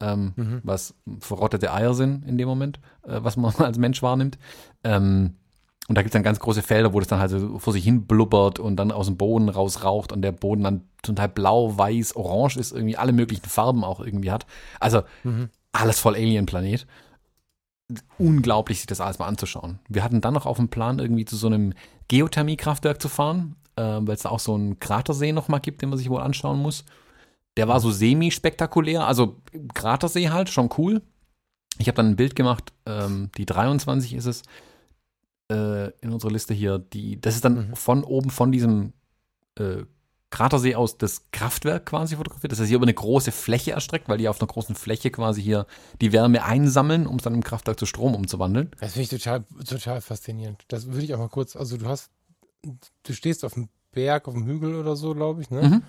[0.00, 0.60] ähm, Mhm.
[0.64, 4.38] was verrottete Eier sind in dem Moment, äh, was man als Mensch wahrnimmt.
[4.82, 5.36] Ähm,
[5.90, 7.82] und da gibt es dann ganz große Felder, wo das dann halt so vor sich
[7.82, 11.76] hin blubbert und dann aus dem Boden rausraucht und der Boden dann zum Teil blau,
[11.76, 14.46] weiß, orange ist, irgendwie alle möglichen Farben auch irgendwie hat.
[14.78, 15.48] Also Mhm.
[15.72, 16.86] alles voll Alien-Planet.
[18.18, 19.80] Unglaublich, sich das alles mal anzuschauen.
[19.88, 21.72] Wir hatten dann noch auf dem Plan, irgendwie zu so einem
[22.06, 25.88] Geothermiekraftwerk zu fahren, äh, weil es da auch so einen Kratersee noch mal gibt, den
[25.88, 26.84] man sich wohl anschauen muss.
[27.56, 29.38] Der war so semi-spektakulär, also
[29.74, 31.02] Kratersee halt, schon cool.
[31.78, 34.42] Ich habe dann ein Bild gemacht, ähm, die 23 ist es,
[35.50, 36.78] äh, in unserer Liste hier.
[36.78, 37.76] Die, das ist dann Mhm.
[37.76, 38.92] von oben, von diesem
[39.56, 39.82] äh,
[40.30, 42.52] Kratersee aus das Kraftwerk quasi fotografiert.
[42.52, 45.42] Das heißt, hier über eine große Fläche erstreckt, weil die auf einer großen Fläche quasi
[45.42, 45.66] hier
[46.00, 48.70] die Wärme einsammeln, um es dann im Kraftwerk zu Strom umzuwandeln.
[48.78, 50.62] Das finde ich total, total faszinierend.
[50.68, 52.10] Das würde ich auch mal kurz, also du hast,
[53.02, 55.62] du stehst auf dem Berg, auf dem Hügel oder so, glaube ich, ne?
[55.62, 55.82] Mhm.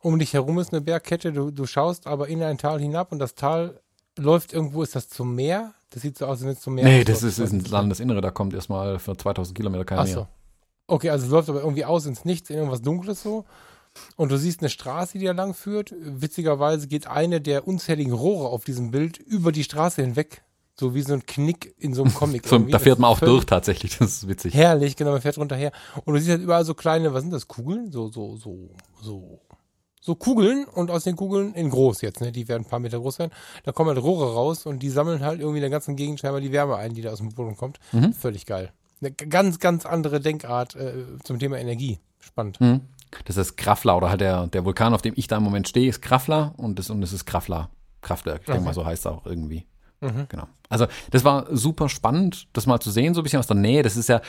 [0.00, 3.18] um dich herum ist eine Bergkette, du, du schaust aber in ein Tal hinab und
[3.18, 3.78] das Tal
[4.16, 5.74] läuft irgendwo, ist das zum Meer?
[5.90, 8.20] Das sieht so aus, als wenn es zum Meer Nee, das ist, ist ein Landesinnere,
[8.20, 10.20] da kommt erstmal für 2000 Kilometer keiner Ach so.
[10.20, 10.28] mehr.
[10.88, 13.44] Okay, also es läuft aber irgendwie aus ins Nichts, in irgendwas Dunkles so.
[14.16, 15.94] Und du siehst eine Straße, die da lang führt.
[15.98, 20.42] Witzigerweise geht eine der unzähligen Rohre auf diesem Bild über die Straße hinweg.
[20.78, 22.46] So wie so ein Knick in so einem Comic.
[22.46, 24.52] So, da fährt man auch durch tatsächlich, das ist witzig.
[24.54, 25.72] Herrlich, genau, man fährt runterher.
[26.04, 27.90] Und du siehst halt überall so kleine, was sind das, Kugeln?
[27.90, 28.68] So, so, so,
[29.00, 29.40] so.
[30.06, 32.30] So Kugeln und aus den Kugeln in groß jetzt, ne?
[32.30, 33.30] Die werden ein paar Meter groß sein.
[33.64, 36.40] Da kommen halt Rohre raus und die sammeln halt irgendwie in der ganzen Gegend scheinbar
[36.40, 37.80] die Wärme ein, die da aus dem Boden kommt.
[37.90, 38.12] Mhm.
[38.12, 38.70] Völlig geil.
[39.00, 40.92] Eine ganz, ganz andere Denkart äh,
[41.24, 41.98] zum Thema Energie.
[42.20, 42.60] Spannend.
[42.60, 42.82] Mhm.
[43.24, 45.88] Das ist Krafla oder halt der, der Vulkan, auf dem ich da im Moment stehe,
[45.88, 47.68] ist Krafla und das, und das ist Krafla
[48.00, 48.42] Kraftwerk.
[48.42, 48.64] Ich denke Okay.
[48.66, 49.66] mal, so heißt es auch irgendwie.
[50.00, 50.26] Mhm.
[50.28, 50.46] Genau.
[50.68, 53.82] Also das war super spannend, das mal zu sehen, so ein bisschen aus der Nähe.
[53.82, 54.20] Das ist ja,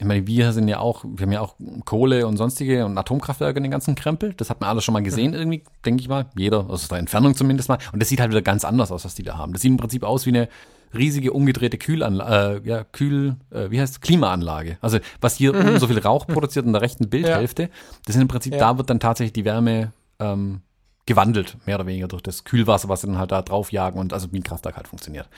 [0.00, 3.58] ich meine, wir sind ja auch, wir haben ja auch Kohle und sonstige und Atomkraftwerke
[3.58, 4.32] und den ganzen Krempel.
[4.32, 6.24] Das hat man alles schon mal gesehen irgendwie, denke ich mal.
[6.38, 7.76] Jeder, aus der Entfernung zumindest mal.
[7.92, 9.52] Und das sieht halt wieder ganz anders aus, was die da haben.
[9.52, 10.48] Das sieht im Prinzip aus wie eine
[10.94, 14.00] riesige umgedrehte Kühlanlage, äh, ja, Kühl, äh, wie heißt es?
[14.00, 14.78] Klimaanlage.
[14.80, 17.68] Also was hier oben so viel Rauch produziert in der rechten Bildhälfte,
[18.06, 18.58] das sind im Prinzip, Ja.
[18.58, 20.62] da wird dann tatsächlich die Wärme ähm,
[21.04, 24.32] gewandelt, mehr oder weniger durch das Kühlwasser, was sie dann halt da draufjagen und also
[24.32, 25.28] wie ein Kraftwerk halt funktioniert.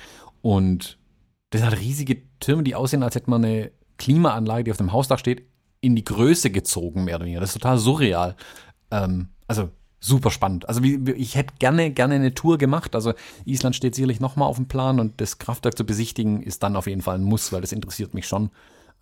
[0.40, 0.98] Und
[1.50, 3.72] das sind halt riesige Türme, die aussehen, als hätte man eine
[4.02, 5.46] Klimaanlage, die auf dem Hausdach steht,
[5.80, 7.40] in die Größe gezogen, mehr oder weniger.
[7.40, 8.36] Das ist total surreal.
[8.90, 9.70] Ähm, also
[10.00, 10.68] super spannend.
[10.68, 12.94] Also wie, ich hätte gerne, gerne eine Tour gemacht.
[12.96, 13.14] Also
[13.44, 16.86] Island steht sicherlich nochmal auf dem Plan und das Kraftwerk zu besichtigen ist dann auf
[16.88, 18.50] jeden Fall ein Muss, weil das interessiert mich schon.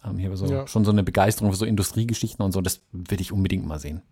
[0.05, 0.66] Ähm, ich habe so, Ja.
[0.66, 2.60] schon so eine Begeisterung für so Industriegeschichten und so.
[2.60, 4.02] Das will ich unbedingt mal sehen.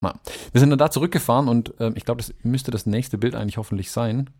[0.00, 0.14] Na,
[0.52, 3.58] wir sind dann da zurückgefahren und ähm, ich glaube, das müsste das nächste Bild eigentlich
[3.58, 4.30] hoffentlich sein.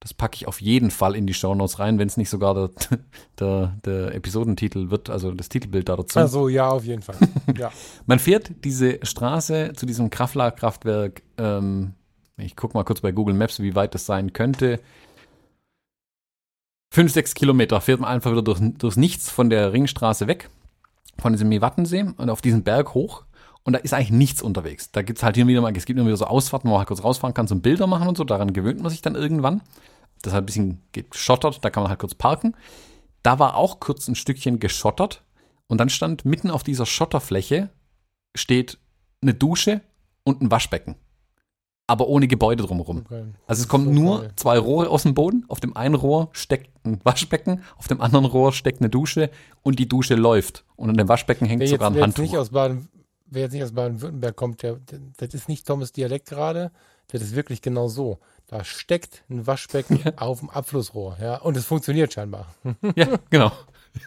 [0.00, 2.70] Das packe ich auf jeden Fall in die Shownotes rein, wenn es nicht sogar der,
[3.38, 6.18] der, der Episodentitel wird, also das Titelbild da dazu.
[6.18, 7.16] Also ja, auf jeden Fall.
[7.56, 7.72] ja.
[8.06, 11.22] Man fährt diese Straße zu diesem Krafla-Kraftwerk.
[11.38, 11.94] Ähm,
[12.36, 14.80] ich gucke mal kurz bei Google Maps, wie weit das sein könnte.
[16.92, 20.48] Fünf, sechs Kilometer fährt man einfach wieder durch, durchs Nichts von der Ringstraße weg,
[21.18, 23.25] von diesem Mewattensee und auf diesen Berg hoch.
[23.66, 24.92] Und da ist eigentlich nichts unterwegs.
[24.92, 26.74] Da gibt es halt hier und wieder mal, es gibt immer wieder so Ausfahrten, wo
[26.74, 28.22] man halt kurz rausfahren kann zum Bilder machen und so.
[28.22, 29.60] Daran gewöhnt man sich dann irgendwann.
[30.22, 32.54] Das ist halt ein bisschen geschottert, da kann man halt kurz parken.
[33.24, 35.24] Da war auch kurz ein Stückchen geschottert.
[35.66, 37.70] Und dann stand mitten auf dieser Schotterfläche
[38.36, 38.78] steht
[39.20, 39.80] eine Dusche
[40.22, 40.94] und ein Waschbecken.
[41.88, 43.02] Aber ohne Gebäude drumherum.
[43.04, 43.24] Okay.
[43.48, 44.32] Also es kommen So nur geil.
[44.36, 45.44] zwei Rohre aus dem Boden.
[45.48, 49.30] Auf dem einen Rohr steckt ein Waschbecken, auf dem anderen Rohr steckt eine Dusche
[49.62, 50.64] und die Dusche läuft.
[50.76, 52.22] Und an dem Waschbecken hängt Wer jetzt, sogar ein wer jetzt Handtuch.
[52.32, 52.88] nicht aus Baden,
[53.28, 56.70] wer jetzt nicht aus Baden-Württemberg kommt, der, der, das ist nicht Thomas Dialekt gerade,
[57.08, 58.18] das ist wirklich genau so.
[58.48, 62.54] Da steckt ein Waschbecken auf dem Abflussrohr, ja, und es funktioniert scheinbar.
[62.96, 63.52] Ja, genau.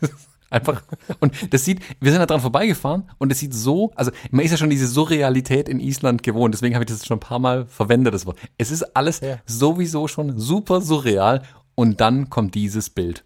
[0.52, 0.82] Einfach.
[1.20, 4.50] Und das sieht, wir sind da dran vorbeigefahren und es sieht so, also man ist
[4.50, 7.68] ja schon diese Surrealität in Island gewohnt, deswegen habe ich das schon ein paar Mal
[7.68, 8.40] verwendet, das Wort.
[8.58, 9.38] Es ist alles Ja.
[9.46, 11.44] sowieso schon super surreal
[11.76, 13.26] und dann kommt dieses Bild.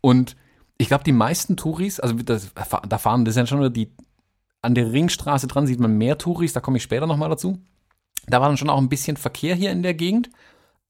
[0.00, 0.36] Und
[0.78, 2.50] ich glaube, die meisten Touris, also das,
[2.88, 3.90] da fahren, das sind schon wieder die,
[4.62, 7.58] an der Ringstraße dran sieht man mehr Touris, da komme ich später nochmal dazu.
[8.28, 10.30] Da war dann schon auch ein bisschen Verkehr hier in der Gegend.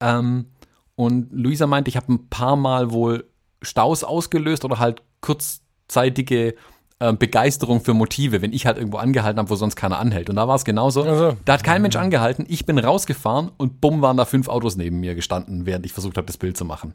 [0.01, 0.47] Ähm,
[0.94, 3.31] und Luisa meinte, ich habe ein paar Mal wohl
[3.62, 6.55] Staus ausgelöst oder halt kurzzeitige
[6.99, 10.28] äh, Begeisterung für Motive, wenn ich halt irgendwo angehalten habe, wo sonst keiner anhält.
[10.28, 11.03] Und da war es genauso.
[11.05, 11.36] Also.
[11.44, 12.44] Da hat kein Mensch angehalten.
[12.49, 16.16] Ich bin rausgefahren und bumm waren da fünf Autos neben mir gestanden, während ich versucht
[16.16, 16.94] habe, das Bild zu machen.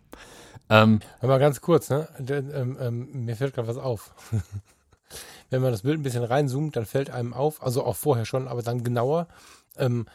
[0.70, 2.08] Ähm, Aber ganz kurz, ne?
[2.30, 4.14] Ähm, ähm, mir fällt gerade was auf.
[5.50, 8.48] Wenn man das Bild ein bisschen reinzoomt, dann fällt einem auf, also auch vorher schon,
[8.48, 9.28] aber dann genauer,
[9.78, 10.06] ähm,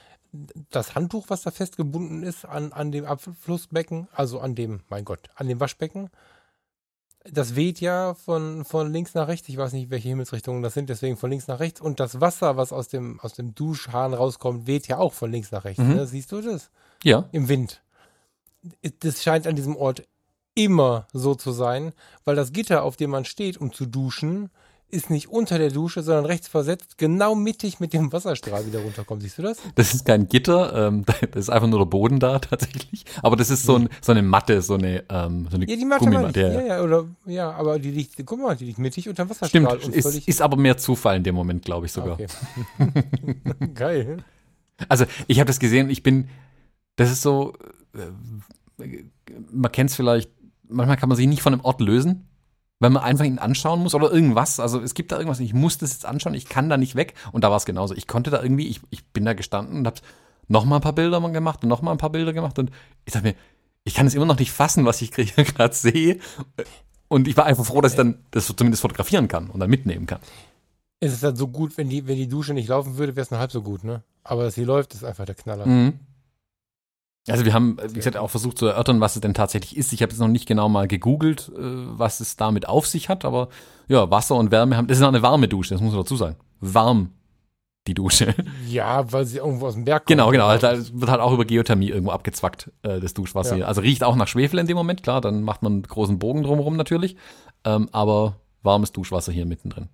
[0.70, 5.28] das Handtuch, was da festgebunden ist an, an dem Abflussbecken, also an dem, mein Gott,
[5.34, 6.10] an dem Waschbecken,
[7.24, 9.48] das weht ja von, von links nach rechts.
[9.48, 11.80] Ich weiß nicht, welche Himmelsrichtungen das sind, deswegen von links nach rechts.
[11.80, 15.52] Und das Wasser, was aus dem, aus dem Duschhahn rauskommt, weht ja auch von links
[15.52, 15.82] nach rechts.
[15.82, 15.94] Mhm.
[15.94, 16.06] Ne?
[16.06, 16.70] Siehst du das?
[17.04, 17.82] ja, im Wind.
[19.00, 20.04] Das scheint an diesem Ort
[20.54, 21.92] immer so zu sein,
[22.24, 24.50] weil das Gitter, auf dem man steht, um zu duschen,
[24.92, 29.22] ist nicht unter der Dusche, sondern rechts versetzt, genau mittig mit dem Wasserstrahl wieder runterkommt.
[29.22, 29.58] Siehst du das?
[29.74, 33.04] das ist kein Gitter, ähm, das ist einfach nur der Boden da tatsächlich.
[33.22, 35.84] Aber das ist so, ein, so eine Matte, so eine, ähm, so eine Ja, die
[35.84, 36.10] Matte ich.
[36.10, 36.40] Gummimatte.
[36.40, 39.80] Ja, Ja, oder, ja, aber die liegt, guck mal, die liegt mittig unter dem Wasserstrahl.
[39.80, 42.14] Stimmt, ist, ist aber mehr Zufall in dem Moment, glaube ich sogar.
[42.14, 42.26] Okay.
[43.74, 44.18] Geil.
[44.88, 46.28] Also ich habe das gesehen, ich bin,
[46.96, 47.54] das ist so,
[47.94, 48.86] äh,
[49.50, 50.30] man kennt es vielleicht,
[50.68, 52.28] manchmal kann man sich nicht von einem Ort lösen,
[52.82, 54.58] wenn man einfach ihn anschauen muss oder irgendwas.
[54.58, 57.14] Also es gibt da irgendwas, ich muss das jetzt anschauen, ich kann da nicht weg.
[57.30, 57.94] Und da war es genauso.
[57.94, 60.00] Ich konnte da irgendwie, ich, ich bin da gestanden und habe
[60.48, 62.70] noch mal ein paar Bilder gemacht und noch mal ein paar Bilder gemacht und
[63.04, 63.34] ich dachte mir,
[63.84, 66.18] ich kann es immer noch nicht fassen, was ich gerade sehe.
[67.06, 70.06] Und ich war einfach froh, dass ich dann das zumindest fotografieren kann und dann mitnehmen
[70.06, 70.20] kann.
[70.98, 73.30] Es ist halt so gut, wenn die, wenn die Dusche nicht laufen würde, wäre es
[73.30, 74.02] nur halb so gut, ne?
[74.24, 75.66] Aber dass sie läuft, ist einfach der Knaller.
[75.66, 76.00] Mhm.
[77.28, 79.92] Also wir haben, wie gesagt, auch versucht zu erörtern, was es denn tatsächlich ist.
[79.92, 83.24] Ich habe jetzt noch nicht genau mal gegoogelt, äh, was es damit auf sich hat,
[83.24, 83.48] aber
[83.88, 84.88] ja, Wasser und Wärme haben.
[84.88, 86.36] Das ist auch eine warme Dusche, das muss man dazu sagen.
[86.60, 87.12] Warm
[87.86, 88.34] die Dusche.
[88.68, 90.08] Ja, weil sie irgendwo aus dem Berg kommt.
[90.08, 90.46] Genau, genau.
[90.46, 93.56] Also, da wird halt auch über Geothermie irgendwo abgezwackt, äh, das Duschwasser Ja.
[93.56, 93.68] hier.
[93.68, 96.42] Also riecht auch nach Schwefel in dem Moment, klar, dann macht man einen großen Bogen
[96.42, 97.16] drumherum natürlich.
[97.64, 99.88] Ähm, aber warmes Duschwasser hier mittendrin.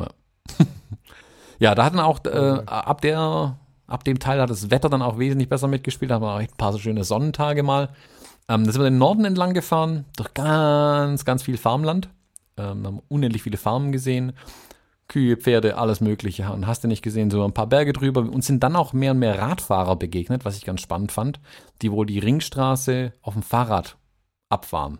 [0.00, 0.08] Ja,
[1.60, 5.18] ja da hatten auch äh, ab der, ab dem Teil hat das Wetter dann auch
[5.18, 7.90] wesentlich besser mitgespielt, da haben wir auch ein paar so schöne Sonnentage mal.
[8.48, 12.08] Ähm, da sind wir den Norden entlang gefahren, durch ganz, ganz viel Farmland.
[12.56, 14.32] Ähm, haben unendlich viele Farmen gesehen.
[15.08, 16.50] Kühe, Pferde, alles Mögliche.
[16.50, 18.20] Und hast du nicht gesehen, so ein paar Berge drüber.
[18.20, 21.40] Und sind dann auch mehr und mehr Radfahrer begegnet, was ich ganz spannend fand,
[21.82, 23.96] die wohl die Ringstraße auf dem Fahrrad
[24.48, 24.98] abfahren.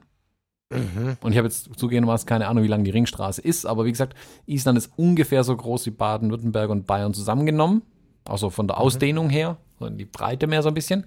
[0.71, 1.17] Mhm.
[1.21, 4.17] Und ich habe jetzt zugegebenermaßen keine Ahnung, wie lang die Ringstraße ist, aber wie gesagt,
[4.47, 7.83] Island ist ungefähr so groß wie Baden-Württemberg und Bayern zusammengenommen.
[8.29, 11.07] Also von der Ausdehnung her, so in die Breite mehr so ein bisschen.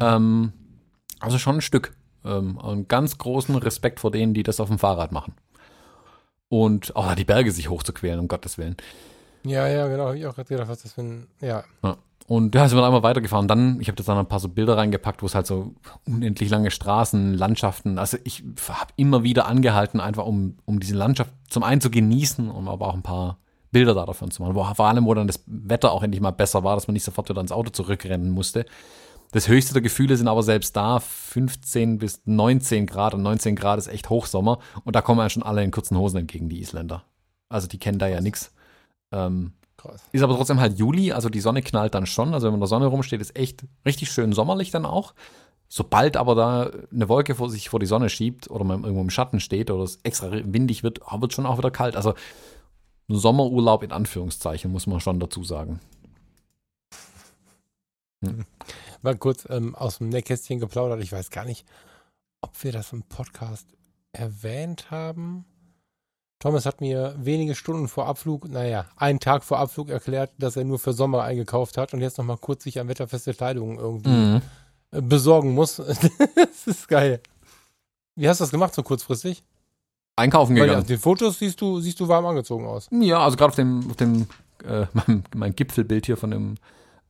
[0.00, 0.52] Ähm,
[1.20, 1.94] also schon ein Stück.
[2.24, 5.34] Ähm, und ganz großen Respekt vor denen, die das auf dem Fahrrad machen.
[6.48, 8.76] Und auch die Berge sich hochzuquälen, um Gottes Willen.
[9.44, 10.06] Ja, ja, genau.
[10.06, 11.26] Habe ich auch gerade gedacht, was das für ein.
[11.40, 11.64] Ja.
[11.82, 11.96] Ja.
[12.26, 13.48] Und ja, sind wir dann einmal weitergefahren.
[13.48, 15.74] Dann, ich habe da dann ein paar so Bilder reingepackt, wo es halt so
[16.06, 17.98] unendlich lange Straßen, Landschaften.
[17.98, 22.50] Also ich habe immer wieder angehalten, einfach um, um diese Landschaft zum einen zu genießen,
[22.50, 23.38] um aber auch ein paar
[23.74, 24.54] Bilder da davon zu machen.
[24.54, 27.04] Wo, vor allem, wo dann das Wetter auch endlich mal besser war, dass man nicht
[27.04, 28.64] sofort wieder ins Auto zurückrennen musste.
[29.32, 33.80] Das höchste der Gefühle sind aber selbst da 15 bis 19 Grad und 19 Grad
[33.80, 37.02] ist echt Hochsommer und da kommen ja schon alle in kurzen Hosen entgegen, die Isländer.
[37.48, 38.54] Also die kennen da ja nichts.
[39.10, 39.54] Ähm,
[40.12, 42.32] ist aber trotzdem halt Juli, also die Sonne knallt dann schon.
[42.32, 45.14] Also wenn man in der Sonne rumsteht, ist echt richtig schön sommerlich dann auch.
[45.68, 49.10] Sobald aber da eine Wolke vor sich vor die Sonne schiebt oder man irgendwo im
[49.10, 51.96] Schatten steht oder es extra windig wird, wird schon auch wieder kalt.
[51.96, 52.14] Also
[53.08, 55.80] Sommerurlaub in Anführungszeichen, muss man schon dazu sagen.
[59.02, 61.02] Mal kurz ähm, aus dem Nähkästchen geplaudert.
[61.02, 61.66] Ich weiß gar nicht,
[62.40, 63.66] ob wir das im Podcast
[64.12, 65.44] erwähnt haben.
[66.38, 70.64] Thomas hat mir wenige Stunden vor Abflug, naja, einen Tag vor Abflug erklärt, dass er
[70.64, 74.42] nur für Sommer eingekauft hat und jetzt nochmal kurz sich an wetterfeste Kleidung irgendwie Mhm.
[74.90, 75.76] äh, besorgen muss.
[76.36, 77.20] das ist geil.
[78.14, 79.42] Wie hast du das gemacht so kurzfristig?
[80.16, 80.80] Einkaufen Weil gegangen.
[80.82, 82.88] auf den Fotos siehst du, siehst du warm angezogen aus.
[82.92, 84.26] Ja, also gerade auf dem, auf dem
[84.64, 86.54] äh, mein, mein Gipfelbild hier von dem,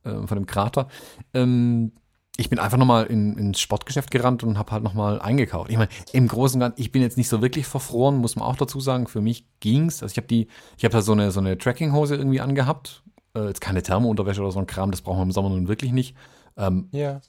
[0.05, 0.89] äh, von dem Krater.
[1.35, 1.93] Ähm,
[2.37, 5.71] ich bin einfach nochmal in, ins Sportgeschäft gerannt und habe halt nochmal eingekauft.
[5.71, 8.45] Ich meine, im Großen und Ganzen, ich bin jetzt nicht so wirklich verfroren, muss man
[8.49, 9.07] auch dazu sagen.
[9.07, 10.03] Für mich ging's.
[10.03, 13.05] Also ich habe die, ich habe da so eine, so eine Trackinghose irgendwie angehabt.
[13.37, 15.93] Äh, jetzt keine Thermounterwäsche oder so ein Kram, das brauchen wir im Sommer nun wirklich
[15.93, 16.17] nicht.
[16.57, 17.21] Ähm, Ja.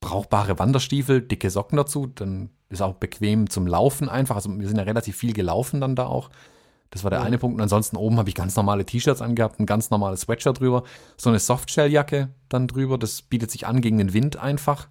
[0.00, 4.36] brauchbare Wanderstiefel, dicke Socken dazu, dann ist auch bequem zum Laufen einfach.
[4.36, 6.30] Also wir sind ja relativ viel gelaufen dann da auch.
[6.90, 7.26] Das war der Ja.
[7.26, 7.56] eine Punkt.
[7.56, 10.82] Und ansonsten oben habe ich ganz normale T-Shirts angehabt, ein ganz normales Sweatshirt drüber,
[11.16, 12.98] so eine Softshelljacke dann drüber.
[12.98, 14.88] Das bietet sich an gegen den Wind einfach.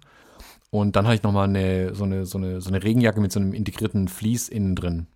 [0.70, 3.40] Und dann hatte ich nochmal eine, so, eine, so, eine, so eine Regenjacke mit so
[3.40, 5.08] einem integrierten Vlies innen drin.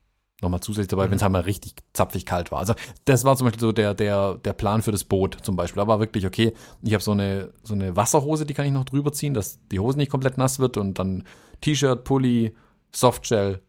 [0.45, 2.59] Nochmal zusätzlich dabei, wenn es halt mal richtig zapfig kalt war.
[2.59, 2.75] Also
[3.07, 5.83] das war zum Beispiel so der, der, der Plan für das Boot zum Beispiel.
[5.83, 6.53] Da war wirklich, okay,
[6.83, 9.81] ich habe so eine, so eine Wasserhose, die kann ich noch drüber ziehen, dass die
[9.81, 11.25] Hose nicht komplett nass wird und dann
[11.63, 12.55] T-Shirt, Pulli,
[12.93, 13.63] Softshell,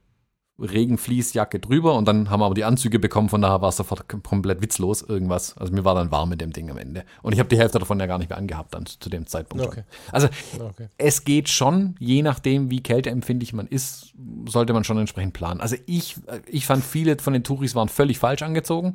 [0.57, 4.05] Regenfließjacke drüber und dann haben wir aber die Anzüge bekommen, von daher war es sofort
[4.09, 5.57] kom- komplett witzlos irgendwas.
[5.57, 7.03] Also mir war dann warm mit dem Ding am Ende.
[7.21, 9.65] Und ich habe die Hälfte davon ja gar nicht mehr angehabt dann zu dem Zeitpunkt
[9.65, 9.83] Okay.
[10.11, 10.29] Also
[10.59, 10.87] Okay.
[10.97, 14.13] es geht schon, je nachdem, wie kälteempfindlich man ist,
[14.47, 15.59] sollte man schon entsprechend planen.
[15.59, 16.15] Also ich,
[16.47, 18.93] ich fand, viele von den Touris waren völlig falsch angezogen.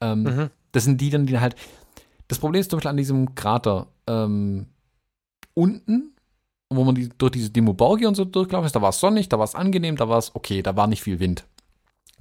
[0.00, 0.50] Ähm, Mhm.
[0.72, 1.56] Das sind die dann, die halt.
[2.28, 4.66] Das Problem ist zum Beispiel an diesem Krater ähm,
[5.54, 6.14] unten,
[6.72, 9.28] wo man die, durch diese Dimo Borgi und so durchlaufen ist, da war es sonnig,
[9.28, 11.44] da war es angenehm, da war es okay, da war nicht viel Wind.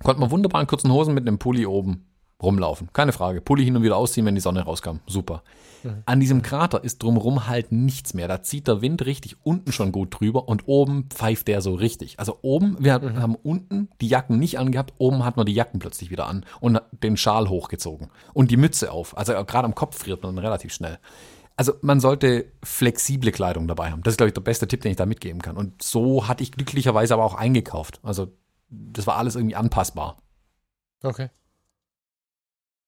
[0.03, 2.05] Konnte man wunderbar in kurzen Hosen mit einem Pulli oben
[2.41, 2.87] rumlaufen.
[2.93, 3.41] Keine Frage.
[3.41, 4.99] Pulli hin und wieder ausziehen, wenn die Sonne rauskam.
[5.05, 5.43] Super.
[5.83, 6.03] Mhm.
[6.05, 8.29] An diesem Krater ist drumherum halt nichts mehr.
[8.29, 12.17] Da zieht der Wind richtig unten schon gut drüber und oben pfeift der so richtig.
[12.17, 15.79] Also oben, wir hat- haben unten die Jacken nicht angehabt, oben hat man die Jacken
[15.79, 19.17] plötzlich wieder an und den Schal hochgezogen und die Mütze auf.
[19.17, 20.97] Also gerade am Kopf friert man relativ schnell.
[21.59, 24.01] Also man sollte flexible Kleidung dabei haben.
[24.03, 25.57] Das ist, glaube ich, der beste Tipp, den ich da mitgeben kann.
[25.57, 27.99] Und so hatte ich glücklicherweise aber auch eingekauft.
[28.01, 28.31] Also
[28.69, 30.15] das war alles irgendwie anpassbar.
[31.03, 31.29] Okay.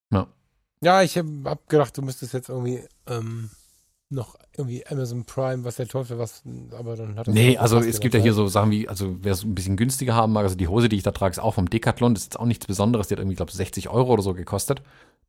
[0.09, 0.27] Ja.
[0.81, 3.49] Ja, ich habe hab gedacht, du müsstest jetzt irgendwie ähm,
[4.07, 6.41] noch irgendwie Amazon Prime, was der Teufel, was,
[6.71, 8.37] aber dann hat das Nee, also es gibt ja hier Zeit.
[8.37, 10.95] so Sachen wie, also wer es ein bisschen günstiger haben mag, also die Hose, die
[10.95, 12.13] ich da trage, ist auch vom Decathlon.
[12.13, 13.09] Das ist jetzt auch nichts Besonderes.
[13.09, 14.81] Die hat irgendwie, glaube ich, 60 Euro oder so gekostet.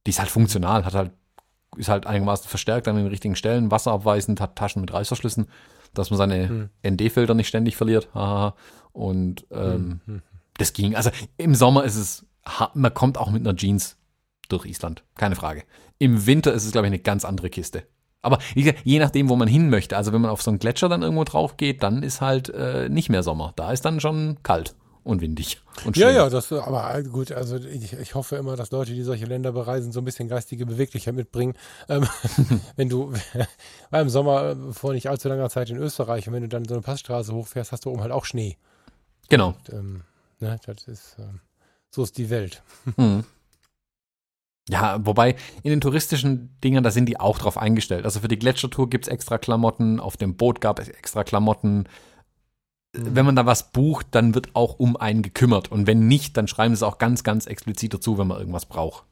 [0.07, 1.11] Die ist halt funktional, hat halt,
[1.77, 5.47] ist halt einigermaßen verstärkt an den richtigen Stellen, wasserabweisend, hat Taschen mit Reißverschlüssen,
[5.95, 6.69] dass man seine Hm.
[6.87, 8.09] ND-Filter nicht ständig verliert.
[8.93, 10.23] Und ähm, Hm, hm.
[10.59, 10.97] das ging.
[10.97, 12.27] Also im Sommer ist es,
[12.75, 13.97] man kommt auch mit einer Jeans
[14.49, 15.03] durch Island.
[15.17, 15.65] Keine Frage.
[15.99, 17.85] Im Winter ist es, glaube ich, eine ganz andere Kiste.
[18.21, 19.97] Aber gesagt, je nachdem, wo man hin möchte.
[19.97, 22.89] Also wenn man auf so einen Gletscher dann irgendwo drauf geht, dann ist halt äh,
[22.89, 23.53] nicht mehr Sommer.
[23.57, 24.75] Da ist dann schon kalt
[25.05, 25.61] und windig.
[25.85, 29.27] Und Ja, ja, das, aber gut, also ich, ich hoffe immer, dass Leute, die solche
[29.27, 31.55] Länder bereisen, so ein bisschen geistige Beweglichkeit mitbringen.
[31.89, 32.07] Ähm,
[32.77, 33.13] wenn du,
[33.91, 36.65] war im Sommer äh, vor nicht allzu langer Zeit in Österreich und wenn du dann
[36.65, 38.57] so eine Passstraße hochfährst, hast du oben halt auch Schnee.
[39.29, 39.49] Genau.
[39.49, 40.01] Und, ähm,
[40.41, 41.41] ne, das ist, ähm,
[41.91, 42.63] so ist die Welt.
[42.97, 43.25] Mhm.
[44.69, 45.35] Ja, wobei
[45.65, 48.05] in den touristischen Dingern, da sind die auch drauf eingestellt.
[48.05, 51.89] Also für die Gletschertour gibt's extra Klamotten, auf dem Boot gab es extra Klamotten.
[52.93, 55.73] Wenn man da was bucht, dann wird auch um einen gekümmert.
[55.73, 58.67] Und wenn nicht, dann schreiben sie es auch ganz, ganz explizit dazu, wenn man irgendwas
[58.67, 59.05] braucht.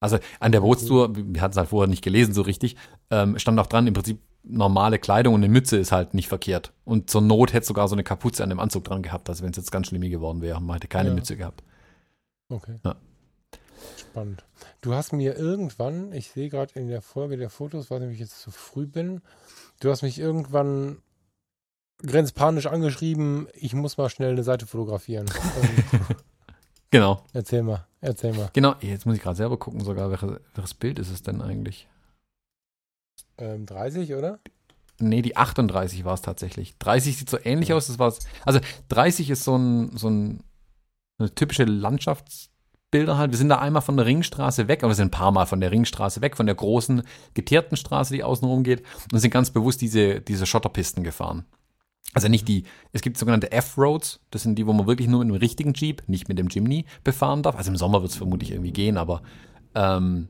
[0.00, 2.76] Also an der Bootstour, wir hatten es halt vorher nicht gelesen so richtig,
[3.10, 6.72] ähm, stand auch dran, im Prinzip normale Kleidung und eine Mütze ist halt nicht verkehrt.
[6.84, 9.50] Und zur Not hätte sogar so eine Kapuze an dem Anzug dran gehabt, also wenn
[9.50, 11.14] es jetzt ganz schlimm geworden wäre, man hätte keine Ja.
[11.14, 11.62] Mütze gehabt.
[12.50, 12.78] Okay.
[12.84, 12.96] Ja.
[13.96, 14.44] Spannend.
[14.82, 18.14] Du hast mir irgendwann, ich sehe gerade in der Folge der Fotos, weiß nicht, ob
[18.14, 19.22] ich jetzt zu früh bin,
[19.80, 20.98] du hast mich irgendwann
[22.06, 25.26] grenzpanisch angeschrieben, ich muss mal schnell eine Seite fotografieren.
[26.90, 27.24] Genau.
[27.32, 28.50] erzähl mal, erzähl mal.
[28.52, 31.88] Genau, jetzt muss ich gerade selber gucken, sogar, welches, welches Bild ist es denn eigentlich?
[33.36, 34.38] Ähm, 30, oder?
[35.00, 36.78] Nee, die 38 war es tatsächlich.
[36.78, 38.20] 30 sieht so ähnlich aus, das war's.
[38.44, 38.60] Also
[38.90, 40.44] 30 ist so ein, so ein
[41.18, 43.30] eine typische Landschaftsbilder halt.
[43.30, 45.60] Wir sind da einmal von der Ringstraße weg, aber wir sind ein paar Mal von
[45.60, 47.02] der Ringstraße weg, von der großen
[47.34, 48.82] geteerten Straße, die außen rum geht,
[49.12, 51.44] und sind ganz bewusst diese, diese Schotterpisten gefahren.
[52.12, 55.28] Also nicht die, es gibt sogenannte F-Roads, das sind die, wo man wirklich nur mit
[55.28, 57.56] einem richtigen Jeep, nicht mit dem Jimny, befahren darf.
[57.56, 59.22] Also im Sommer wird es vermutlich irgendwie gehen, aber
[59.74, 60.28] ähm,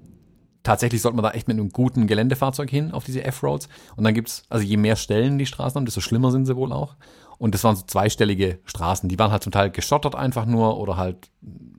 [0.62, 3.68] tatsächlich sollte man da echt mit einem guten Geländefahrzeug hin auf diese F-Roads.
[3.96, 6.72] Und dann gibt's, also je mehr Stellen die Straßen haben, desto schlimmer sind sie wohl
[6.72, 6.96] auch.
[7.38, 9.08] Und das waren so zweistellige Straßen.
[9.08, 11.30] Die waren halt zum Teil geschottert einfach nur oder halt,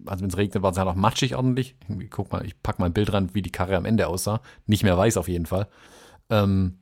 [0.06, 1.76] also wenn es regnet, waren sie halt auch matschig ordentlich.
[1.88, 4.42] Irgendwie, Guck mal, ich pack mal ein Bild rein, wie die Karre am Ende aussah.
[4.68, 5.68] Nicht mehr weiß auf jeden Fall.
[6.30, 6.78] Ähm,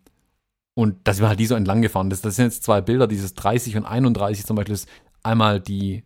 [0.76, 2.10] und da sind wir halt die so entlang gefahren.
[2.10, 4.88] Das, das sind jetzt zwei Bilder, dieses 30 und 31 zum Beispiel ist
[5.22, 6.04] einmal die,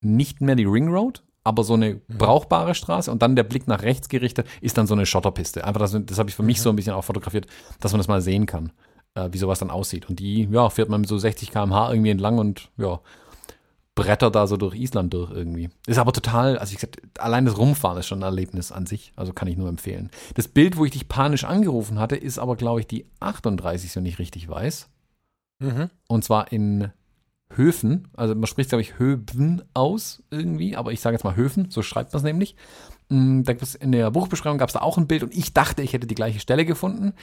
[0.00, 3.82] nicht mehr die Ring Road, aber so eine brauchbare Straße und dann der Blick nach
[3.82, 5.64] rechts gerichtet ist dann so eine Schotterpiste.
[5.64, 7.46] Einfach, das, das habe ich für mich so ein bisschen auch fotografiert,
[7.80, 8.72] dass man das mal sehen kann,
[9.14, 10.08] äh, wie sowas dann aussieht.
[10.08, 13.00] Und die, ja, fährt man mit so 60 km/h irgendwie entlang und ja,
[13.98, 15.70] brettert da so durch Island durch irgendwie.
[15.86, 19.12] Ist aber total, also ich gesagt, allein das Rumfahren ist schon ein Erlebnis an sich,
[19.16, 20.10] also kann ich nur empfehlen.
[20.34, 24.06] Das Bild, wo ich dich panisch angerufen hatte, ist aber, glaube ich, die 38, wenn
[24.06, 24.88] ich richtig weiß.
[25.60, 25.90] Mhm.
[26.06, 26.92] Und zwar in
[27.54, 28.08] Höfen.
[28.14, 31.82] Also man spricht, glaube ich, Höben aus irgendwie, aber ich sage jetzt mal Höfen, so
[31.82, 32.56] schreibt man es nämlich.
[33.08, 35.82] Mm, Da gibt's in der Buchbeschreibung gab es da auch ein Bild und ich dachte,
[35.82, 37.14] ich hätte die gleiche Stelle gefunden.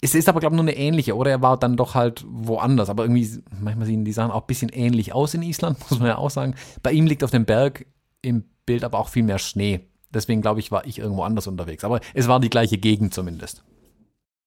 [0.00, 2.88] Es ist aber, glaube ich, nur eine ähnliche, oder er war dann doch halt woanders.
[2.88, 6.08] Aber irgendwie, manchmal sehen die Sachen auch ein bisschen ähnlich aus in Island, muss man
[6.08, 6.54] ja auch sagen.
[6.82, 7.86] Bei ihm liegt auf dem Berg
[8.22, 9.80] im Bild aber auch viel mehr Schnee.
[10.12, 11.84] Deswegen, glaube ich, war ich irgendwo anders unterwegs.
[11.84, 13.62] Aber es war die gleiche Gegend zumindest.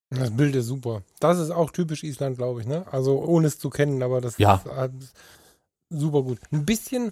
[0.09, 1.03] Das Bild ist super.
[1.19, 2.85] Das ist auch typisch Island, glaube ich, ne?
[2.91, 4.55] Also ohne es zu kennen, aber das Ja.
[4.55, 4.89] ist äh,
[5.89, 6.39] super gut.
[6.51, 7.11] Ein bisschen,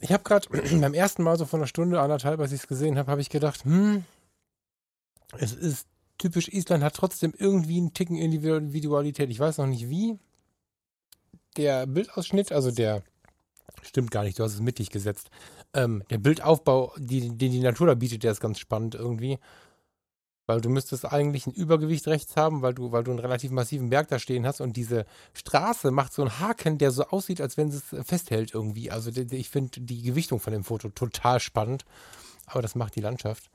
[0.00, 0.48] ich habe gerade
[0.80, 3.30] beim ersten Mal so von einer Stunde, anderthalb, als ich es gesehen habe, habe ich
[3.30, 4.04] gedacht, hm,
[5.38, 5.86] es ist
[6.18, 9.30] typisch Island, hat trotzdem irgendwie einen Ticken Individualität.
[9.30, 10.18] Ich weiß noch nicht wie.
[11.56, 13.02] Der Bildausschnitt, also der,
[13.82, 15.30] stimmt gar nicht, du hast es mittig gesetzt.
[15.72, 19.38] Ähm, der Bildaufbau, den die Natur da bietet, der ist ganz spannend irgendwie.
[20.46, 23.88] Weil du müsstest eigentlich ein Übergewicht rechts haben, weil du, weil du einen relativ massiven
[23.88, 27.56] Berg da stehen hast und diese Straße macht so einen Haken, der so aussieht, als
[27.56, 28.90] wenn es festhält irgendwie.
[28.90, 31.86] Also ich finde die Gewichtung von dem Foto total spannend,
[32.46, 33.50] aber das macht die Landschaft.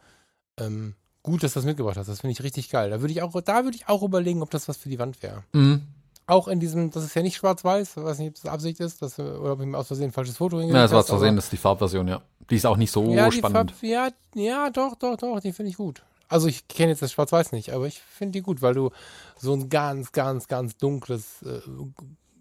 [0.57, 2.89] Ähm, gut, dass du das mitgebracht hast, das finde ich richtig geil.
[2.89, 5.21] Da würde ich auch, da würde ich auch überlegen, ob das was für die Wand
[5.21, 5.43] wäre.
[5.53, 5.83] Mhm.
[6.27, 9.17] Auch in diesem, das ist ja nicht schwarz-weiß, weiß nicht, ob das Absicht ist, dass,
[9.17, 11.17] oder ob ich mir aus Versehen ein falsches Foto Ja, hingelegt das war hast, zu
[11.17, 12.21] sehen, aber- das ist die Farbversion, ja.
[12.49, 13.71] Die ist auch nicht so ja, spannend.
[13.71, 16.03] Farb, ja, ja, doch, doch, doch, die finde ich gut.
[16.27, 18.91] Also ich kenne jetzt das Schwarz-Weiß nicht, aber ich finde die gut, weil du
[19.37, 21.59] so ein ganz, ganz, ganz dunkles äh,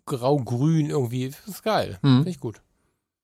[0.07, 1.99] Grau-Grün irgendwie, das ist geil.
[2.03, 2.17] Mhm.
[2.19, 2.61] Finde ich gut.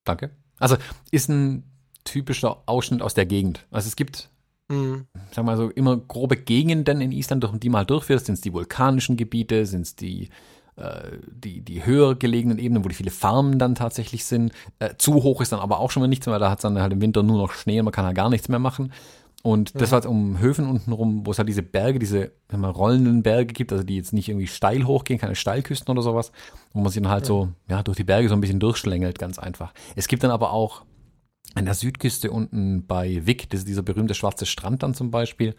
[0.04, 0.30] Danke.
[0.58, 0.76] Also
[1.10, 1.64] ist ein
[2.04, 3.66] typischer Ausschnitt aus der Gegend.
[3.70, 4.30] Also es gibt,
[4.68, 5.06] Mhm.
[5.30, 8.24] sagen wir mal so, immer grobe Gegenden in Island, durch die man halt durchfährt.
[8.24, 10.30] Sind es die vulkanischen Gebiete, sind es die,
[10.76, 14.52] äh, die, die höher gelegenen Ebenen, wo die viele Farmen dann tatsächlich sind.
[14.78, 16.62] Äh, zu hoch ist dann aber auch schon mal nichts mehr, weil da hat es
[16.62, 18.92] dann halt im Winter nur noch Schnee und man kann halt gar nichts mehr machen.
[19.42, 22.70] Und das war jetzt um Höfen unten rum, wo es halt diese Berge, diese mal,
[22.70, 26.32] rollenden Berge gibt, also die jetzt nicht irgendwie steil hochgehen, keine Steilküsten oder sowas,
[26.72, 29.38] wo man sich dann halt so, ja, durch die Berge so ein bisschen durchschlängelt, ganz
[29.38, 29.74] einfach.
[29.96, 30.84] Es gibt dann aber auch
[31.54, 35.54] an der Südküste unten bei Wick, das ist dieser berühmte schwarze Strand dann zum Beispiel,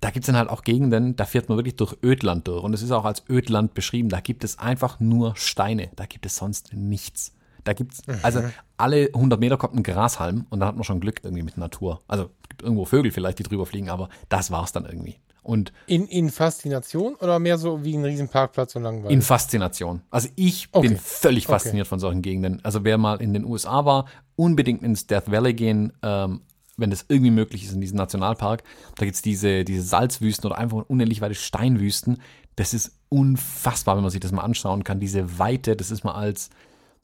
[0.00, 2.62] da gibt es dann halt auch Gegenden, da fährt man wirklich durch Ödland durch.
[2.62, 4.10] Und es ist auch als Ödland beschrieben.
[4.10, 5.88] Da gibt es einfach nur Steine.
[5.96, 7.32] Da gibt es sonst nichts.
[7.64, 8.42] Da gibt's, also
[8.76, 12.02] alle 100 Meter kommt ein Grashalm und dann hat man schon Glück irgendwie mit Natur.
[12.06, 15.16] Also gibt irgendwo Vögel vielleicht, die drüber fliegen, aber das war's dann irgendwie.
[15.44, 19.12] Und In, in Faszination oder mehr so wie ein Riesenparkplatz und langweilig?
[19.14, 20.00] in Faszination.
[20.10, 20.88] Also ich Okay.
[20.88, 21.52] bin völlig Okay.
[21.52, 22.60] fasziniert von solchen Gegenden.
[22.64, 24.06] Also wer mal in den USA war,
[24.36, 26.40] unbedingt ins Death Valley gehen, ähm,
[26.76, 28.64] wenn das irgendwie möglich ist in diesen Nationalpark.
[28.96, 32.20] Da gibt's diese, diese Salzwüsten oder einfach unendlich weite Steinwüsten.
[32.56, 34.98] Das ist unfassbar, wenn man sich das mal anschauen kann.
[34.98, 36.50] Diese Weite, das ist mal als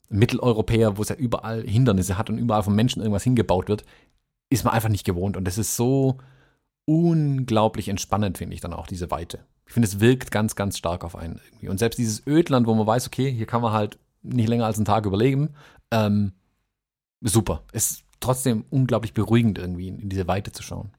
[0.09, 3.85] Mitteleuropäer, wo es ja überall Hindernisse hat und überall von Menschen irgendwas hingebaut wird,
[4.49, 5.37] ist man einfach nicht gewohnt.
[5.37, 6.17] Und das ist so
[6.91, 9.39] unglaublich entspannend, finde ich dann auch, diese Weite.
[9.65, 11.69] Ich finde, es wirkt ganz, ganz stark auf einen irgendwie.
[11.69, 14.77] Und selbst dieses Ödland, wo man weiß, okay, hier kann man halt nicht länger als
[14.77, 15.51] einen Tag überleben,
[15.91, 16.33] ähm,
[17.21, 17.63] super.
[17.71, 20.91] Ist trotzdem unglaublich beruhigend irgendwie, in, diese Weite zu schauen.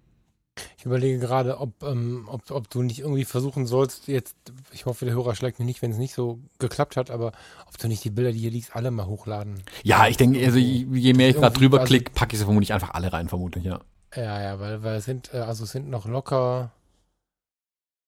[0.78, 4.36] Ich überlege gerade, ob, ähm, ob, ob du nicht irgendwie versuchen sollst, jetzt,
[4.72, 7.32] ich hoffe, der Hörer schlägt mich nicht, wenn es nicht so geklappt hat, aber
[7.68, 9.62] ob du nicht die Bilder, die hier liegst, alle mal hochladen.
[9.82, 12.90] Ja, ich denke, also je mehr ich gerade drüber klicke, packe ich sie vermutlich einfach
[12.90, 13.80] alle rein, vermutlich, ja.
[14.14, 16.72] Ja, ja, weil, weil es sind, äh, also es sind noch locker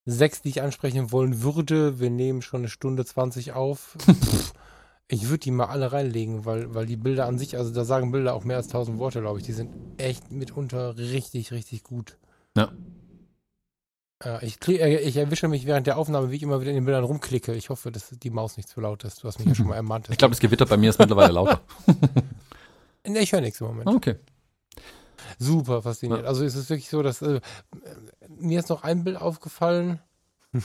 [0.04, 1.98] sechs, die ich ansprechen wollen würde.
[1.98, 3.96] Wir nehmen schon eine Stunde 20 auf.
[5.06, 8.10] Ich würde die mal alle reinlegen, weil, weil die Bilder an sich, also da sagen
[8.10, 9.44] Bilder auch mehr als 1000 Worte, glaube ich.
[9.44, 12.16] Die sind echt mitunter richtig, richtig gut.
[12.56, 12.72] Ja.
[14.24, 16.86] Ja, ich, äh, ich erwische mich während der Aufnahme, wie ich immer wieder in den
[16.86, 17.52] Bildern rumklicke.
[17.52, 19.22] Ich hoffe, dass die Maus nicht zu laut ist.
[19.22, 20.08] Du hast mich ja schon mal ermahnt.
[20.08, 21.60] Ich glaube, das Gewitter bei mir ist mittlerweile lauter.
[23.06, 23.86] Ich höre nichts im Moment.
[23.86, 24.14] Okay.
[25.38, 26.22] Super fasziniert.
[26.22, 26.26] Ja.
[26.28, 27.40] Also es ist wirklich so, dass äh,
[28.28, 30.00] mir ist noch ein Bild aufgefallen.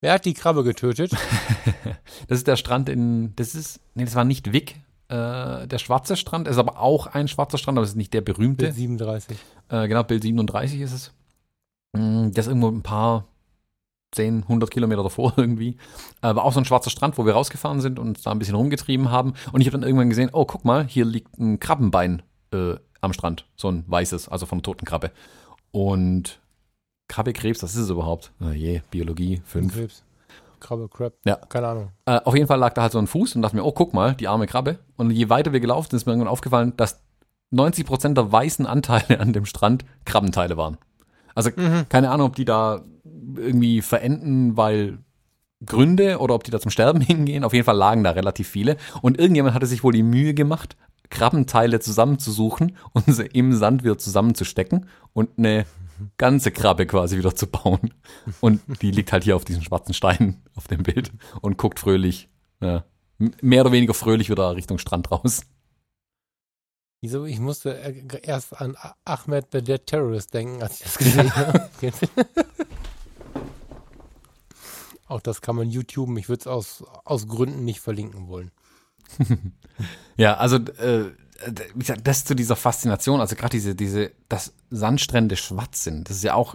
[0.00, 1.12] Wer hat die Krabbe getötet?
[2.28, 4.76] Das ist der Strand in, das ist, nee, das war nicht Wick,
[5.08, 8.20] äh, der schwarze Strand, ist aber auch ein schwarzer Strand, aber es ist nicht der
[8.20, 8.64] berühmte.
[8.64, 9.38] Bild 37.
[9.68, 11.12] Äh, genau, Bild 37 ist es.
[11.92, 13.26] Mm, Das ist irgendwo ein paar
[14.12, 15.76] 10, 100 Kilometer davor irgendwie.
[16.22, 18.38] Äh, war auch so ein schwarzer Strand, wo wir rausgefahren sind und uns da ein
[18.38, 19.34] bisschen rumgetrieben haben.
[19.52, 22.22] Und ich habe dann irgendwann gesehen, oh, guck mal, hier liegt ein Krabbenbein
[22.52, 23.46] äh, am Strand.
[23.56, 25.10] So ein weißes, also von einer toten Krabbe.
[25.70, 26.40] Und
[27.08, 28.32] Krabbe, Krebs, was ist es überhaupt?
[28.40, 29.74] Oh je, Biologie, 5.
[29.74, 30.02] Krebs.
[30.60, 31.14] Krabbe, Crab.
[31.24, 31.36] Ja.
[31.36, 31.90] Keine Ahnung.
[32.06, 33.94] Äh, auf jeden Fall lag da halt so ein Fuß und dachte mir, oh, guck
[33.94, 34.78] mal, die arme Krabbe.
[34.96, 37.00] Und je weiter wir gelaufen sind, ist mir irgendwann aufgefallen, dass
[37.52, 40.78] 90% der weißen Anteile an dem Strand Krabbenteile waren.
[41.34, 41.50] Also
[41.88, 42.82] keine Ahnung, ob die da
[43.36, 44.98] irgendwie verenden, weil
[45.64, 47.44] Gründe oder ob die da zum Sterben hingehen.
[47.44, 48.76] Auf jeden Fall lagen da relativ viele.
[49.02, 50.76] Und irgendjemand hatte sich wohl die Mühe gemacht,
[51.10, 55.66] Krabbenteile zusammenzusuchen und sie im Sand wieder zusammenzustecken und eine
[56.18, 57.94] ganze Krabbe quasi wieder zu bauen.
[58.40, 62.28] Und die liegt halt hier auf diesen schwarzen Steinen auf dem Bild und guckt fröhlich,
[62.60, 62.84] ja,
[63.18, 65.42] mehr oder weniger fröhlich wieder Richtung Strand raus.
[67.00, 67.24] Wieso?
[67.24, 71.70] Ich musste äh, erst an Ahmed the Dead Terrorist denken, als ich das gesehen habe.
[75.06, 76.16] Auch das kann man YouTuben.
[76.16, 78.50] Ich würde es aus, aus Gründen nicht verlinken wollen.
[80.16, 81.10] Ja, also äh,
[81.74, 86.16] wie gesagt, das zu dieser Faszination, also gerade diese, diese, dass Sandstrände schwarz sind, das
[86.16, 86.54] ist ja auch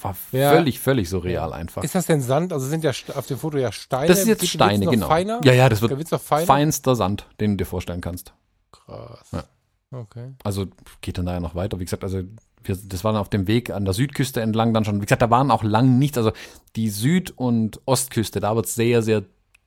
[0.00, 0.52] war Ja.
[0.52, 1.82] völlig, völlig surreal einfach.
[1.82, 2.52] Ist das denn Sand?
[2.52, 4.06] Also sind ja auf dem Foto ja Steine.
[4.06, 5.08] Das ist jetzt Wird- Steine, genau.
[5.08, 5.40] Feiner?
[5.42, 8.32] Ja, ja, das Da wird feinster Sand, den du dir vorstellen kannst.
[8.70, 9.26] Krass.
[9.32, 9.44] Ja.
[9.90, 10.34] Okay.
[10.44, 10.66] Also
[11.00, 11.80] geht dann da ja noch weiter.
[11.80, 12.18] Wie gesagt, also
[12.62, 15.00] wir, das war dann auf dem Weg an der Südküste entlang dann schon.
[15.02, 16.16] Wie gesagt, da waren auch lang nichts.
[16.16, 16.30] Also
[16.76, 19.24] die Süd- und Ostküste, da wird es sehr, sehr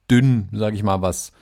[0.10, 1.34] dünn, sage ich mal, was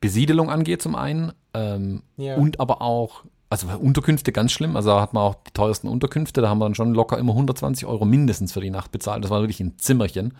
[0.00, 1.32] Besiedelung angeht zum einen.
[1.54, 2.36] Ähm, Ja.
[2.36, 4.76] Und aber auch, also Unterkünfte ganz schlimm.
[4.76, 6.40] Also da hat man auch die teuersten Unterkünfte.
[6.40, 9.24] Da haben wir dann schon locker immer 120 Euro mindestens für die Nacht bezahlt.
[9.24, 10.36] Das war wirklich ein Zimmerchen.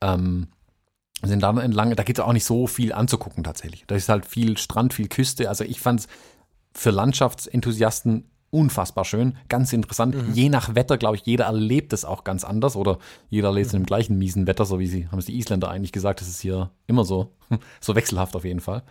[0.00, 0.48] Ähm,
[1.22, 3.84] sind dann entlang, da geht es auch nicht so viel anzugucken tatsächlich.
[3.86, 5.48] Da ist halt viel Strand, viel Küste.
[5.48, 6.08] Also ich fand es
[6.72, 10.14] für Landschaftsenthusiasten unfassbar schön, ganz interessant.
[10.34, 12.98] Je nach Wetter, glaube ich, jeder erlebt es auch ganz anders oder
[13.28, 15.70] jeder erlebt es in dem gleichen miesen Wetter, so wie sie, haben es die Isländer
[15.70, 17.32] eigentlich gesagt, das ist hier immer so,
[17.80, 18.82] so wechselhaft auf jeden Fall.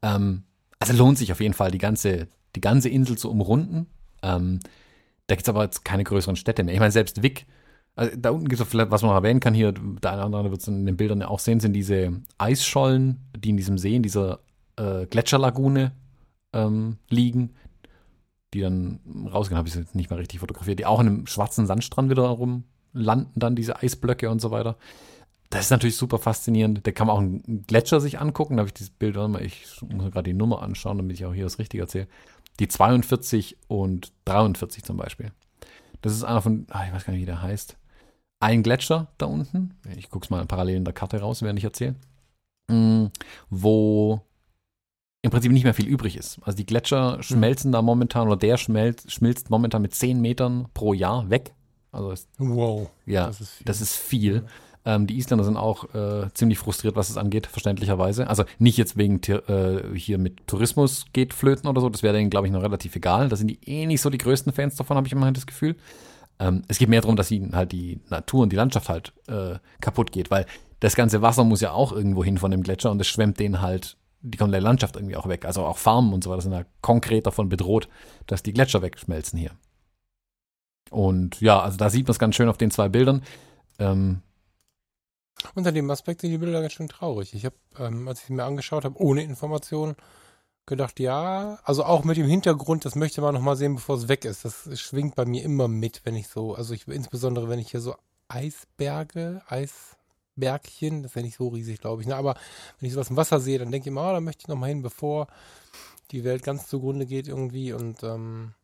[0.00, 0.44] Ähm,
[0.78, 3.86] also lohnt sich auf jeden Fall, die ganze, die ganze Insel zu umrunden.
[4.22, 4.60] Ähm,
[5.26, 6.74] da gibt es aber jetzt keine größeren Städte mehr.
[6.74, 7.46] Ich meine, selbst Wick,
[7.94, 10.38] also da unten gibt es vielleicht, was man noch erwähnen kann, hier, der eine oder
[10.38, 13.76] andere wird es in den Bildern ja auch sehen, sind diese Eisschollen, die in diesem
[13.76, 14.40] See, in dieser
[14.76, 15.92] äh, Gletscherlagune
[16.54, 17.50] ähm, liegen,
[18.54, 19.00] die dann
[19.32, 22.64] rausgehen, habe ich jetzt nicht mal richtig fotografiert, die auch in einem schwarzen Sandstrand wiederum
[22.92, 24.76] landen, dann diese Eisblöcke und so weiter.
[25.50, 26.86] Das ist natürlich super faszinierend.
[26.86, 28.56] Da kann man auch einen Gletscher sich angucken.
[28.56, 31.26] Da habe ich dieses Bild, warte ich muss mir gerade die Nummer anschauen, damit ich
[31.26, 32.08] auch hier das Richtige erzähle.
[32.58, 35.32] Die 42 und 43 zum Beispiel.
[36.00, 37.76] Das ist einer von, ah, ich weiß gar nicht, wie der heißt.
[38.40, 39.74] Ein Gletscher da unten.
[39.96, 41.96] Ich gucke es mal parallel in der Karte raus, während ich erzähle.
[42.70, 43.06] Mm,
[43.50, 44.22] Wo
[45.22, 46.38] im Prinzip nicht mehr viel übrig ist.
[46.42, 50.92] Also die Gletscher schmelzen da momentan, oder der schmelzt, schmilzt momentan mit 10 Metern pro
[50.94, 51.54] Jahr weg.
[51.92, 52.90] Also ist, Wow.
[53.06, 53.64] ja, Das ist viel.
[53.64, 54.44] das ist viel.
[54.84, 58.26] Ähm, die Isländer sind auch äh, ziemlich frustriert, was es angeht, verständlicherweise.
[58.28, 62.30] Also nicht jetzt wegen äh, hier mit Tourismus geht flöten oder so, das wäre denen,
[62.30, 63.28] glaube ich, noch relativ egal.
[63.28, 65.76] Da sind die eh nicht so die größten Fans davon, habe ich immerhin das Gefühl.
[66.40, 69.58] Ähm, es geht mehr darum, dass ihnen halt die Natur und die Landschaft halt äh,
[69.80, 70.46] kaputt geht, weil
[70.80, 73.60] das ganze Wasser muss ja auch irgendwo hin von dem Gletscher und es schwemmt denen
[73.60, 75.44] halt die komplette Landschaft irgendwie auch weg.
[75.44, 77.88] Also auch Farmen und so weiter sind da konkret davon bedroht,
[78.26, 79.52] dass die Gletscher wegschmelzen hier.
[80.90, 83.22] Und ja, also da sieht man es ganz schön auf den zwei Bildern.
[83.78, 84.22] Ähm,
[85.54, 87.34] Unter dem Aspekt sind die Bilder ganz schön traurig.
[87.34, 89.96] Ich habe, ähm, als ich sie mir angeschaut habe, ohne Informationen,
[90.66, 94.24] gedacht, ja, also auch mit dem Hintergrund, das möchte man nochmal sehen, bevor es weg
[94.24, 94.44] ist.
[94.44, 97.80] Das schwingt bei mir immer mit, wenn ich so, also ich, insbesondere wenn ich hier
[97.80, 97.96] so
[98.28, 99.42] Eisberge,
[100.36, 102.16] Eisbergchen, das ist ja nicht so riesig, glaube ich, ne?
[102.16, 102.34] aber
[102.78, 104.70] wenn ich sowas im Wasser sehe, dann denke ich immer, oh, da möchte ich nochmal
[104.70, 105.28] hin, bevor
[106.10, 108.54] die Welt ganz zugrunde geht irgendwie und ähm,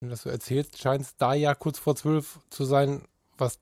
[0.00, 3.02] wenn du das so erzählst, scheint es da ja kurz vor zwölf zu sein,
[3.38, 3.58] was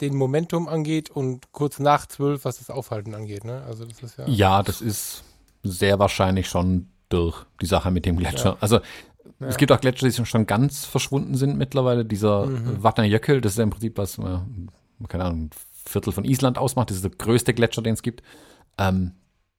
[0.00, 3.62] den Momentum angeht und kurz nach zwölf, was das Aufhalten angeht, ne?
[3.62, 4.26] Also das ist ja.
[4.26, 5.22] Ja, das ist
[5.62, 8.50] sehr wahrscheinlich schon durch die Sache mit dem Gletscher.
[8.50, 8.56] Ja.
[8.60, 9.46] Also ja.
[9.46, 12.04] es gibt auch Gletscher, die schon ganz verschwunden sind mittlerweile.
[12.04, 12.80] Dieser mhm.
[12.82, 14.38] Vatnajökull, das ist ja im Prinzip was, äh,
[15.06, 15.50] keine Ahnung,
[15.84, 16.90] Viertel von Island ausmacht.
[16.90, 18.22] Das ist der größte Gletscher, den es gibt.
[18.78, 19.12] Ähm,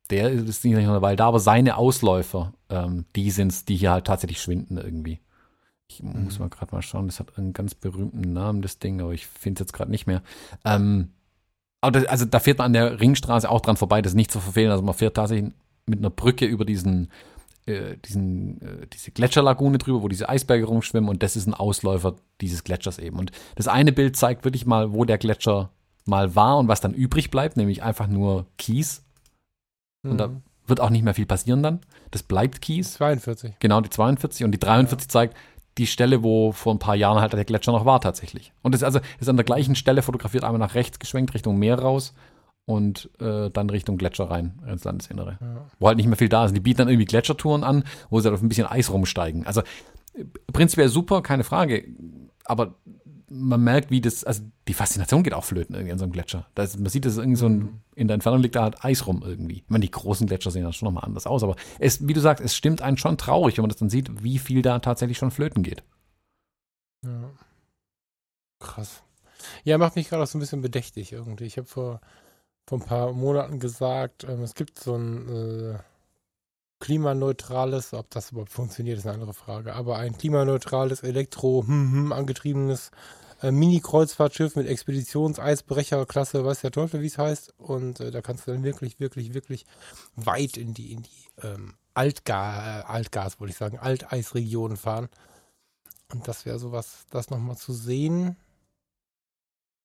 [0.10, 3.76] der ist nicht noch eine Weile da, aber seine Ausläufer, ähm, die sind es, die
[3.76, 5.20] hier halt tatsächlich schwinden irgendwie.
[5.88, 6.46] Ich muss mhm.
[6.46, 9.60] mal gerade mal schauen, das hat einen ganz berühmten Namen, das Ding, aber ich finde
[9.60, 10.22] es jetzt gerade nicht mehr.
[10.64, 11.12] Ähm,
[11.82, 14.32] aber das, also da fährt man an der Ringstraße auch dran vorbei, das ist nicht
[14.32, 14.72] zu verfehlen.
[14.72, 15.54] Also man fährt tatsächlich
[15.86, 17.12] mit einer Brücke über diesen,
[17.68, 22.16] äh, diesen, äh, diese Gletscherlagune drüber, wo diese Eisberge rumschwimmen und das ist ein Ausläufer
[22.42, 23.20] dieses Gletschers eben.
[23.20, 25.72] Und das eine Bild zeigt wirklich mal, wo der Gletscher
[26.06, 29.04] mal war und was dann übrig bleibt, nämlich einfach nur Kies.
[30.04, 30.12] Mhm.
[30.12, 30.42] Und da mhm.
[30.68, 31.82] wird auch nicht mehr viel passieren dann.
[32.12, 32.94] Das bleibt Kies.
[32.94, 33.56] 42.
[33.60, 34.46] Genau, die 42.
[34.46, 35.10] Und die 43 ja.
[35.10, 35.38] zeigt,
[35.78, 38.54] die Stelle, wo vor ein paar Jahren halt der Gletscher noch war tatsächlich.
[38.62, 41.60] Und das ist also ist an der gleichen Stelle fotografiert, einmal nach rechts geschwenkt Richtung
[41.60, 42.14] Meer raus
[42.66, 45.38] und äh, dann Richtung Gletscher rein ins Landesinnere.
[45.42, 45.66] Ja.
[45.80, 46.56] Wo halt nicht mehr viel da ist.
[46.56, 49.46] Die bieten dann irgendwie Gletschertouren an, wo sie halt auf ein bisschen Eis rumsteigen.
[49.46, 49.62] Also
[50.54, 51.86] prinzipiell super, keine Frage.
[52.46, 52.76] Aber
[53.30, 56.48] man merkt, wie das, also die Faszination geht auch flöten irgendwie an so einem Gletscher.
[56.56, 57.82] Das, man sieht, dass irgendwie so ein, mhm.
[57.96, 59.58] in der Entfernung liegt da halt Eis rum irgendwie.
[59.58, 62.22] Ich meine, die großen Gletscher sehen dann schon nochmal anders aus, aber es, wie du
[62.22, 65.18] sagst, es stimmt einen schon traurig, wenn man das dann sieht, wie viel da tatsächlich
[65.18, 65.84] schon flöten geht.
[67.04, 67.32] Ja.
[68.60, 69.04] Krass.
[69.64, 71.46] Ja, macht mich gerade auch so ein bisschen bedächtig irgendwie.
[71.46, 72.02] Ich habe vor,
[72.68, 75.80] vor ein paar Monaten gesagt, ähm, es gibt so ein äh,
[76.80, 82.12] klimaneutrales, ob das überhaupt funktioniert, ist eine andere Frage, aber ein klimaneutrales, elektro hm, hm,
[82.12, 82.92] angetriebenes
[83.42, 87.54] äh, Mini-Kreuzfahrtschiff mit Expeditions-Eisbrecherklasse, weiß der Teufel, wie es heißt.
[87.58, 89.66] Und äh, da kannst du dann wirklich, wirklich, wirklich
[90.16, 95.10] weit in die, in die ähm, Altga Altgas, wollte ich sagen, Alteisregionen fahren.
[96.14, 98.36] Und das wäre sowas, das nochmal zu sehen.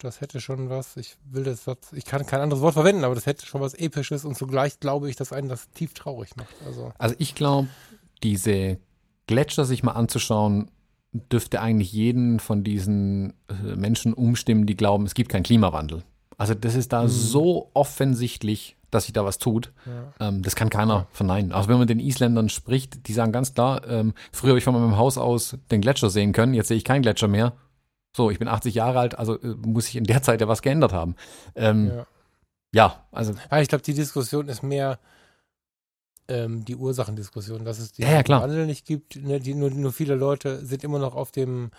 [0.02, 3.26] Das hätte schon was, ich will das, ich kann kein anderes Wort verwenden, aber das
[3.26, 6.54] hätte schon was Episches und zugleich glaube ich, dass einen das tief traurig macht.
[6.66, 7.68] Also, also ich glaube,
[8.22, 8.78] diese
[9.26, 10.70] Gletscher sich mal anzuschauen,
[11.12, 16.02] dürfte eigentlich jeden von diesen äh, Menschen umstimmen, die glauben, es gibt keinen Klimawandel.
[16.36, 17.08] Also das ist da mhm.
[17.08, 19.72] so offensichtlich, dass sich da was tut.
[19.86, 20.28] Ja.
[20.28, 21.52] Ähm, das kann keiner verneinen.
[21.52, 24.74] Auch wenn man den Isländern spricht, die sagen ganz klar, ähm, früher habe ich von
[24.74, 27.52] meinem Haus aus den Gletscher sehen können, jetzt sehe ich keinen Gletscher mehr.
[28.16, 30.62] So, ich bin 80 Jahre alt, also äh, muss ich in der Zeit ja was
[30.62, 31.14] geändert haben.
[31.54, 32.06] Ähm, ja.
[32.72, 33.06] ja.
[33.12, 33.34] also.
[33.50, 34.98] Ja, ich glaube, die Diskussion ist mehr,
[36.30, 39.16] ähm, die Ursachendiskussion, dass es den ja, ja, Wandel nicht gibt.
[39.16, 41.70] Ne, die, nur, nur viele Leute sind immer noch auf dem,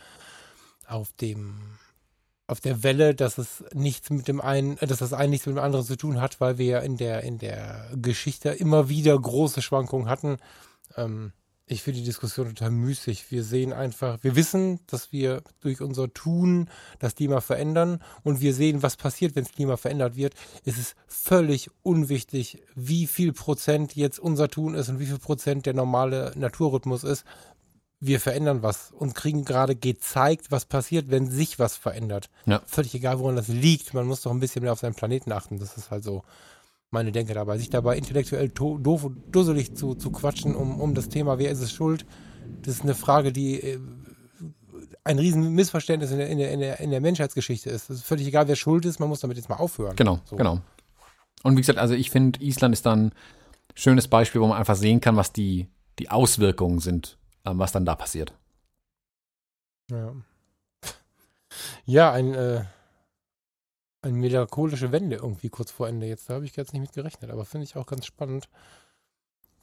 [0.87, 1.55] auf dem,
[2.47, 5.63] auf der Welle, dass es nichts mit dem einen, dass das eine nichts mit dem
[5.63, 9.61] anderen zu tun hat, weil wir ja in der, in der Geschichte immer wieder große
[9.61, 10.37] Schwankungen hatten.
[10.95, 11.31] Ähm,
[11.71, 13.31] ich finde die Diskussion total müßig.
[13.31, 16.69] Wir sehen einfach, wir wissen, dass wir durch unser Tun
[16.99, 20.33] das Klima verändern und wir sehen, was passiert, wenn das Klima verändert wird.
[20.65, 25.65] Es ist völlig unwichtig, wie viel Prozent jetzt unser Tun ist und wie viel Prozent
[25.65, 27.23] der normale Naturrhythmus ist.
[28.01, 32.29] Wir verändern was und kriegen gerade gezeigt, was passiert, wenn sich was verändert.
[32.47, 32.61] Ja.
[32.65, 33.93] Völlig egal, woran das liegt.
[33.93, 35.57] Man muss doch ein bisschen mehr auf seinen Planeten achten.
[35.57, 36.23] Das ist halt so
[36.91, 37.57] meine Denke dabei.
[37.57, 41.61] Sich dabei intellektuell doof und dusselig zu, zu quatschen um, um das Thema, wer ist
[41.61, 42.05] es schuld,
[42.61, 43.79] das ist eine Frage, die äh,
[45.03, 47.89] ein riesen Missverständnis in der, in, der, in, der, in der Menschheitsgeschichte ist.
[47.89, 49.95] Es ist völlig egal, wer schuld ist, man muss damit jetzt mal aufhören.
[49.95, 50.35] Genau, so.
[50.35, 50.59] genau.
[51.43, 53.11] Und wie gesagt, also ich finde, Island ist dann ein
[53.73, 57.85] schönes Beispiel, wo man einfach sehen kann, was die, die Auswirkungen sind, ähm, was dann
[57.85, 58.33] da passiert.
[59.89, 60.13] Ja.
[61.85, 62.63] Ja, ein äh,
[64.01, 66.29] eine melancholische Wende irgendwie kurz vor Ende jetzt.
[66.29, 68.49] Da habe ich jetzt nicht mit gerechnet, aber finde ich auch ganz spannend,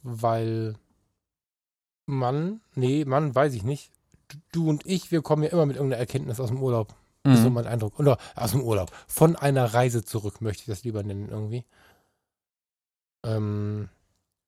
[0.01, 0.75] weil
[2.05, 3.91] man, nee, Mann, weiß ich nicht.
[4.51, 6.95] Du und ich, wir kommen ja immer mit irgendeiner Erkenntnis aus dem Urlaub.
[7.23, 7.99] Das ist so mein Eindruck.
[7.99, 8.91] Oder aus dem Urlaub.
[9.07, 11.65] Von einer Reise zurück möchte ich das lieber nennen irgendwie.
[13.23, 13.89] Ähm,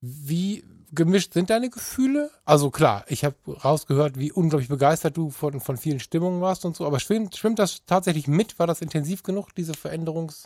[0.02, 0.64] wie
[0.94, 2.30] gemischt sind deine Gefühle?
[2.44, 6.76] Also klar, ich habe rausgehört, wie unglaublich begeistert du von, von vielen Stimmungen warst und
[6.76, 8.60] so, aber schwimmt, schwimmt das tatsächlich mit?
[8.60, 10.46] War das intensiv genug, diese Veränderungs-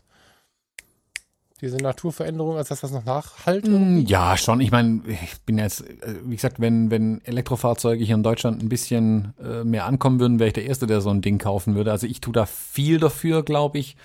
[1.61, 3.65] diese Naturveränderung, als dass das noch nachhalt?
[3.67, 4.59] Mm, Ja, schon.
[4.59, 8.67] Ich meine, ich bin jetzt, äh, wie gesagt, wenn, wenn Elektrofahrzeuge hier in Deutschland ein
[8.69, 11.91] bisschen äh, mehr ankommen würden, wäre ich der Erste, der so ein Ding kaufen würde.
[11.91, 13.95] Also ich tue da viel dafür, glaube ich.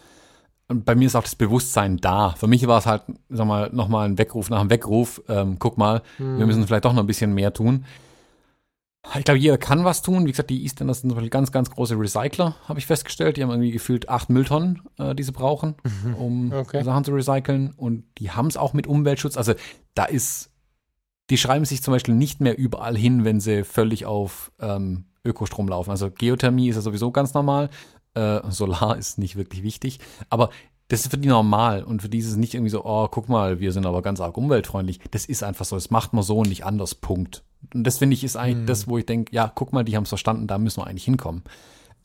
[0.70, 2.30] Und bei mir ist auch das Bewusstsein da.
[2.30, 5.20] Für mich war es halt, sag mal, nochmal ein Weckruf nach einem Weckruf.
[5.28, 7.84] Ähm, guck mal, wir müssen vielleicht doch noch ein bisschen mehr tun.
[9.18, 10.26] Ich glaube, jeder kann was tun.
[10.26, 13.36] Wie gesagt, die Eastländer sind zum Beispiel ganz, ganz große Recycler, habe ich festgestellt.
[13.36, 15.74] Die haben irgendwie gefühlt acht Mülltonnen, äh, die sie brauchen,
[16.16, 16.84] um Okay.
[16.84, 17.72] Sachen zu recyceln.
[17.76, 19.36] Und die haben es auch mit Umweltschutz.
[19.36, 19.54] Also
[19.94, 20.50] da ist,
[21.30, 25.66] die schreiben sich zum Beispiel nicht mehr überall hin, wenn sie völlig auf ähm, Ökostrom
[25.66, 25.90] laufen.
[25.90, 27.70] Also Geothermie ist ja sowieso ganz normal.
[28.14, 30.00] Äh, Solar ist nicht wirklich wichtig.
[30.28, 30.50] Aber
[30.88, 33.28] das ist für die normal und für die ist es nicht irgendwie so, oh, guck
[33.28, 34.98] mal, wir sind aber ganz arg umweltfreundlich.
[35.12, 37.44] Das ist einfach so, das macht man so und nicht anders, Punkt.
[37.72, 40.02] Und das finde ich ist eigentlich das, wo ich denke, ja, guck mal, die haben
[40.02, 41.44] es verstanden, da müssen wir eigentlich hinkommen.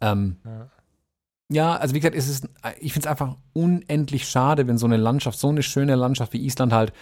[0.02, 0.70] Ähm, Ja.
[1.50, 1.76] ja.
[1.78, 2.48] also wie gesagt, es ist,
[2.80, 6.46] ich finde es einfach unendlich schade, wenn so eine Landschaft, so eine schöne Landschaft wie
[6.46, 6.94] Island halt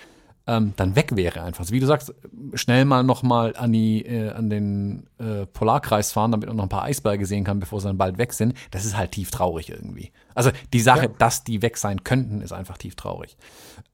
[0.46, 1.62] ähm, dann weg wäre einfach.
[1.62, 2.14] Also wie du sagst,
[2.54, 6.64] schnell mal noch mal an die äh, an den äh, Polarkreis fahren, damit man noch
[6.66, 8.54] ein paar Eisberge sehen kann, bevor sie dann bald weg sind.
[8.72, 10.12] Das ist halt tief traurig irgendwie.
[10.36, 11.12] Also die Sache, Ja.
[11.18, 13.38] dass die weg sein könnten, ist einfach tief traurig.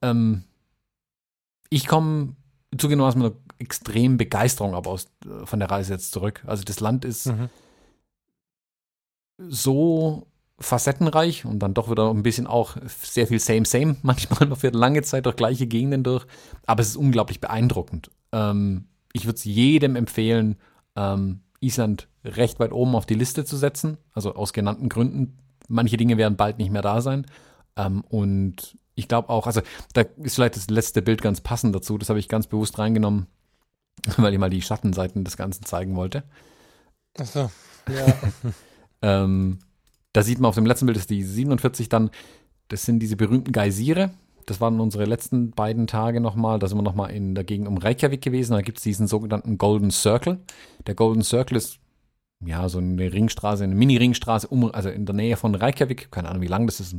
[0.02, 0.42] Ähm,
[1.68, 2.34] ich komme
[2.76, 6.42] zugegebenermaßen mit einer extremen Begeisterung aber aus, äh, von der Reise jetzt zurück.
[6.46, 7.48] Also das Land ist Mhm.
[9.38, 10.26] so
[10.60, 13.96] facettenreich und dann doch wieder ein bisschen auch sehr viel same same.
[14.02, 16.26] Manchmal man fährt lange Zeit durch gleiche Gegenden durch.
[16.66, 18.10] Aber es ist unglaublich beeindruckend.
[18.32, 20.56] Ähm, ich würde es jedem empfehlen
[20.96, 23.98] ähm, Island recht weit oben auf die Liste zu setzen.
[24.12, 25.38] Also aus genannten Gründen.
[25.68, 27.26] Manche Dinge werden bald nicht mehr da sein.
[27.76, 29.62] Ähm, und ich glaube auch also
[29.94, 31.96] da ist vielleicht das letzte Bild ganz passend dazu.
[31.96, 33.26] Das habe ich ganz bewusst reingenommen
[34.16, 36.24] weil ich mal die Schattenseiten des Ganzen zeigen wollte.
[37.18, 37.50] Achso.
[37.88, 38.14] Ja.
[39.02, 39.58] ähm,
[40.12, 42.10] da sieht man auf dem letzten Bild, ist die 47 dann,
[42.68, 44.10] das sind diese berühmten Geysire.
[44.46, 46.58] Das waren unsere letzten beiden Tage nochmal.
[46.58, 48.52] Da sind wir nochmal in der Gegend um Reykjavik gewesen.
[48.52, 50.40] Da gibt es diesen sogenannten Golden Circle.
[50.86, 51.78] Der Golden Circle ist
[52.44, 56.10] ja so eine Ringstraße, eine Mini-Ringstraße, um, also in der Nähe von Reykjavik.
[56.10, 56.96] Keine Ahnung, wie lang das ist.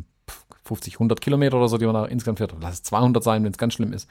[0.63, 2.55] 50, 100 Kilometer oder so, die man da insgesamt fährt.
[2.61, 4.09] Lass es 200 sein, wenn es ganz schlimm ist.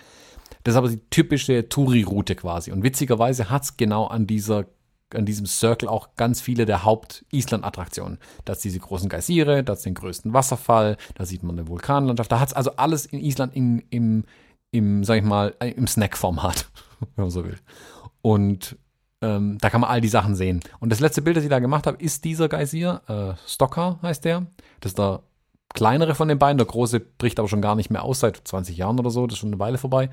[0.64, 2.72] Das ist aber die typische Touri-Route quasi.
[2.72, 4.66] Und witzigerweise hat es genau an dieser
[5.14, 8.18] an diesem Circle auch ganz viele der Haupt-Island-Attraktionen.
[8.44, 12.30] Da ist diese großen Geysire, da ist den größten Wasserfall, da sieht man eine Vulkanlandschaft.
[12.30, 14.24] Da hat es also alles in Island in, im,
[14.70, 16.70] im, sag ich mal, äh, im Snack-Format,
[17.16, 17.58] wenn man so will.
[18.22, 18.76] Und
[19.22, 20.60] ähm, da kann man all die Sachen sehen.
[20.78, 23.02] Und das letzte Bild, das ich da gemacht habe, ist dieser Geysir.
[23.06, 24.46] Äh, Stocker heißt der.
[24.80, 25.22] Das ist der
[25.74, 26.58] kleinere von den beiden.
[26.58, 29.26] Der große bricht aber schon gar nicht mehr aus, seit 20 Jahren oder so.
[29.26, 30.10] Das ist schon eine Weile vorbei.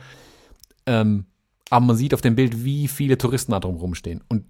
[0.86, 1.26] Ähm,
[1.70, 4.24] aber man sieht auf dem Bild, wie viele Touristen da drumherum stehen.
[4.30, 4.46] Und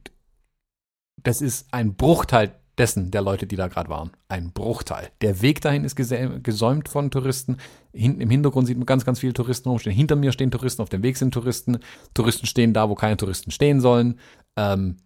[1.23, 4.11] das ist ein Bruchteil dessen der Leute, die da gerade waren.
[4.29, 5.09] Ein Bruchteil.
[5.21, 7.57] Der Weg dahin ist gesä- gesäumt von Touristen.
[7.91, 9.95] Hinten im Hintergrund sieht man ganz, ganz viele Touristen rumstehen.
[9.95, 11.79] Hinter mir stehen Touristen, auf dem Weg sind Touristen.
[12.13, 14.19] Touristen stehen da, wo keine Touristen stehen sollen.
[14.55, 14.97] Ähm,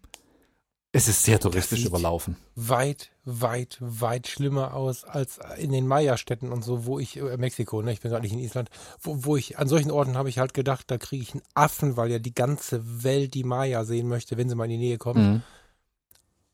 [0.94, 2.36] es ist sehr touristisch sieht- überlaufen.
[2.54, 7.80] weit, weit, weit schlimmer aus als in den Maya-Städten und so, wo ich, äh, Mexiko,
[7.80, 8.68] ne, ich bin gerade nicht in Island,
[9.00, 11.96] wo, wo ich, an solchen Orten habe ich halt gedacht, da kriege ich einen Affen,
[11.96, 14.98] weil ja die ganze Welt die Maya sehen möchte, wenn sie mal in die Nähe
[14.98, 15.32] kommen.
[15.32, 15.42] Mhm.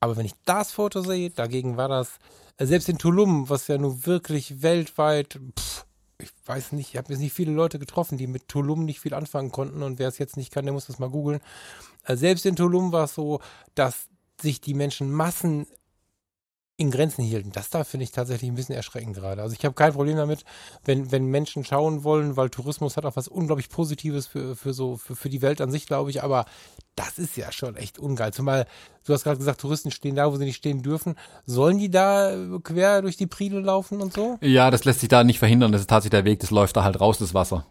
[0.01, 2.19] Aber wenn ich das Foto sehe, dagegen war das,
[2.57, 5.87] äh, selbst in Tulum, was ja nun wirklich weltweit, pff,
[6.21, 9.15] ich weiß nicht, ich habe jetzt nicht viele Leute getroffen, die mit Tulum nicht viel
[9.15, 11.41] anfangen konnten und wer es jetzt nicht kann, der muss das mal googeln.
[12.05, 13.41] Äh, Selbst in Tulum war es so,
[13.75, 14.09] dass
[14.41, 15.67] sich die Menschen Massen
[16.79, 17.51] in Grenzen hielten.
[17.53, 19.43] Das da finde ich tatsächlich ein bisschen erschreckend gerade.
[19.43, 20.45] Also ich habe kein Problem damit,
[20.85, 24.97] wenn, wenn Menschen schauen wollen, weil Tourismus hat auch was unglaublich Positives für, für so,
[24.97, 26.45] für, für die Welt an sich, glaube ich, aber
[26.95, 28.33] das ist ja schon echt ungeil.
[28.33, 28.67] Zumal,
[29.05, 31.17] du hast gerade gesagt, Touristen stehen da, wo sie nicht stehen dürfen.
[31.47, 34.39] Sollen die da äh, quer durch die Priele laufen und so?
[34.41, 35.73] Ja, das lässt sich da nicht verhindern.
[35.73, 37.67] Das ist tatsächlich der Weg, das läuft da halt raus, das Wasser.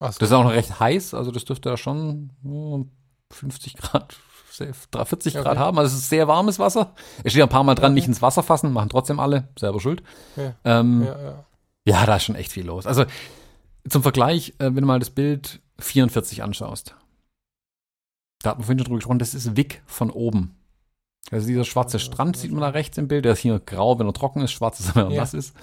[0.00, 0.06] So.
[0.06, 2.84] Das ist auch noch recht heiß, also das dürfte ja schon oh,
[3.30, 4.16] 50 Grad,
[4.58, 5.58] 40 Grad Okay.
[5.58, 5.78] haben.
[5.78, 6.94] Also es ist sehr warmes Wasser.
[7.24, 10.02] Es steht ein paar Mal dran, nicht ins Wasser fassen, machen trotzdem alle, selber schuld.
[10.36, 10.54] Ja.
[10.64, 11.18] Ähm, ja.
[11.20, 11.44] ja,
[11.84, 12.06] ja.
[12.06, 12.86] da ist schon echt viel los.
[12.86, 13.04] Also
[13.88, 16.94] zum Vergleich, äh, wenn du mal das Bild 44 anschaust,
[18.42, 20.54] da hat man vorhin schon drüber gesprochen, das ist Wick von oben.
[21.30, 24.06] Also dieser schwarze Strand sieht man da rechts im Bild, der ist hier grau, wenn
[24.06, 25.54] er trocken ist, schwarz ist, wenn er nass ist.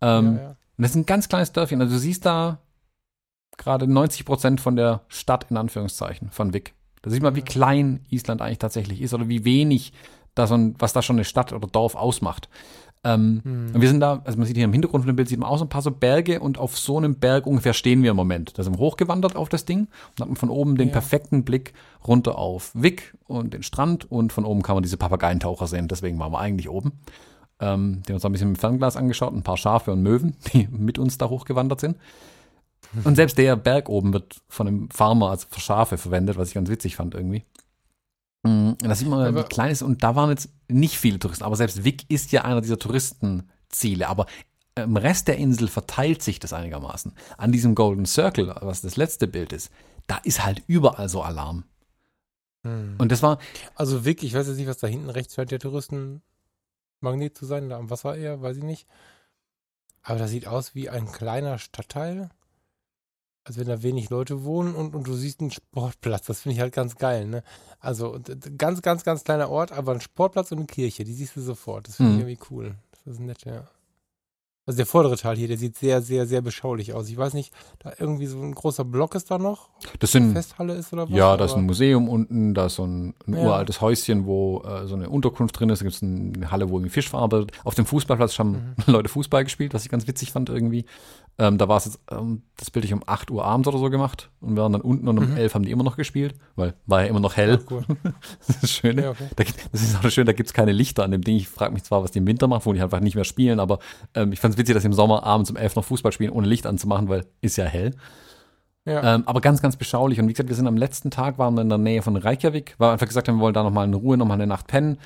[0.00, 0.38] Ähm,
[0.76, 1.80] und das ist ein ganz kleines Dörfchen.
[1.80, 2.58] Also du siehst da
[3.56, 6.74] gerade 90 Prozent von der Stadt in Anführungszeichen von Wick.
[7.04, 9.92] Da sieht man, wie klein Island eigentlich tatsächlich ist oder wie wenig
[10.34, 12.48] da so ein, was da schon eine Stadt oder Dorf ausmacht.
[13.04, 13.42] Ähm,
[13.74, 15.48] Und wir sind da, also man sieht hier im Hintergrund von dem Bild, sieht man
[15.50, 18.16] auch so ein paar so Berge und auf so einem Berg ungefähr stehen wir im
[18.16, 18.58] Moment.
[18.58, 19.80] Da sind wir hochgewandert auf das Ding
[20.12, 20.92] und hat man von oben den Ja.
[20.94, 21.74] perfekten Blick
[22.08, 26.18] runter auf Wick und den Strand und von oben kann man diese Papageientaucher sehen, deswegen
[26.18, 26.92] waren wir eigentlich oben.
[27.60, 30.36] Ähm, die haben uns ein bisschen mit dem Fernglas angeschaut, ein paar Schafe und Möwen,
[30.54, 31.96] die mit uns da hochgewandert sind.
[33.04, 36.54] Und selbst der Berg oben wird von einem Farmer als für Schafe verwendet, was ich
[36.54, 37.44] ganz witzig fand irgendwie.
[38.44, 41.44] Mm, und Da sieht man, wie klein ist und da waren jetzt nicht viele Touristen.
[41.44, 44.08] Aber selbst Wick ist ja einer dieser Touristenziele.
[44.08, 44.26] Aber
[44.76, 47.12] im Rest der Insel verteilt sich das einigermaßen.
[47.36, 49.70] An diesem Golden Circle, was das letzte Bild ist,
[50.06, 51.64] da ist halt überall so Alarm.
[52.64, 52.96] Hm.
[52.98, 53.38] Und das war,
[53.74, 57.68] Also wirklich, ich weiß jetzt nicht, was da hinten rechts scheint der Touristenmagnet zu sein,
[57.68, 58.86] da am Wasser eher, weiß ich nicht.
[60.02, 62.30] Aber das sieht aus wie ein kleiner Stadtteil.
[63.46, 66.24] Als wenn da wenig Leute wohnen und, und du siehst einen Sportplatz.
[66.26, 67.42] Das finde ich halt ganz geil, ne?
[67.78, 68.18] Also
[68.56, 71.86] ganz, ganz, ganz kleiner Ort, aber ein Sportplatz und eine Kirche, die siehst du sofort.
[71.88, 72.28] Das finde ich Mhm.
[72.28, 72.74] irgendwie cool.
[73.04, 73.68] Das ist nett, ja.
[74.66, 77.10] Also der vordere Teil hier, der sieht sehr, sehr, sehr beschaulich aus.
[77.10, 79.68] Ich weiß nicht, da irgendwie so ein großer Block ist da noch,
[79.98, 81.14] das sind, Festhalle ist oder was?
[81.14, 83.40] Ja, da ist ein Museum unten, da ist so ein, ein Ja.
[83.40, 85.80] uraltes Häuschen, wo äh, so eine Unterkunft drin ist.
[85.80, 87.52] Da gibt es eine Halle, wo irgendwie Fisch verarbeitet.
[87.62, 88.74] Auf dem Fußballplatz haben Mhm.
[88.86, 90.86] Leute Fußball gespielt, was ich ganz witzig fand irgendwie.
[91.36, 93.90] Ähm, da war es jetzt, ähm, das Bild ich um 8 Uhr abends oder so
[93.90, 95.36] gemacht und wir waren dann unten und um Mhm.
[95.36, 97.58] 11 haben die immer noch gespielt, weil war ja immer noch hell.
[97.60, 97.82] Ach, cool.
[98.38, 99.02] Das ist das Schöne.
[99.02, 99.26] Ja, okay.
[99.34, 101.36] Da gibt, das ist auch schön, da gibt es keine Lichter an dem Ding.
[101.36, 103.58] Ich frage mich zwar, was die im Winter machen, wo die einfach nicht mehr spielen,
[103.58, 103.80] aber
[104.14, 106.30] ähm, ich fand es witzig, dass sie im Sommer abends um 11 noch Fußball spielen,
[106.30, 107.96] ohne Licht anzumachen, weil ist ja hell.
[108.86, 109.14] Ja.
[109.14, 110.20] Ähm, aber ganz, ganz beschaulich.
[110.20, 112.74] Und wie gesagt, wir sind am letzten Tag, waren wir in der Nähe von Reykjavik,
[112.78, 114.98] weil wir einfach gesagt haben, wir wollen da nochmal in Ruhe, nochmal eine Nacht pennen,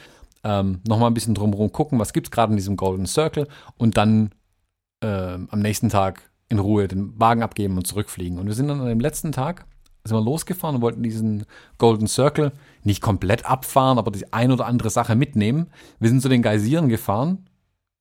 [0.44, 3.46] ähm, nochmal ein bisschen drumherum gucken, was gibt's gerade in diesem Golden Circle
[3.76, 4.30] und dann
[5.03, 8.39] ähm, am nächsten Tag in Ruhe den Wagen abgeben und zurückfliegen.
[8.39, 9.66] Und wir sind dann an dem letzten Tag,
[10.05, 11.45] sind wir losgefahren und wollten diesen
[11.77, 12.53] Golden Circle
[12.85, 15.69] nicht komplett abfahren, aber die ein oder andere Sache mitnehmen.
[16.01, 17.49] Wir sind zu den Geysiren gefahren.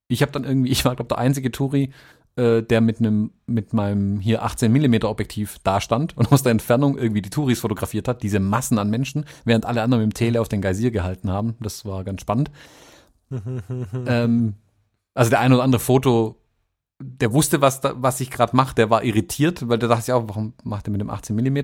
[0.07, 1.91] Ich habe dann irgendwie, ich war glaube der einzige Touri,
[2.37, 6.51] äh, der mit einem mit meinem hier 18 mm Objektiv da stand und aus der
[6.51, 10.17] Entfernung irgendwie die Touris fotografiert hat, diese Massen an Menschen, während alle anderen mit dem
[10.17, 11.55] Tele auf den Geysir gehalten haben.
[11.59, 12.51] Das war ganz spannend.
[14.05, 14.53] ähm,
[15.13, 16.37] also der ein oder andere Foto,
[16.99, 20.13] der wusste, was, da, was ich gerade mache, der war irritiert, weil der dachte sich
[20.13, 21.57] auch, warum macht er mit dem 18 mm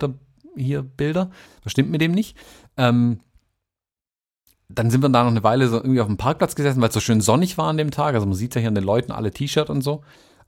[0.56, 1.32] hier Bilder?
[1.64, 2.38] Was stimmt mit dem nicht?
[2.78, 3.20] Ähm,
[4.70, 6.94] dann sind wir da noch eine Weile so irgendwie auf dem Parkplatz gesessen, weil es
[6.94, 8.14] so schön sonnig war an dem Tag.
[8.16, 10.04] Also man sieht ja hier an den Leuten alle T-Shirt und so.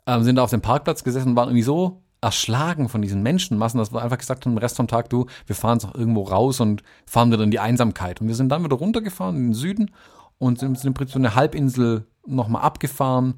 [0.07, 3.77] Ähm, sind da auf dem Parkplatz gesessen und waren irgendwie so erschlagen von diesen Menschenmassen,
[3.77, 6.23] dass wir einfach gesagt haben, den Rest vom Tag, du, wir fahren jetzt noch irgendwo
[6.23, 8.21] raus und fahren wieder in die Einsamkeit.
[8.21, 9.91] Und wir sind dann wieder runtergefahren in den Süden
[10.37, 13.35] und sind im Prinzip so eine Halbinsel nochmal abgefahren,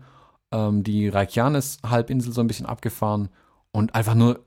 [0.52, 3.30] ähm, die Reykjanes-Halbinsel so ein bisschen abgefahren
[3.72, 4.44] und einfach nur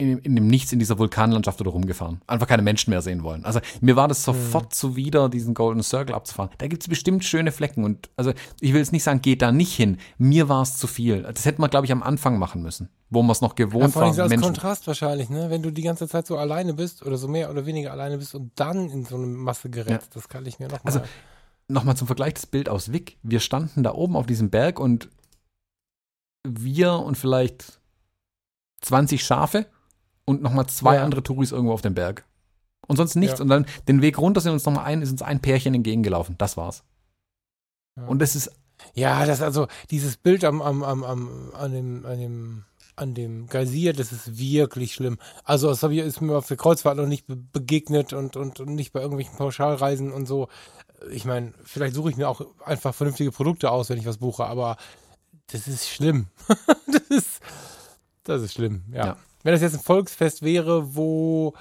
[0.00, 2.20] in, in dem Nichts in dieser Vulkanlandschaft oder rumgefahren.
[2.28, 3.44] Einfach keine Menschen mehr sehen wollen.
[3.44, 6.50] Also mir war das sofort zuwider, diesen Golden Circle abzufahren.
[6.58, 9.50] Da gibt es bestimmt schöne Flecken und also ich will jetzt nicht sagen, geht da
[9.50, 9.98] nicht hin.
[10.16, 11.22] Mir war es zu viel.
[11.24, 13.92] Das hätte man, glaube ich, am Anfang machen müssen, wo man es noch Ja, gewohnt
[13.92, 14.24] vor allem so war.
[14.24, 14.44] als Menschen.
[14.44, 15.50] Kontrast wahrscheinlich, ne?
[15.50, 18.36] Wenn du die ganze Zeit so alleine bist oder so mehr oder weniger alleine bist
[18.36, 20.92] und dann in so eine Masse gerätst, das kann ich mir noch mal.
[20.92, 21.00] Also,
[21.70, 23.18] Nochmal zum Vergleich das Bild aus Wick.
[23.22, 25.10] Wir standen da oben auf diesem Berg und
[26.46, 27.80] wir und vielleicht
[28.82, 29.66] 20 Schafe
[30.24, 31.04] und nochmal zwei Ja.
[31.04, 32.24] andere Touris irgendwo auf dem Berg.
[32.86, 33.38] Und sonst nichts.
[33.38, 33.42] Ja.
[33.42, 36.36] Und dann den Weg runter sind uns nochmal ein, ist uns ein Pärchen entgegengelaufen.
[36.38, 36.84] Das war's.
[37.96, 38.06] Ja.
[38.06, 38.50] Und das ist,
[38.94, 42.64] ja, das also dieses Bild am, am, am, am an dem, an dem,
[42.96, 45.18] an dem Geysir, das ist wirklich schlimm.
[45.44, 48.74] Also das ich, ist mir auf der Kreuzfahrt noch nicht be begegnet und, und, und
[48.74, 50.48] nicht bei irgendwelchen Pauschalreisen und so.
[51.10, 54.46] Ich meine, vielleicht suche ich mir auch einfach vernünftige Produkte aus, wenn ich was buche,
[54.46, 54.76] aber
[55.52, 56.26] das ist schlimm.
[56.86, 57.40] das ist,
[58.24, 59.06] das ist schlimm, ja.
[59.06, 59.16] Ja.
[59.44, 61.54] Wenn das jetzt ein Volksfest wäre, wo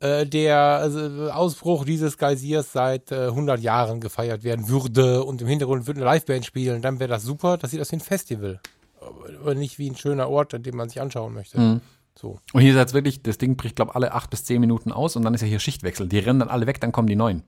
[0.00, 5.48] äh, der also, Ausbruch dieses Geysirs seit äh, 100 Jahren gefeiert werden würde und im
[5.48, 7.58] Hintergrund würde eine Liveband spielen, dann wäre das super.
[7.58, 8.60] Das sieht aus wie ein Festival.
[9.00, 11.60] Aber nicht wie ein schöner Ort, an dem man sich anschauen möchte.
[11.60, 11.80] Mhm.
[12.18, 12.40] So.
[12.52, 15.14] und hier ist jetzt wirklich, das Ding bricht, glaube alle acht bis zehn Minuten aus
[15.14, 16.08] und dann ist ja hier Schichtwechsel.
[16.08, 17.44] Die rennen dann alle weg, dann kommen die neuen.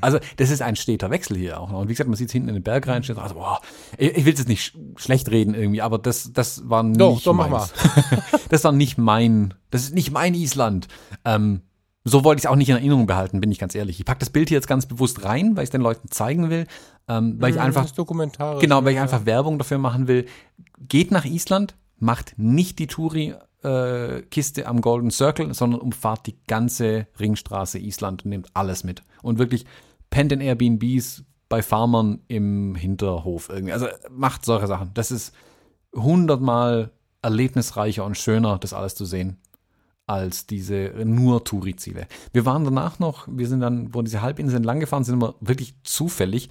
[0.00, 1.80] Also, das ist ein steter Wechsel hier auch noch.
[1.80, 3.60] Und wie gesagt, man sieht es hinten in den Berg rein, steht so, also, boah,
[3.98, 7.14] ich, ich will es jetzt nicht sch schlecht reden irgendwie, aber das, das war Doch,
[7.14, 7.72] nicht doch, mach meins.
[8.48, 10.88] das war nicht mein, das ist nicht mein Island.
[11.24, 11.62] Ähm,
[12.04, 13.98] so wollte ich es auch nicht in Erinnerung behalten, bin ich ganz ehrlich.
[13.98, 16.48] Ich packe das Bild hier jetzt ganz bewusst rein, weil ich es den Leuten zeigen
[16.48, 16.66] will,
[17.08, 18.60] ähm, weil ich Mhm, einfach das dokumentarisch.
[18.60, 20.26] Genau, weil ich einfach Werbung dafür machen will.
[20.78, 27.78] Geht nach Island, macht nicht die Touri-Kiste am Golden Circle, sondern umfahrt die ganze Ringstraße
[27.78, 29.02] Island und nehmt alles mit.
[29.22, 29.66] Und wirklich
[30.10, 33.72] pennt in Airbnbs bei Farmern im Hinterhof irgendwie.
[33.72, 34.90] Also macht solche Sachen.
[34.94, 35.34] Das ist
[35.94, 36.90] hundertmal
[37.22, 39.36] erlebnisreicher und schöner, das alles zu sehen,
[40.06, 42.06] als diese nur Touri-Ziele.
[42.32, 45.74] Wir waren danach noch, wir sind dann, wo diese Halbinsel entlang gefahren sind, wir wirklich
[45.84, 46.48] zufällig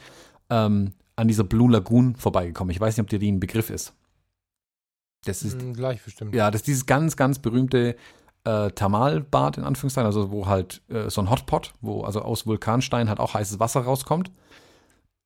[0.50, 2.72] ähm, an dieser Blue Lagoon vorbeigekommen.
[2.72, 3.94] Ich weiß nicht, ob dir die ein Begriff ist.
[5.26, 6.34] Das ist, Hm, gleich bestimmt.
[6.34, 7.96] ja, das ist dieses ganz, ganz berühmte
[8.46, 13.10] äh, Thermalbad, in Anführungszeichen, also wo halt äh, so ein Hotpot, wo also aus Vulkanstein
[13.10, 14.32] halt auch heißes Wasser rauskommt.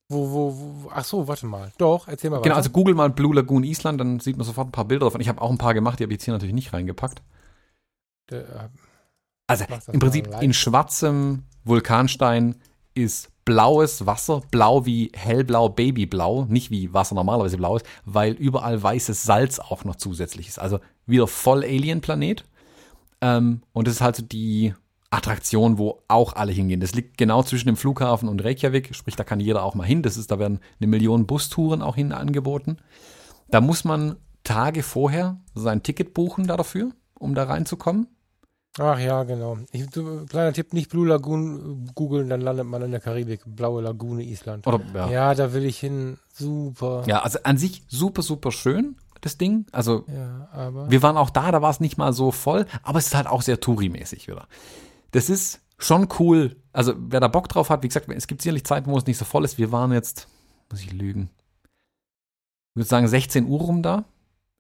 [0.10, 0.54] Wo, wo,
[0.84, 1.72] wo, ach so, warte mal.
[1.78, 2.56] Doch, erzähl mal Genau, weiter.
[2.58, 5.22] also google mal Blue Lagoon Island, dann sieht man sofort ein paar Bilder davon.
[5.22, 7.22] Ich habe auch ein paar gemacht, die habe ich jetzt hier natürlich nicht reingepackt.
[8.30, 8.70] Der, äh,
[9.48, 12.56] Also Mach das im Prinzip in schwarzem Vulkanstein
[12.94, 18.82] ist blaues Wasser, blau wie hellblau Babyblau, nicht wie Wasser normalerweise blau ist, weil überall
[18.82, 20.60] weißes Salz auch noch zusätzlich ist.
[20.60, 22.46] Also wieder voll Alien-Planet.
[23.24, 24.74] Ähm, und das ist halt so die
[25.10, 26.82] Attraktion, wo auch alle hingehen.
[26.82, 30.02] Das liegt genau zwischen dem Flughafen und Reykjavik, sprich, da kann jeder auch mal hin.
[30.02, 32.78] Das ist, da werden eine Million Bustouren auch hin angeboten.
[33.50, 38.08] Da muss man Tage vorher sein Ticket buchen da dafür, um da reinzukommen.
[38.78, 39.58] ach ja, genau.
[39.72, 43.44] Ich, du, kleiner Tipp, nicht Blue Lagoon äh, googeln, dann landet man in der Karibik.
[43.46, 44.68] Blaue Lagune, Island.
[44.68, 45.10] Oder ja.
[45.10, 46.18] Ja, da will ich hin.
[46.34, 47.04] Super.
[47.08, 49.66] Ja, also an sich super, super schön, das Ding.
[49.72, 53.08] Also Ja, wir waren auch da, da war es nicht mal so voll, aber es
[53.08, 54.48] ist halt auch sehr Touri-mäßig wieder.
[55.12, 56.56] Das ist schon cool.
[56.72, 59.18] Also wer da Bock drauf hat, wie gesagt, es gibt sicherlich Zeiten, wo es nicht
[59.18, 59.58] so voll ist.
[59.58, 60.28] Wir waren jetzt,
[60.72, 61.30] muss ich lügen,
[62.74, 64.06] ich würde sagen 16 Uhr rum da.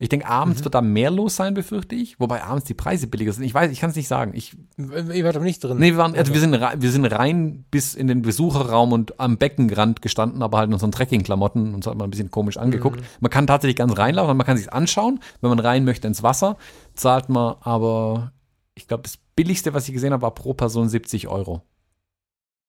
[0.03, 0.65] Ich denke, abends Mhm.
[0.65, 2.19] wird da mehr los sein, befürchte ich.
[2.19, 3.43] Wobei abends die Preise billiger sind.
[3.45, 4.33] Ich weiß, ich kann es nicht sagen.
[4.35, 5.77] Ich, Ihr wart doch nicht drin.
[5.77, 9.37] nee, wir, waren, also wir, sind, wir sind rein bis in den Besucherraum und am
[9.37, 11.73] Beckenrand gestanden, aber halt in unseren Trekkingklamotten.
[11.73, 12.99] Uns hat man ein bisschen komisch angeguckt.
[12.99, 13.05] Mhm.
[13.21, 15.21] Man kann tatsächlich ganz reinlaufen, und man kann sich anschauen.
[15.39, 16.57] Wenn man rein möchte ins Wasser,
[16.95, 18.33] zahlt man aber,
[18.75, 21.61] ich glaube, das billigste, was ich gesehen habe, war pro Person 70 Euro.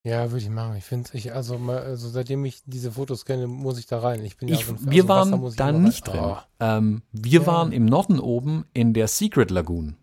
[0.07, 0.77] Ja, würde ich machen.
[0.77, 4.23] Ich finde ich, also, mal, also seitdem ich diese Fotos kenne, muss ich da rein.
[4.25, 5.85] Ich bin ja Ich, so ein- wir Wasser waren ich da immer rein.
[5.85, 6.21] nicht drin.
[6.23, 6.37] Oh.
[6.61, 7.47] Ähm, wir Ja.
[7.47, 9.97] waren im Norden oben in der Secret Lagoon.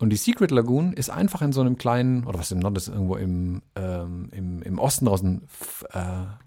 [0.00, 2.88] Und die Secret Lagoon ist einfach in so einem kleinen, oder was im Norden ist,
[2.88, 5.42] irgendwo im, ähm, im, im Osten draußen,
[5.92, 6.00] äh,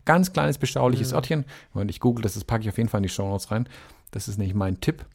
[0.03, 1.16] ganz kleines, beschauliches Mhm.
[1.16, 1.45] Örtchen.
[1.74, 3.68] Moment, ich google das, das packe ich auf jeden Fall in die Show Notes rein.
[4.12, 5.06] Das ist nicht mein Tipp.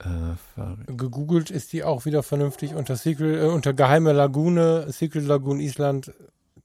[0.00, 5.60] Äh, Gegoogelt ist die auch wieder vernünftig unter Secret, äh, unter geheime Lagune, Secret Lagoon
[5.60, 6.12] Island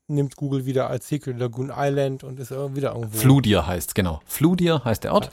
[0.07, 3.17] nimmt Google wieder als Secret Lagoon Island und ist wieder irgendwo.
[3.17, 4.21] Fludir heißt, genau.
[4.25, 5.29] Fludir heißt der Ort.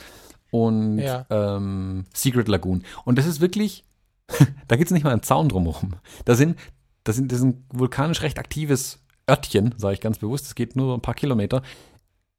[0.50, 1.26] Und Ja.
[1.30, 2.84] ähm, Secret Lagoon.
[3.04, 3.84] Und das ist wirklich,
[4.68, 5.94] da gibt es nicht mal einen Zaun drumherum.
[6.26, 6.58] Da sind,
[7.04, 10.76] das sind, das ist ein vulkanisch recht aktives Örtchen, sage ich ganz bewusst, es geht
[10.76, 11.62] nur ein paar Kilometer.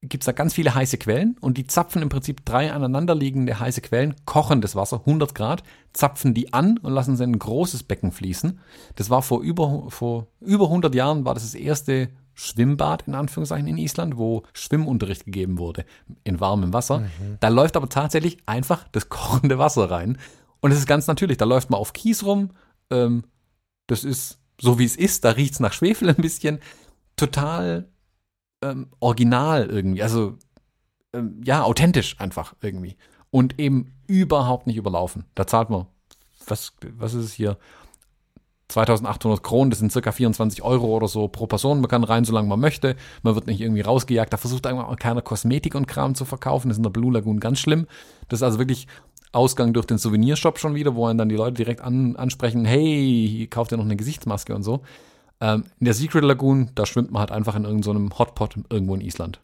[0.04, 3.82] Gibt es da ganz viele heiße Quellen und die zapfen im Prinzip drei aneinanderliegende heiße
[3.82, 7.84] Quellen, kochen das Wasser, 100 Grad, zapfen die an und lassen sie in ein großes
[7.84, 8.60] Becken fließen.
[8.96, 13.68] Das war vor über, vor über 100 Jahren, war das das erste Schwimmbad in Anführungszeichen
[13.68, 15.84] in Island, wo Schwimmunterricht gegeben wurde
[16.24, 17.00] in warmem Wasser.
[17.40, 20.20] Da läuft aber tatsächlich einfach das kochende Wasser rein.
[20.60, 22.52] Und es ist ganz natürlich, da läuft man auf Kies rum.
[22.92, 23.24] Ähm,
[23.88, 26.60] das ist so wie es ist, da riecht es nach Schwefel ein bisschen.
[27.16, 27.88] Total
[28.62, 30.04] ähm, original irgendwie.
[30.04, 30.38] Also
[31.14, 32.98] ähm, ja, authentisch einfach irgendwie.
[33.32, 35.26] Und eben überhaupt nicht überlaufen.
[35.36, 35.86] Da zahlt man,
[36.48, 37.58] was, was ist es hier?
[38.70, 41.80] 2800 Kronen, das sind circa 24 Euro oder so pro Person.
[41.80, 42.98] Man kann rein, solange man möchte.
[43.24, 44.34] Man wird nicht irgendwie rausgejagt.
[44.34, 46.68] Da versucht auch keiner Kosmetik und Kram zu verkaufen.
[46.68, 47.88] Das ist in der Blue Lagoon ganz schlimm.
[48.28, 48.88] Das ist also wirklich
[49.32, 53.72] Ausgang durch den Souvenirshop schon wieder, wo dann die Leute direkt an, ansprechen, hey, kauft
[53.72, 54.82] ihr noch eine Gesichtsmaske und so.
[55.40, 58.96] Ähm, in der Secret Lagoon, da schwimmt man halt einfach in irgendeinem so Hotpot irgendwo
[58.96, 59.42] in Island.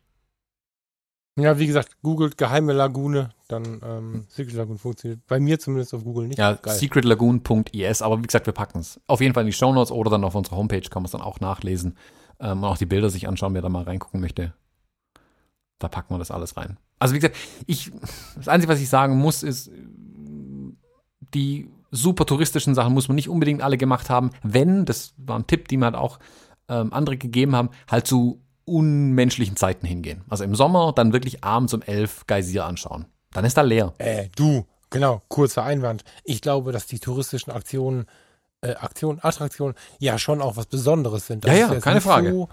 [1.36, 5.26] Ja, wie gesagt, googelt geheime Lagune, dann ähm, Secret Lagoon funktioniert.
[5.28, 6.38] Bei mir zumindest auf Google nicht.
[6.38, 10.12] Ja, secretlagoon.is, aber wie gesagt, wir packen es auf jeden Fall in die Shownotes oder
[10.12, 11.98] dann auf unserer Homepage kann man es dann auch nachlesen
[12.40, 14.54] ähm, und auch die Bilder sich anschauen, wer da mal reingucken möchte.
[15.80, 16.78] Da packen wir das alles rein.
[17.00, 17.92] Also wie gesagt, ich,
[18.36, 19.72] das Einzige, was ich sagen muss, ist,
[21.34, 25.48] die super touristischen Sachen muss man nicht unbedingt alle gemacht haben, wenn, das war ein
[25.48, 26.20] Tipp, die mir halt auch
[26.68, 30.24] ähm, andere gegeben haben, halt zu unmenschlichen Zeiten hingehen.
[30.28, 33.06] Also im Sommer dann wirklich abends um elf Geysir anschauen.
[33.32, 33.94] Dann ist da leer.
[34.00, 36.04] Äh, du, genau, kurzer Einwand.
[36.24, 38.06] Ich glaube, dass die touristischen Aktionen,
[38.64, 41.44] äh, Aktionen, Attraktionen ja schon auch was Besonderes sind.
[41.46, 42.32] Das Ja, ist ja, keine Frage.
[42.32, 42.50] So,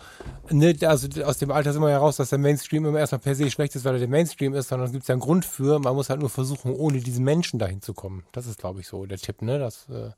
[0.50, 3.34] ne, also aus dem Alter sind wir ja raus, dass der Mainstream immer erstmal per
[3.34, 5.78] se schlecht ist, weil er der Mainstream ist, sondern es gibt ja einen Grund für.
[5.78, 8.24] Man muss halt nur versuchen, ohne diesen Menschen dahin zu kommen.
[8.32, 9.58] Das ist, glaube ich, so der Tipp, ne?
[9.58, 10.10] Das, äh,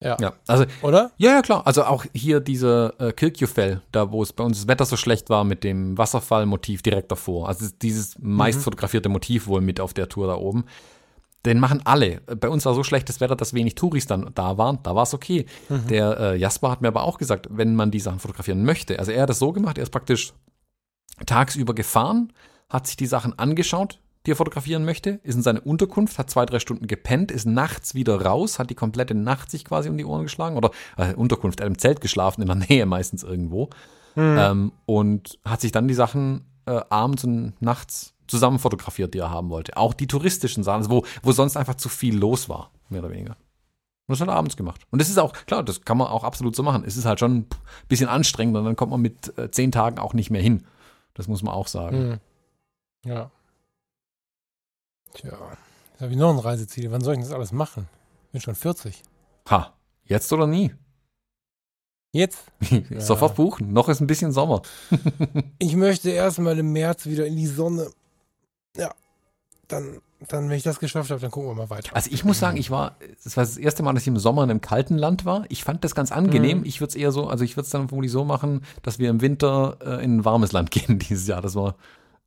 [0.00, 0.16] ja.
[0.20, 1.12] Ja, also Oder?
[1.16, 1.66] Ja, ja, klar.
[1.66, 5.30] Also auch hier dieser äh, Kirkjufell, da wo es bei uns das Wetter so schlecht
[5.30, 7.48] war mit dem Wasserfallmotiv direkt davor.
[7.48, 8.62] Also dieses meist Mhm.
[8.64, 10.64] fotografierte Motiv wohl mit auf der Tour da oben.
[11.46, 12.20] Den machen alle.
[12.22, 14.78] Bei uns war so schlechtes Wetter, dass wenig Touris dann da waren.
[14.82, 15.46] Da war es okay.
[15.68, 15.86] Mhm.
[15.88, 18.98] Der äh, Jasper hat mir aber auch gesagt, wenn man die Sachen fotografieren möchte.
[18.98, 20.32] Also er hat es so gemacht, er ist praktisch
[21.26, 22.32] tagsüber gefahren,
[22.68, 26.46] hat sich die Sachen angeschaut, die er fotografieren möchte, ist in seine Unterkunft, hat zwei,
[26.46, 30.04] drei Stunden gepennt, ist nachts wieder raus, hat die komplette Nacht sich quasi um die
[30.06, 33.68] Ohren geschlagen oder äh, Unterkunft, er hat im Zelt geschlafen, in der Nähe meistens irgendwo
[34.16, 34.36] Mhm.
[34.38, 39.30] ähm, und hat sich dann die Sachen äh, abends und nachts zusammen fotografiert, die er
[39.30, 39.76] haben wollte.
[39.76, 43.10] Auch die touristischen Sachen, also wo, wo sonst einfach zu viel los war, mehr oder
[43.10, 43.36] weniger.
[44.06, 44.82] Und das hat er abends gemacht.
[44.90, 46.84] Und das ist auch, klar, das kann man auch absolut so machen.
[46.86, 47.46] Es ist halt schon ein
[47.88, 50.66] bisschen anstrengend und dann kommt man mit äh, zehn Tagen auch nicht mehr hin.
[51.14, 51.96] Das muss man auch sagen.
[51.96, 52.20] Hm.
[53.06, 53.30] Ja.
[55.14, 55.30] Tja,
[55.92, 56.90] jetzt habe ich noch ein Reiseziel.
[56.90, 57.88] Wann soll ich das alles machen?
[58.32, 59.02] Bin schon 40.
[59.48, 59.72] Ha,
[60.04, 60.74] jetzt oder nie?
[62.12, 62.44] Jetzt?
[62.98, 63.72] Sofort buchen.
[63.72, 64.62] Noch ist ein bisschen Sommer.
[65.58, 67.90] Ich möchte erstmal im März wieder in die Sonne.
[68.76, 68.94] Ja.
[69.68, 71.94] Dann, dann, wenn ich das geschafft habe, dann gucken wir mal weiter.
[71.94, 74.44] Also ich muss sagen, ich war, das war das erste Mal, dass ich im Sommer
[74.44, 75.44] in einem kalten Land war.
[75.48, 76.58] Ich fand das ganz angenehm.
[76.58, 76.64] Mhm.
[76.66, 79.08] Ich würde es eher so, also ich würde es dann vermutlich so machen, dass wir
[79.08, 81.40] im Winter äh, in ein warmes Land gehen dieses Jahr.
[81.40, 81.76] Das war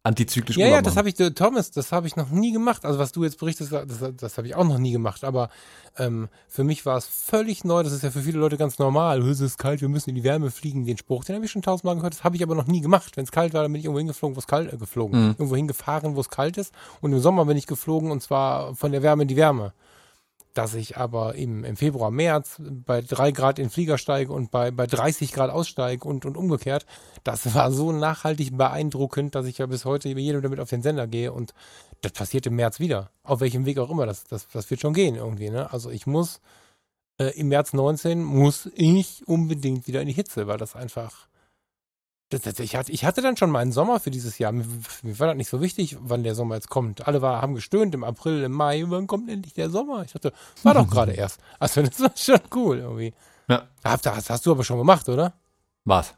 [0.08, 2.86] antizyklisch Ja, ja, das habe ich, Thomas, das habe ich noch nie gemacht.
[2.86, 3.86] Also was du jetzt berichtest, das,
[4.16, 5.24] das habe ich auch noch nie gemacht.
[5.24, 5.50] Aber
[5.98, 7.84] ähm, für mich war es völlig neu.
[7.84, 9.22] Das ist ja für viele Leute ganz normal.
[9.28, 10.86] Es ist kalt, wir müssen in die Wärme fliegen.
[10.86, 12.14] Den Spruch, den habe ich schon tausendmal gehört.
[12.14, 13.18] Das habe ich aber noch nie gemacht.
[13.18, 15.30] Wenn es kalt war, dann bin ich irgendwo hingeflogen, wo es kalt, äh, geflogen, Mhm.
[15.38, 16.74] irgendwo hingefahren, wo es kalt ist.
[17.02, 19.74] Und im Sommer bin ich geflogen und zwar von der Wärme in die Wärme.
[20.58, 24.50] Dass ich aber im, im Februar, März bei drei Grad in den Flieger steige und
[24.50, 26.88] bei, bei 30 Grad aussteige und, und umgekehrt,
[27.24, 31.06] das war so nachhaltig beeindruckend, dass ich ja bis heute jedem damit auf den Sender
[31.06, 31.54] gehe und
[32.02, 33.12] das passiert im März wieder.
[33.22, 35.52] Auf welchem Weg auch immer, das, das, das wird schon gehen irgendwie.
[35.52, 35.72] Ne?
[35.72, 36.42] Also ich muss
[37.20, 41.28] äh, im März 19 muss ich unbedingt wieder in die Hitze, weil das einfach.
[42.30, 44.52] Das, das, ich, hatte, ich hatte dann schon meinen Sommer für dieses Jahr.
[44.52, 44.66] Mir,
[45.02, 47.08] mir war das nicht so wichtig, wann der Sommer jetzt kommt.
[47.08, 50.04] Alle war, haben gestöhnt im April, im Mai, wann kommt endlich der Sommer?
[50.04, 50.34] Ich dachte,
[50.64, 51.40] war doch gerade erst.
[51.58, 53.14] Also das war schon cool irgendwie.
[53.48, 53.68] Ja.
[53.84, 55.34] Hab, das hast du aber schon gemacht, oder?
[55.86, 56.16] Was?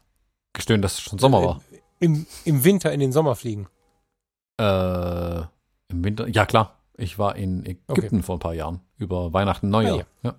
[0.52, 1.60] Gestöhnt, dass es schon Sommer war.
[2.00, 3.68] Im, Im Winter in den Sommer fliegen.
[4.58, 5.42] Äh,
[5.88, 6.76] Im Winter, ja klar.
[6.96, 8.80] Ich war in Ägypten vor ein paar Jahren.
[8.98, 9.94] Über Weihnachten, Neujahr.
[9.94, 10.30] Ah, ja.
[10.30, 10.34] ja.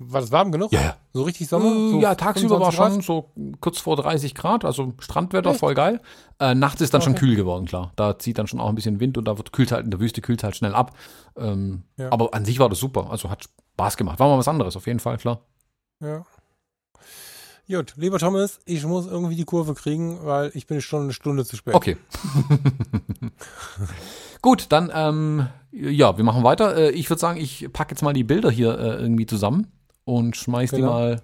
[0.00, 0.72] War das warm genug?
[0.72, 0.96] Ja.
[1.12, 1.70] So richtig Sommer?
[1.70, 5.60] So Äh, ja, tagsüber war 25 schon so kurz vor 30 Grad, also Strandwetter, Echt?
[5.60, 6.00] voll geil.
[6.40, 7.26] Äh, nachts ist dann schon Okay.
[7.26, 7.92] kühl geworden, klar.
[7.94, 10.00] Da zieht dann schon auch ein bisschen Wind und da wird kühlt halt, in der
[10.00, 10.96] Wüste kühlt halt schnell ab.
[11.36, 12.10] Ähm, Ja.
[12.10, 13.44] Aber an sich war das super, also hat
[13.74, 14.18] Spaß gemacht.
[14.18, 15.42] War mal was anderes, auf jeden Fall, klar.
[16.00, 16.24] Ja.
[17.68, 21.46] Gut, lieber Thomas, ich muss irgendwie die Kurve kriegen, weil ich bin schon eine Stunde
[21.46, 21.74] zu spät.
[21.74, 21.96] Okay.
[24.42, 26.76] Gut, dann, ähm, ja, wir machen weiter.
[26.76, 29.68] Äh, ich würde sagen, ich packe jetzt mal die Bilder hier äh, irgendwie zusammen
[30.04, 30.92] und schmeiß die Genau.
[30.92, 31.22] mal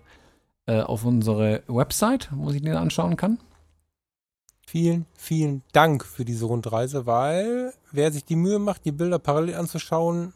[0.66, 3.39] äh, auf unsere Website, wo ich die anschauen kann.
[4.66, 9.57] Vielen, vielen Dank für diese Rundreise, weil wer sich die Mühe macht, die Bilder parallel
[9.57, 10.32] anzuschauen,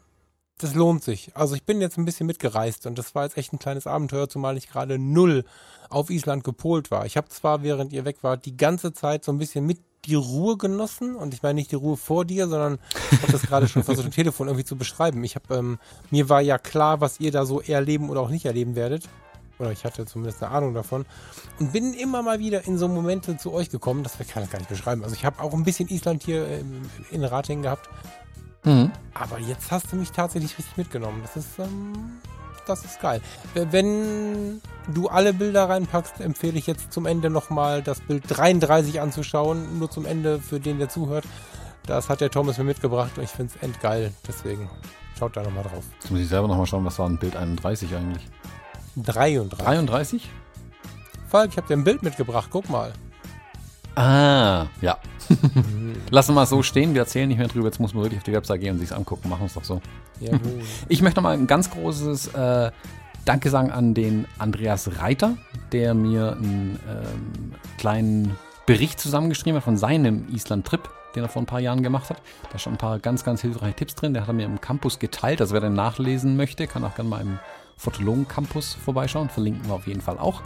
[0.57, 1.31] das lohnt sich.
[1.35, 4.27] Also ich bin jetzt ein bisschen mitgereist und das war jetzt echt ein kleines Abenteuer,
[4.27, 5.45] zumal ich gerade null
[5.89, 7.05] auf Island gepolt war.
[7.05, 10.15] Ich habe zwar, während ihr weg wart, die ganze Zeit so ein bisschen mit die
[10.15, 12.79] Ruhe genossen und ich meine nicht die Ruhe vor dir, sondern
[13.11, 15.23] ich habe das gerade schon versucht, am Telefon irgendwie zu beschreiben.
[15.23, 15.79] Ich habe, ähm,
[16.11, 19.03] mir war ja klar, was ihr da so erleben oder auch nicht erleben werdet.
[19.57, 21.05] Oder ich hatte zumindest eine Ahnung davon.
[21.59, 24.03] Und bin immer mal wieder in so Momente zu euch gekommen.
[24.03, 25.03] Das kann ich gar nicht beschreiben.
[25.03, 26.45] Also ich habe auch ein bisschen Island hier
[27.11, 27.89] in Ratingen gehabt.
[28.65, 28.91] Mhm.
[29.13, 31.21] Aber jetzt hast du mich tatsächlich richtig mitgenommen.
[31.21, 31.93] Das ist, ähm,
[32.65, 33.21] das ist geil.
[33.55, 34.61] Äh, Wenn
[34.93, 39.79] du alle Bilder reinpackst, empfehle ich jetzt zum Ende nochmal das Bild 33 anzuschauen.
[39.79, 41.25] Nur zum Ende für den, der zuhört.
[41.85, 44.11] Das hat der Thomas mir mitgebracht und ich finde es endgeil.
[44.27, 44.69] Deswegen
[45.17, 45.83] schaut da nochmal drauf.
[46.01, 48.27] Jetzt muss ich selber nochmal schauen, was war ein Bild 31 eigentlich?
[48.95, 49.65] 33.
[49.65, 50.29] 33?
[51.27, 52.49] Falk, ich habe dir ein Bild mitgebracht.
[52.51, 52.93] Guck mal.
[53.95, 54.97] Ah, ja.
[56.09, 57.67] Lassen wir mal so stehen, wir erzählen nicht mehr drüber.
[57.67, 59.29] Jetzt muss man wirklich auf die Website gehen und sich's angucken.
[59.29, 59.81] Machen wir es doch so.
[60.19, 60.39] Jawohl.
[60.89, 62.71] Ich möchte nochmal ein ganz großes äh,
[63.25, 65.35] Danke sagen an den Andreas Reiter,
[65.71, 68.35] der mir einen ähm, kleinen
[68.67, 72.21] Bericht zusammengeschrieben hat von seinem Island-Trip, den er vor ein paar Jahren gemacht hat.
[72.51, 74.13] Da schon ein paar ganz, ganz hilfreiche Tipps drin.
[74.13, 75.41] Der hat er mir im Campus geteilt.
[75.41, 77.39] Also wer den nachlesen möchte, kann auch gerne mal im
[77.77, 79.29] Fotologen-Campus vorbeischauen.
[79.29, 80.43] Verlinken wir auf jeden Fall auch.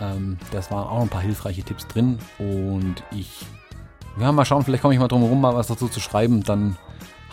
[0.00, 2.18] Ähm, das waren auch ein paar hilfreiche Tipps drin.
[2.38, 3.46] Und ich,
[4.18, 6.42] ja, mal schauen, vielleicht komme ich mal drum herum, mal was dazu zu schreiben.
[6.42, 6.76] Dann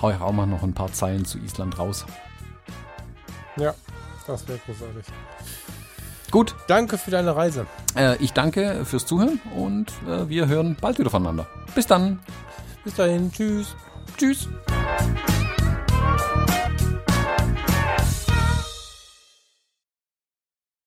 [0.02, 2.06] hau ich auch mal noch ein paar Zeilen zu Island raus.
[3.58, 3.74] Ja,
[4.28, 5.06] das wäre großartig.
[6.32, 7.66] Gut, Danke für deine Reise.
[7.96, 11.48] äh, ich danke fürs Zuhören und äh, wir hören bald wieder voneinander.
[11.74, 12.20] Bis dann.
[12.84, 13.32] Bis dahin.
[13.32, 13.76] Tschüss.
[14.18, 14.48] Tschüss.